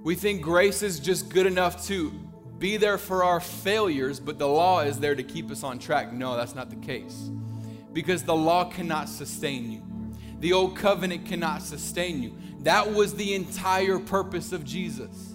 We 0.02 0.16
think 0.16 0.42
grace 0.42 0.82
is 0.82 1.00
just 1.00 1.30
good 1.30 1.46
enough 1.46 1.86
to 1.88 2.14
be 2.60 2.78
there 2.78 2.98
for 2.98 3.24
our 3.24 3.40
failures, 3.40 4.20
but 4.20 4.38
the 4.38 4.48
law 4.48 4.82
is 4.82 5.00
there 5.00 5.16
to 5.16 5.24
keep 5.24 5.50
us 5.50 5.64
on 5.64 5.80
track. 5.80 6.12
No, 6.12 6.36
that's 6.36 6.54
not 6.54 6.70
the 6.70 6.76
case. 6.76 7.30
Because 7.94 8.24
the 8.24 8.36
law 8.36 8.66
cannot 8.66 9.10
sustain 9.10 9.72
you, 9.72 9.82
the 10.40 10.54
old 10.54 10.76
covenant 10.76 11.26
cannot 11.26 11.62
sustain 11.62 12.22
you. 12.22 12.38
That 12.60 12.94
was 12.94 13.16
the 13.16 13.34
entire 13.34 14.00
purpose 14.00 14.52
of 14.52 14.64
Jesus. 14.64 15.34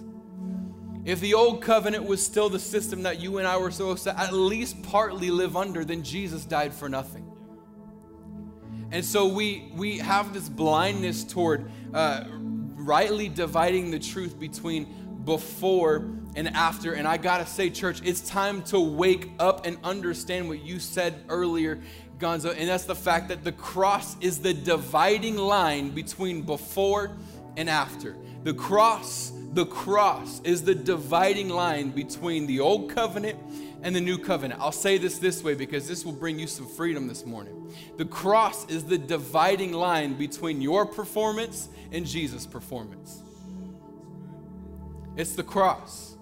If 1.03 1.19
the 1.19 1.33
old 1.35 1.61
covenant 1.61 2.05
was 2.05 2.23
still 2.23 2.49
the 2.49 2.59
system 2.59 3.03
that 3.03 3.19
you 3.19 3.37
and 3.37 3.47
I 3.47 3.57
were 3.57 3.69
supposed 3.69 4.03
to 4.05 4.19
at 4.19 4.33
least 4.33 4.81
partly 4.83 5.29
live 5.29 5.55
under, 5.55 5.85
then 5.85 6.01
Jesus 6.03 6.45
died 6.45 6.73
for 6.73 6.89
nothing. 6.89 7.31
And 8.91 9.03
so 9.03 9.27
we, 9.27 9.71
we 9.75 9.99
have 9.99 10.33
this 10.33 10.49
blindness 10.49 11.23
toward 11.23 11.69
uh, 11.93 12.23
rightly 12.29 13.29
dividing 13.29 13.91
the 13.91 13.99
truth 13.99 14.39
between 14.39 15.04
before 15.25 16.05
and 16.35 16.47
after. 16.49 16.93
And 16.93 17.07
I 17.07 17.17
gotta 17.17 17.45
say, 17.45 17.69
church, 17.69 18.01
it's 18.03 18.21
time 18.21 18.61
to 18.63 18.79
wake 18.79 19.31
up 19.39 19.65
and 19.65 19.77
understand 19.83 20.47
what 20.47 20.61
you 20.61 20.79
said 20.79 21.15
earlier, 21.29 21.81
Gonzo, 22.19 22.55
and 22.57 22.69
that's 22.69 22.85
the 22.85 22.95
fact 22.95 23.29
that 23.29 23.43
the 23.43 23.51
cross 23.51 24.15
is 24.21 24.39
the 24.39 24.53
dividing 24.53 25.37
line 25.37 25.89
between 25.89 26.43
before 26.43 27.11
and 27.57 27.69
after. 27.69 28.15
The 28.43 28.53
cross, 28.53 29.31
the 29.53 29.65
cross 29.65 30.39
is 30.43 30.63
the 30.63 30.75
dividing 30.75 31.49
line 31.49 31.89
between 31.89 32.47
the 32.47 32.59
old 32.59 32.91
covenant 32.91 33.39
and 33.81 33.95
the 33.95 34.01
new 34.01 34.17
covenant. 34.17 34.61
I'll 34.61 34.71
say 34.71 34.97
this 34.97 35.17
this 35.19 35.43
way 35.43 35.55
because 35.55 35.87
this 35.87 36.05
will 36.05 36.13
bring 36.13 36.39
you 36.39 36.47
some 36.47 36.67
freedom 36.67 37.07
this 37.07 37.25
morning. 37.25 37.73
The 37.97 38.05
cross 38.05 38.69
is 38.69 38.83
the 38.83 38.97
dividing 38.97 39.73
line 39.73 40.13
between 40.13 40.61
your 40.61 40.85
performance 40.85 41.69
and 41.91 42.05
Jesus' 42.05 42.45
performance. 42.45 43.21
It's 45.17 45.33
the 45.33 45.43
cross. 45.43 46.15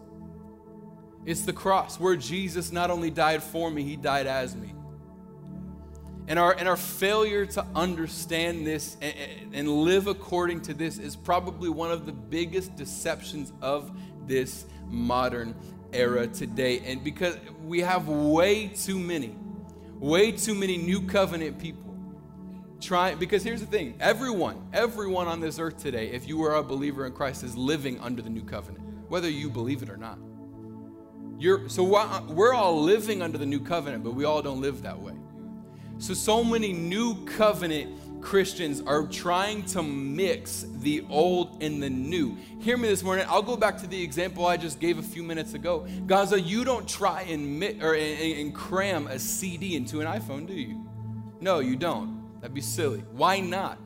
It's 1.25 1.41
the 1.41 1.53
cross 1.53 1.99
where 1.99 2.15
Jesus 2.15 2.71
not 2.71 2.91
only 2.91 3.09
died 3.09 3.41
for 3.41 3.71
me, 3.71 3.83
he 3.83 3.95
died 3.95 4.27
as 4.27 4.55
me. 4.55 4.73
And 6.27 6.39
our, 6.39 6.53
and 6.53 6.67
our 6.69 6.77
failure 6.77 7.45
to 7.47 7.65
understand 7.75 8.65
this 8.65 8.95
and, 9.01 9.13
and 9.53 9.67
live 9.67 10.07
according 10.07 10.61
to 10.61 10.73
this 10.73 10.97
is 10.97 11.15
probably 11.15 11.69
one 11.69 11.91
of 11.91 12.05
the 12.05 12.13
biggest 12.13 12.75
deceptions 12.75 13.51
of 13.61 13.91
this 14.25 14.65
modern 14.87 15.55
era 15.91 16.27
today. 16.27 16.79
And 16.79 17.03
because 17.03 17.37
we 17.63 17.81
have 17.81 18.07
way 18.07 18.67
too 18.67 18.99
many, 18.99 19.35
way 19.99 20.31
too 20.31 20.55
many 20.55 20.77
new 20.77 21.01
covenant 21.01 21.59
people 21.59 21.95
trying, 22.79 23.17
because 23.17 23.43
here's 23.43 23.61
the 23.61 23.67
thing 23.67 23.95
everyone, 23.99 24.61
everyone 24.73 25.27
on 25.27 25.39
this 25.39 25.59
earth 25.59 25.77
today, 25.77 26.09
if 26.11 26.27
you 26.27 26.43
are 26.43 26.55
a 26.55 26.63
believer 26.63 27.05
in 27.05 27.13
Christ, 27.13 27.43
is 27.43 27.55
living 27.55 27.99
under 27.99 28.21
the 28.21 28.29
new 28.29 28.43
covenant, 28.43 28.82
whether 29.14 29.30
you 29.30 29.47
believe 29.47 29.84
it 29.84 29.91
or 29.91 29.95
not. 29.95 30.18
You're, 31.38 31.70
so 31.70 31.84
we're 31.84 32.55
all 32.55 32.82
living 32.82 33.22
under 33.22 33.38
the 33.38 33.45
new 33.45 33.59
covenant, 33.59 34.03
but 34.03 34.16
we 34.16 34.26
all 34.26 34.41
don't 34.41 34.59
live 34.59 34.82
that 34.82 34.99
way. 34.99 35.14
So, 35.99 36.16
so 36.16 36.43
many 36.43 36.74
new 36.74 37.24
covenant 37.26 38.24
Christians 38.24 38.82
are 38.82 39.05
trying 39.05 39.66
to 39.66 39.84
mix 39.84 40.66
the 40.80 41.05
old 41.11 41.61
and 41.61 41.84
the 41.84 41.91
new. 41.91 42.36
Hear 42.59 42.76
me 42.76 42.88
this 42.88 43.03
morning. 43.03 43.28
I'll 43.30 43.43
go 43.43 43.55
back 43.55 43.78
to 43.82 43.88
the 43.88 44.01
example 44.01 44.47
I 44.47 44.57
just 44.57 44.80
gave 44.80 44.97
a 44.97 45.03
few 45.03 45.22
minutes 45.22 45.53
ago. 45.53 45.86
Gonzo, 46.07 46.43
you 46.43 46.66
don't 46.66 46.89
try 46.89 47.22
and, 47.22 47.59
mi- 47.59 47.80
or, 47.84 47.93
and, 47.93 48.39
and 48.39 48.55
cram 48.55 49.05
a 49.05 49.20
CD 49.20 49.76
into 49.76 50.01
an 50.01 50.07
iPhone, 50.07 50.47
do 50.47 50.55
you? 50.55 50.89
No, 51.39 51.59
you 51.59 51.76
don't. 51.76 52.41
That'd 52.41 52.55
be 52.55 52.61
silly. 52.61 53.03
Why 53.11 53.41
not? 53.41 53.78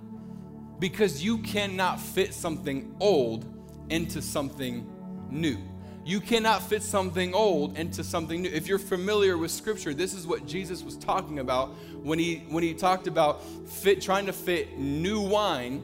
Because 0.79 1.21
you 1.21 1.39
cannot 1.39 1.99
fit 1.99 2.33
something 2.33 2.95
old 3.01 3.45
into 3.89 4.21
something 4.21 4.89
new. 5.31 5.57
You 6.05 6.21
cannot 6.21 6.61
fit 6.61 6.83
something 6.83 7.33
old 7.33 7.77
into 7.77 8.03
something 8.03 8.41
new. 8.41 8.49
If 8.49 8.67
you're 8.67 8.79
familiar 8.79 9.37
with 9.37 9.51
scripture, 9.51 9.93
this 9.93 10.13
is 10.13 10.25
what 10.25 10.47
Jesus 10.47 10.81
was 10.81 10.95
talking 10.95 11.39
about 11.39 11.69
when 12.01 12.17
he 12.17 12.45
when 12.49 12.63
he 12.63 12.73
talked 12.73 13.07
about 13.07 13.43
fit 13.67 14.01
trying 14.01 14.25
to 14.27 14.33
fit 14.33 14.77
new 14.77 15.19
wine 15.19 15.83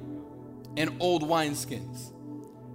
and 0.77 0.95
old 0.99 1.23
wineskins. 1.23 2.13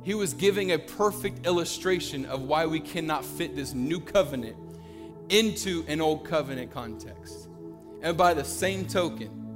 He 0.02 0.14
was 0.14 0.34
giving 0.34 0.72
a 0.72 0.78
perfect 0.78 1.46
illustration 1.46 2.26
of 2.26 2.42
why 2.42 2.66
we 2.66 2.80
cannot 2.80 3.24
fit 3.24 3.56
this 3.56 3.72
new 3.72 4.00
covenant 4.00 4.56
into 5.28 5.84
an 5.88 6.00
old 6.00 6.24
covenant 6.24 6.70
context. 6.70 7.48
And 8.02 8.16
by 8.16 8.34
the 8.34 8.44
same 8.44 8.86
token, 8.86 9.47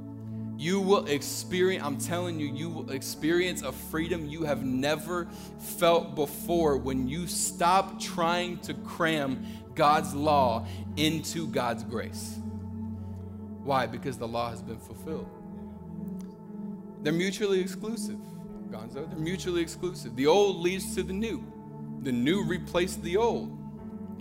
you 0.57 0.79
will 0.79 1.05
experience, 1.07 1.83
I'm 1.83 1.97
telling 1.97 2.39
you, 2.39 2.47
you 2.47 2.69
will 2.69 2.91
experience 2.91 3.61
a 3.63 3.71
freedom 3.71 4.27
you 4.27 4.43
have 4.43 4.63
never 4.63 5.27
felt 5.59 6.15
before 6.15 6.77
when 6.77 7.07
you 7.07 7.27
stop 7.27 7.99
trying 7.99 8.59
to 8.59 8.73
cram 8.73 9.45
God's 9.75 10.13
law 10.13 10.67
into 10.95 11.47
God's 11.47 11.83
grace. 11.83 12.37
Why? 13.63 13.87
Because 13.87 14.17
the 14.17 14.27
law 14.27 14.49
has 14.49 14.61
been 14.61 14.77
fulfilled. 14.77 15.29
They're 17.01 17.13
mutually 17.13 17.59
exclusive, 17.59 18.19
Gonzo. 18.69 19.09
They're 19.09 19.17
mutually 19.17 19.61
exclusive. 19.61 20.15
The 20.15 20.27
old 20.27 20.57
leads 20.57 20.95
to 20.95 21.03
the 21.03 21.13
new, 21.13 21.43
the 22.01 22.11
new 22.11 22.43
replaced 22.43 23.01
the 23.03 23.17
old. 23.17 23.57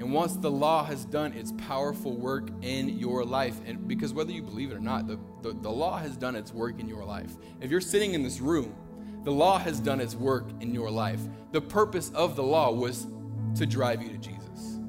And 0.02 0.12
once 0.12 0.34
the 0.34 0.50
law 0.50 0.84
has 0.84 1.04
done 1.04 1.32
its 1.32 1.52
powerful 1.52 2.16
work 2.16 2.48
in 2.60 2.98
your 2.98 3.24
life, 3.24 3.60
and 3.64 3.86
because 3.86 4.12
whether 4.12 4.32
you 4.32 4.42
believe 4.42 4.72
it 4.72 4.74
or 4.74 4.80
not, 4.80 5.06
the, 5.06 5.16
the, 5.42 5.52
the, 5.52 5.70
law 5.70 5.96
has 5.96 6.16
done 6.16 6.34
its 6.34 6.52
work 6.52 6.80
in 6.80 6.88
your 6.88 7.04
life. 7.04 7.30
If 7.60 7.70
you're 7.70 7.80
sitting 7.80 8.14
in 8.14 8.24
this 8.24 8.40
room, 8.40 8.74
the 9.22 9.30
law 9.30 9.58
has 9.58 9.78
done 9.78 10.00
its 10.00 10.16
work 10.16 10.48
in 10.60 10.74
your 10.74 10.90
life. 10.90 11.20
The 11.52 11.60
purpose 11.60 12.10
of 12.16 12.34
the 12.34 12.42
law 12.42 12.72
was 12.72 13.06
to 13.54 13.64
drive 13.64 14.02
you 14.02 14.08
to 14.08 14.18
Jesus. 14.18 14.80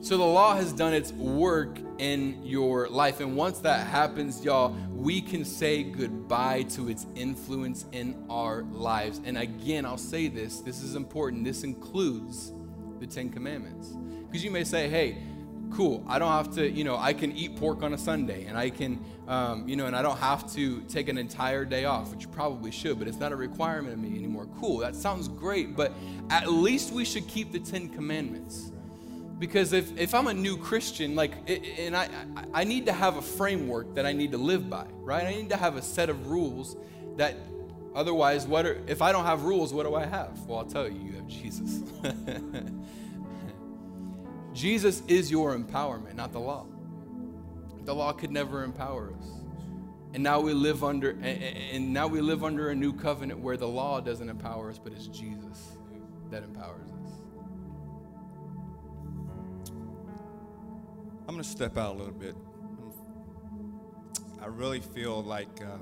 So 0.00 0.16
the 0.16 0.24
law 0.24 0.56
has 0.56 0.72
done 0.72 0.94
its 0.94 1.12
work 1.12 1.78
in 1.98 2.42
your 2.42 2.88
life. 2.88 3.20
And 3.20 3.36
once 3.36 3.58
that 3.58 3.88
happens, 3.88 4.42
y'all, 4.42 4.74
we 4.90 5.20
can 5.20 5.44
say 5.44 5.82
goodbye 5.82 6.62
to 6.70 6.88
its 6.88 7.06
influence 7.14 7.84
in 7.92 8.24
our 8.30 8.62
lives. 8.62 9.20
And 9.22 9.36
again, 9.36 9.84
I'll 9.84 9.98
say 9.98 10.28
this 10.28 10.60
this 10.60 10.82
is 10.82 10.94
important. 10.94 11.44
This 11.44 11.62
includes 11.62 12.52
the 13.02 13.06
Ten 13.06 13.28
Commandments. 13.28 13.88
Because 14.26 14.42
you 14.42 14.50
may 14.50 14.64
say, 14.64 14.88
hey, 14.88 15.18
cool, 15.70 16.04
I 16.06 16.18
don't 16.18 16.30
have 16.30 16.54
to, 16.54 16.70
you 16.70 16.84
know, 16.84 16.96
I 16.96 17.12
can 17.12 17.32
eat 17.32 17.56
pork 17.56 17.82
on 17.82 17.92
a 17.92 17.98
Sunday 17.98 18.44
and 18.44 18.56
I 18.56 18.70
can, 18.70 19.04
um, 19.26 19.68
you 19.68 19.76
know, 19.76 19.86
and 19.86 19.96
I 19.96 20.02
don't 20.02 20.18
have 20.18 20.50
to 20.54 20.80
take 20.82 21.08
an 21.08 21.18
entire 21.18 21.64
day 21.64 21.84
off, 21.84 22.10
which 22.10 22.22
you 22.22 22.28
probably 22.28 22.70
should, 22.70 22.98
but 22.98 23.08
it's 23.08 23.18
not 23.18 23.32
a 23.32 23.36
requirement 23.36 23.94
of 23.94 24.00
me 24.00 24.16
anymore. 24.16 24.46
Cool, 24.60 24.78
that 24.78 24.94
sounds 24.94 25.28
great, 25.28 25.76
but 25.76 25.92
at 26.30 26.50
least 26.50 26.92
we 26.92 27.04
should 27.04 27.26
keep 27.26 27.52
the 27.52 27.60
Ten 27.60 27.88
Commandments. 27.88 28.70
Because 29.38 29.72
if, 29.72 29.98
if 29.98 30.14
I'm 30.14 30.28
a 30.28 30.34
new 30.34 30.56
Christian, 30.56 31.16
like, 31.16 31.32
and 31.78 31.96
I, 31.96 32.08
I 32.54 32.62
need 32.62 32.86
to 32.86 32.92
have 32.92 33.16
a 33.16 33.22
framework 33.22 33.96
that 33.96 34.06
I 34.06 34.12
need 34.12 34.30
to 34.32 34.38
live 34.38 34.70
by, 34.70 34.86
right? 34.98 35.26
I 35.26 35.34
need 35.34 35.50
to 35.50 35.56
have 35.56 35.76
a 35.76 35.82
set 35.82 36.08
of 36.10 36.30
rules 36.30 36.76
that 37.16 37.36
Otherwise, 37.94 38.46
what 38.46 38.64
are, 38.64 38.80
if 38.86 39.02
I 39.02 39.12
don't 39.12 39.26
have 39.26 39.42
rules, 39.42 39.74
what 39.74 39.84
do 39.84 39.94
I 39.94 40.06
have? 40.06 40.38
Well, 40.46 40.60
I'll 40.60 40.64
tell 40.64 40.88
you, 40.88 40.98
you 40.98 41.12
have 41.12 41.26
Jesus. 41.26 41.82
Jesus 44.54 45.02
is 45.08 45.30
your 45.30 45.56
empowerment, 45.56 46.14
not 46.14 46.32
the 46.32 46.40
law. 46.40 46.66
The 47.84 47.94
law 47.94 48.12
could 48.12 48.30
never 48.30 48.64
empower 48.64 49.12
us. 49.18 49.28
And 50.14 50.22
now 50.22 50.40
we 50.40 50.52
live 50.52 50.84
under 50.84 51.10
and 51.22 51.92
now 51.92 52.06
we 52.06 52.20
live 52.20 52.44
under 52.44 52.68
a 52.68 52.74
new 52.74 52.92
covenant 52.92 53.40
where 53.40 53.56
the 53.56 53.66
law 53.66 53.98
doesn't 54.00 54.28
empower 54.28 54.68
us, 54.68 54.78
but 54.78 54.92
it's 54.92 55.06
Jesus 55.06 55.78
that 56.30 56.42
empowers 56.42 56.88
us. 56.88 57.12
I'm 61.26 61.34
going 61.34 61.38
to 61.38 61.44
step 61.44 61.78
out 61.78 61.94
a 61.94 61.98
little 61.98 62.12
bit. 62.12 62.34
I 64.40 64.46
really 64.46 64.80
feel 64.80 65.22
like 65.22 65.62
uh, 65.62 65.78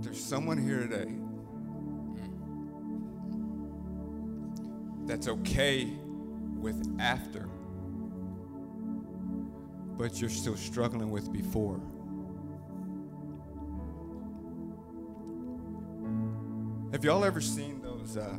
there's 0.00 0.22
someone 0.22 0.58
here 0.58 0.80
today 0.80 1.12
that's 5.06 5.28
okay 5.28 5.88
with 6.56 6.96
after, 7.00 7.48
but 9.96 10.20
you're 10.20 10.30
still 10.30 10.56
struggling 10.56 11.10
with 11.10 11.32
before. 11.32 11.80
Have 16.92 17.04
y'all 17.04 17.24
ever 17.24 17.40
seen 17.40 17.80
those 17.82 18.16
uh, 18.16 18.36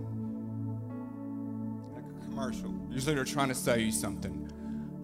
like 1.94 2.04
a 2.04 2.26
commercial? 2.26 2.74
Usually 2.90 3.16
they're 3.16 3.26
trying 3.26 3.50
to 3.50 3.56
sell 3.56 3.80
you 3.80 3.92
something, 3.92 4.52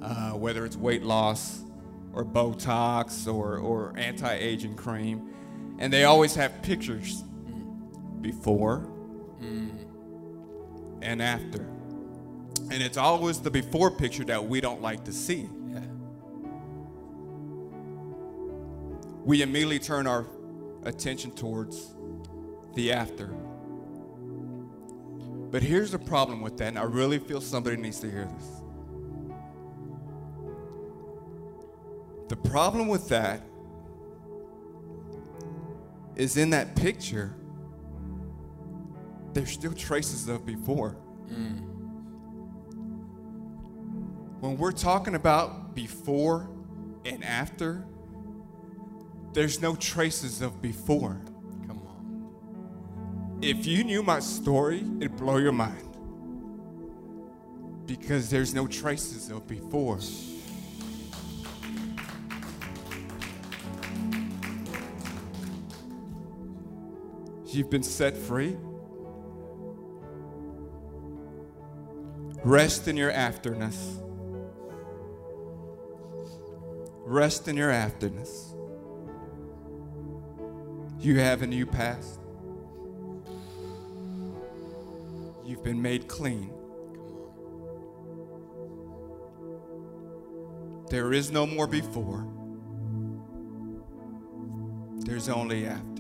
uh, 0.01 0.31
whether 0.31 0.65
it's 0.65 0.77
weight 0.77 1.03
loss 1.03 1.63
or 2.13 2.23
Botox 2.25 3.31
or, 3.31 3.57
or 3.57 3.93
anti-aging 3.97 4.75
cream 4.75 5.33
and 5.79 5.91
they 5.91 6.03
always 6.05 6.35
have 6.35 6.61
pictures 6.61 7.23
before 8.21 8.89
and 11.01 11.21
after. 11.21 11.67
And 12.71 12.81
it's 12.81 12.97
always 12.97 13.39
the 13.39 13.51
before 13.51 13.91
picture 13.91 14.23
that 14.25 14.45
we 14.45 14.59
don't 14.59 14.81
like 14.81 15.03
to 15.05 15.13
see. 15.13 15.49
Yeah. 15.69 15.79
We 19.23 19.41
immediately 19.43 19.79
turn 19.79 20.07
our 20.07 20.25
attention 20.83 21.31
towards 21.31 21.93
the 22.73 22.91
after. 22.91 23.27
But 25.51 25.61
here's 25.61 25.91
the 25.91 25.99
problem 25.99 26.41
with 26.41 26.57
that, 26.57 26.69
and 26.69 26.79
I 26.79 26.83
really 26.83 27.19
feel 27.19 27.39
somebody 27.39 27.77
needs 27.77 27.99
to 27.99 28.09
hear 28.09 28.27
this. 28.35 28.61
The 32.27 32.35
problem 32.35 32.87
with 32.87 33.07
that 33.09 33.41
is 36.15 36.37
in 36.37 36.51
that 36.51 36.75
picture, 36.75 37.33
there's 39.33 39.51
still 39.51 39.73
traces 39.73 40.29
of 40.29 40.45
before. 40.45 40.95
Mm. 41.27 41.61
When 44.39 44.57
we're 44.57 44.71
talking 44.71 45.15
about 45.15 45.75
before 45.75 46.49
and 47.03 47.23
after, 47.23 47.83
there's 49.33 49.61
no 49.61 49.75
traces 49.75 50.41
of 50.41 50.61
before. 50.61 51.19
Come 51.67 51.81
on. 51.85 53.39
If 53.41 53.65
you 53.65 53.83
knew 53.83 54.01
my 54.01 54.19
story, 54.19 54.85
it'd 54.99 55.17
blow 55.17 55.37
your 55.37 55.51
mind. 55.51 55.97
Because 57.85 58.29
there's 58.29 58.53
no 58.53 58.67
traces 58.67 59.29
of 59.29 59.47
before. 59.47 59.99
You've 67.55 67.69
been 67.69 67.83
set 67.83 68.17
free. 68.17 68.57
Rest 72.43 72.89
in 72.89 72.97
your 72.97 73.11
afterness. 73.11 74.01
Rest 77.05 77.47
in 77.47 77.55
your 77.55 77.71
afterness. 77.71 78.53
You 80.99 81.19
have 81.19 81.43
a 81.43 81.47
new 81.47 81.65
past. 81.65 82.19
You've 85.45 85.63
been 85.63 85.81
made 85.81 86.09
clean. 86.09 86.51
There 90.89 91.13
is 91.13 91.31
no 91.31 91.47
more 91.47 91.67
before. 91.67 92.27
There's 95.05 95.29
only 95.29 95.67
after. 95.67 95.94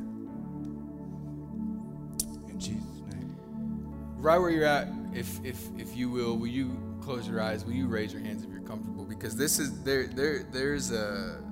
Right 4.25 4.39
where 4.39 4.49
you're 4.49 4.65
at, 4.65 4.87
if 5.13 5.39
if 5.45 5.69
if 5.77 5.95
you 5.95 6.09
will, 6.09 6.35
will 6.35 6.47
you 6.47 6.97
close 6.99 7.27
your 7.27 7.39
eyes? 7.39 7.63
Will 7.63 7.73
you 7.73 7.85
raise 7.85 8.11
your 8.11 8.23
hands 8.23 8.43
if 8.43 8.49
you're 8.49 8.59
comfortable? 8.61 9.05
Because 9.05 9.35
this 9.35 9.59
is 9.59 9.83
there 9.83 10.07
there 10.07 10.41
there's 10.51 10.91
a 10.91 11.43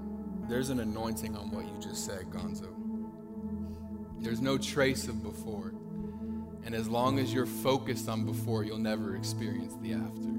there's 0.49 0.71
an 0.71 0.79
anointing 0.79 1.37
on 1.37 1.51
what 1.51 1.65
you 1.65 1.79
just 1.79 2.03
said, 2.03 2.31
Gonzo. 2.31 2.73
There's 4.17 4.41
no 4.41 4.57
trace 4.57 5.07
of 5.07 5.21
before. 5.21 5.75
And 6.65 6.73
as 6.73 6.87
long 6.87 7.19
as 7.19 7.31
you're 7.31 7.45
focused 7.45 8.09
on 8.09 8.25
before, 8.25 8.63
you'll 8.63 8.79
never 8.79 9.17
experience 9.17 9.75
the 9.79 9.93
after. 9.93 10.29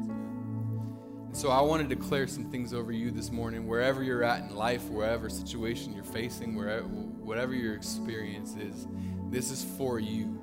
So 1.38 1.50
I 1.50 1.60
want 1.60 1.88
to 1.88 1.94
declare 1.94 2.26
some 2.26 2.50
things 2.50 2.74
over 2.74 2.90
you 2.90 3.12
this 3.12 3.30
morning, 3.30 3.68
wherever 3.68 4.02
you're 4.02 4.24
at 4.24 4.40
in 4.40 4.56
life, 4.56 4.82
wherever 4.86 5.30
situation 5.30 5.94
you're 5.94 6.02
facing, 6.02 6.56
wherever, 6.56 6.82
whatever 6.82 7.54
your 7.54 7.76
experience 7.76 8.56
is, 8.56 8.88
this 9.30 9.52
is 9.52 9.62
for 9.78 10.00
you. 10.00 10.33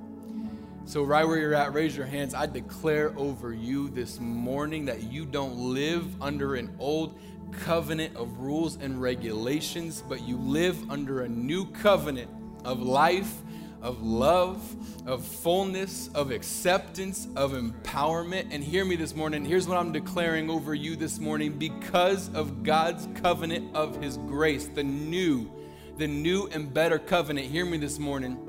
So, 0.84 1.04
right 1.04 1.24
where 1.24 1.38
you're 1.38 1.54
at, 1.54 1.72
raise 1.72 1.96
your 1.96 2.06
hands. 2.06 2.34
I 2.34 2.46
declare 2.46 3.14
over 3.16 3.54
you 3.54 3.88
this 3.88 4.18
morning 4.18 4.86
that 4.86 5.04
you 5.04 5.24
don't 5.24 5.56
live 5.56 6.20
under 6.20 6.56
an 6.56 6.74
old 6.80 7.18
covenant 7.52 8.16
of 8.16 8.38
rules 8.38 8.76
and 8.76 9.00
regulations, 9.00 10.02
but 10.08 10.26
you 10.26 10.36
live 10.36 10.90
under 10.90 11.22
a 11.22 11.28
new 11.28 11.66
covenant 11.66 12.28
of 12.64 12.82
life, 12.82 13.32
of 13.80 14.02
love, 14.02 14.60
of 15.06 15.24
fullness, 15.24 16.10
of 16.14 16.32
acceptance, 16.32 17.28
of 17.36 17.52
empowerment. 17.52 18.48
And 18.50 18.62
hear 18.62 18.84
me 18.84 18.96
this 18.96 19.14
morning. 19.14 19.44
Here's 19.44 19.68
what 19.68 19.78
I'm 19.78 19.92
declaring 19.92 20.50
over 20.50 20.74
you 20.74 20.96
this 20.96 21.20
morning 21.20 21.52
because 21.52 22.28
of 22.34 22.64
God's 22.64 23.08
covenant 23.22 23.74
of 23.76 24.02
His 24.02 24.16
grace, 24.16 24.66
the 24.66 24.82
new, 24.82 25.48
the 25.96 26.08
new 26.08 26.48
and 26.48 26.74
better 26.74 26.98
covenant. 26.98 27.46
Hear 27.46 27.64
me 27.64 27.78
this 27.78 28.00
morning. 28.00 28.48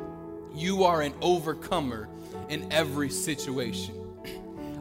You 0.55 0.83
are 0.83 1.01
an 1.01 1.13
overcomer 1.21 2.09
in 2.53 2.71
every 2.71 3.09
situation. 3.09 3.95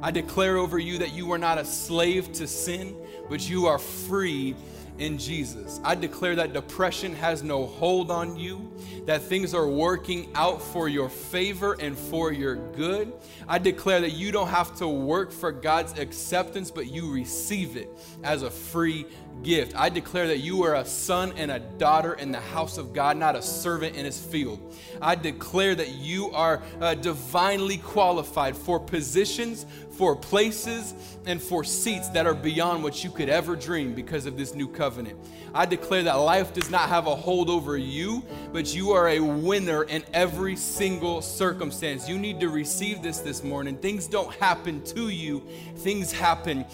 I 0.02 0.10
declare 0.10 0.58
over 0.58 0.78
you 0.78 0.98
that 0.98 1.12
you 1.14 1.32
are 1.32 1.38
not 1.38 1.58
a 1.58 1.64
slave 1.64 2.32
to 2.34 2.46
sin, 2.46 2.94
but 3.30 3.48
you 3.48 3.66
are 3.66 3.78
free 3.78 4.54
in 5.02 5.18
Jesus. 5.18 5.80
I 5.82 5.96
declare 5.96 6.36
that 6.36 6.52
depression 6.52 7.12
has 7.16 7.42
no 7.42 7.66
hold 7.66 8.10
on 8.10 8.36
you, 8.36 8.70
that 9.04 9.20
things 9.22 9.52
are 9.52 9.66
working 9.66 10.30
out 10.36 10.62
for 10.62 10.88
your 10.88 11.08
favor 11.08 11.76
and 11.80 11.98
for 11.98 12.32
your 12.32 12.54
good. 12.54 13.12
I 13.48 13.58
declare 13.58 14.00
that 14.00 14.12
you 14.12 14.30
don't 14.30 14.48
have 14.48 14.76
to 14.76 14.86
work 14.86 15.32
for 15.32 15.50
God's 15.50 15.98
acceptance, 15.98 16.70
but 16.70 16.86
you 16.86 17.12
receive 17.12 17.76
it 17.76 17.90
as 18.22 18.44
a 18.44 18.50
free 18.50 19.04
gift. 19.42 19.74
I 19.74 19.88
declare 19.88 20.28
that 20.28 20.38
you 20.38 20.62
are 20.62 20.76
a 20.76 20.84
son 20.84 21.32
and 21.36 21.50
a 21.50 21.58
daughter 21.58 22.14
in 22.14 22.30
the 22.30 22.40
house 22.40 22.78
of 22.78 22.92
God, 22.92 23.16
not 23.16 23.34
a 23.34 23.42
servant 23.42 23.96
in 23.96 24.04
his 24.04 24.20
field. 24.24 24.74
I 25.00 25.16
declare 25.16 25.74
that 25.74 25.88
you 25.88 26.30
are 26.30 26.62
uh, 26.80 26.94
divinely 26.94 27.78
qualified 27.78 28.56
for 28.56 28.78
positions, 28.78 29.66
for 29.92 30.16
places, 30.16 30.94
and 31.26 31.40
for 31.40 31.62
seats 31.62 32.08
that 32.08 32.26
are 32.26 32.34
beyond 32.34 32.82
what 32.82 33.04
you 33.04 33.10
could 33.10 33.28
ever 33.28 33.54
dream 33.54 33.94
because 33.94 34.26
of 34.26 34.36
this 34.36 34.54
new 34.54 34.66
covenant. 34.66 35.18
I 35.54 35.66
declare 35.66 36.02
that 36.04 36.14
life 36.14 36.54
does 36.54 36.70
not 36.70 36.88
have 36.88 37.06
a 37.06 37.14
hold 37.14 37.50
over 37.50 37.76
you, 37.76 38.24
but 38.52 38.74
you 38.74 38.92
are 38.92 39.08
a 39.08 39.20
winner 39.20 39.84
in 39.84 40.02
every 40.14 40.56
single 40.56 41.20
circumstance. 41.20 42.08
You 42.08 42.18
need 42.18 42.40
to 42.40 42.48
receive 42.48 43.02
this 43.02 43.18
this 43.18 43.44
morning. 43.44 43.76
Things 43.76 44.06
don't 44.06 44.34
happen 44.36 44.82
to 44.84 45.10
you, 45.10 45.46
things 45.76 46.10
happen 46.10 46.64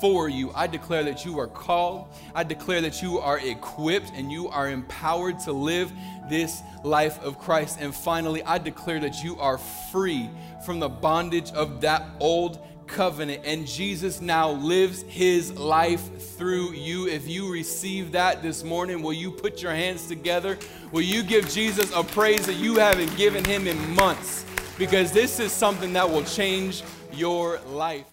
for 0.00 0.28
you. 0.28 0.52
I 0.54 0.66
declare 0.66 1.02
that 1.04 1.24
you 1.24 1.38
are 1.40 1.48
called, 1.48 2.06
I 2.34 2.44
declare 2.44 2.80
that 2.82 3.02
you 3.02 3.18
are 3.18 3.38
equipped, 3.40 4.12
and 4.14 4.30
you 4.30 4.48
are 4.48 4.68
empowered 4.68 5.40
to 5.40 5.52
live 5.52 5.92
this 6.28 6.62
life 6.84 7.20
of 7.22 7.38
Christ. 7.38 7.78
And 7.80 7.94
finally, 7.94 8.42
I 8.44 8.58
declare 8.58 9.00
that 9.00 9.22
you 9.24 9.38
are 9.40 9.58
free 9.90 10.30
from 10.64 10.80
the 10.80 10.88
bondage 10.88 11.50
of 11.52 11.80
that 11.82 12.04
old 12.20 12.64
covenant, 12.86 13.42
and 13.44 13.66
Jesus 13.66 14.20
now 14.20 14.50
lives 14.50 15.02
his 15.02 15.52
life 15.52 16.34
through 16.36 16.72
you. 16.72 17.06
If 17.06 17.28
you 17.28 17.52
receive 17.52 18.12
that 18.12 18.42
this 18.42 18.64
morning, 18.64 19.02
will 19.02 19.12
you 19.12 19.30
put 19.30 19.62
your 19.62 19.72
hands 19.72 20.08
together? 20.08 20.58
Will 20.90 21.02
you 21.02 21.22
give 21.22 21.48
Jesus 21.48 21.92
a 21.94 22.02
praise 22.02 22.46
that 22.46 22.56
you 22.56 22.76
haven't 22.76 23.16
given 23.16 23.44
him 23.44 23.68
in 23.68 23.94
months? 23.94 24.44
Because 24.76 25.12
this 25.12 25.38
is 25.38 25.52
something 25.52 25.92
that 25.92 26.08
will 26.08 26.24
change 26.24 26.82
your 27.12 27.60
life. 27.68 28.10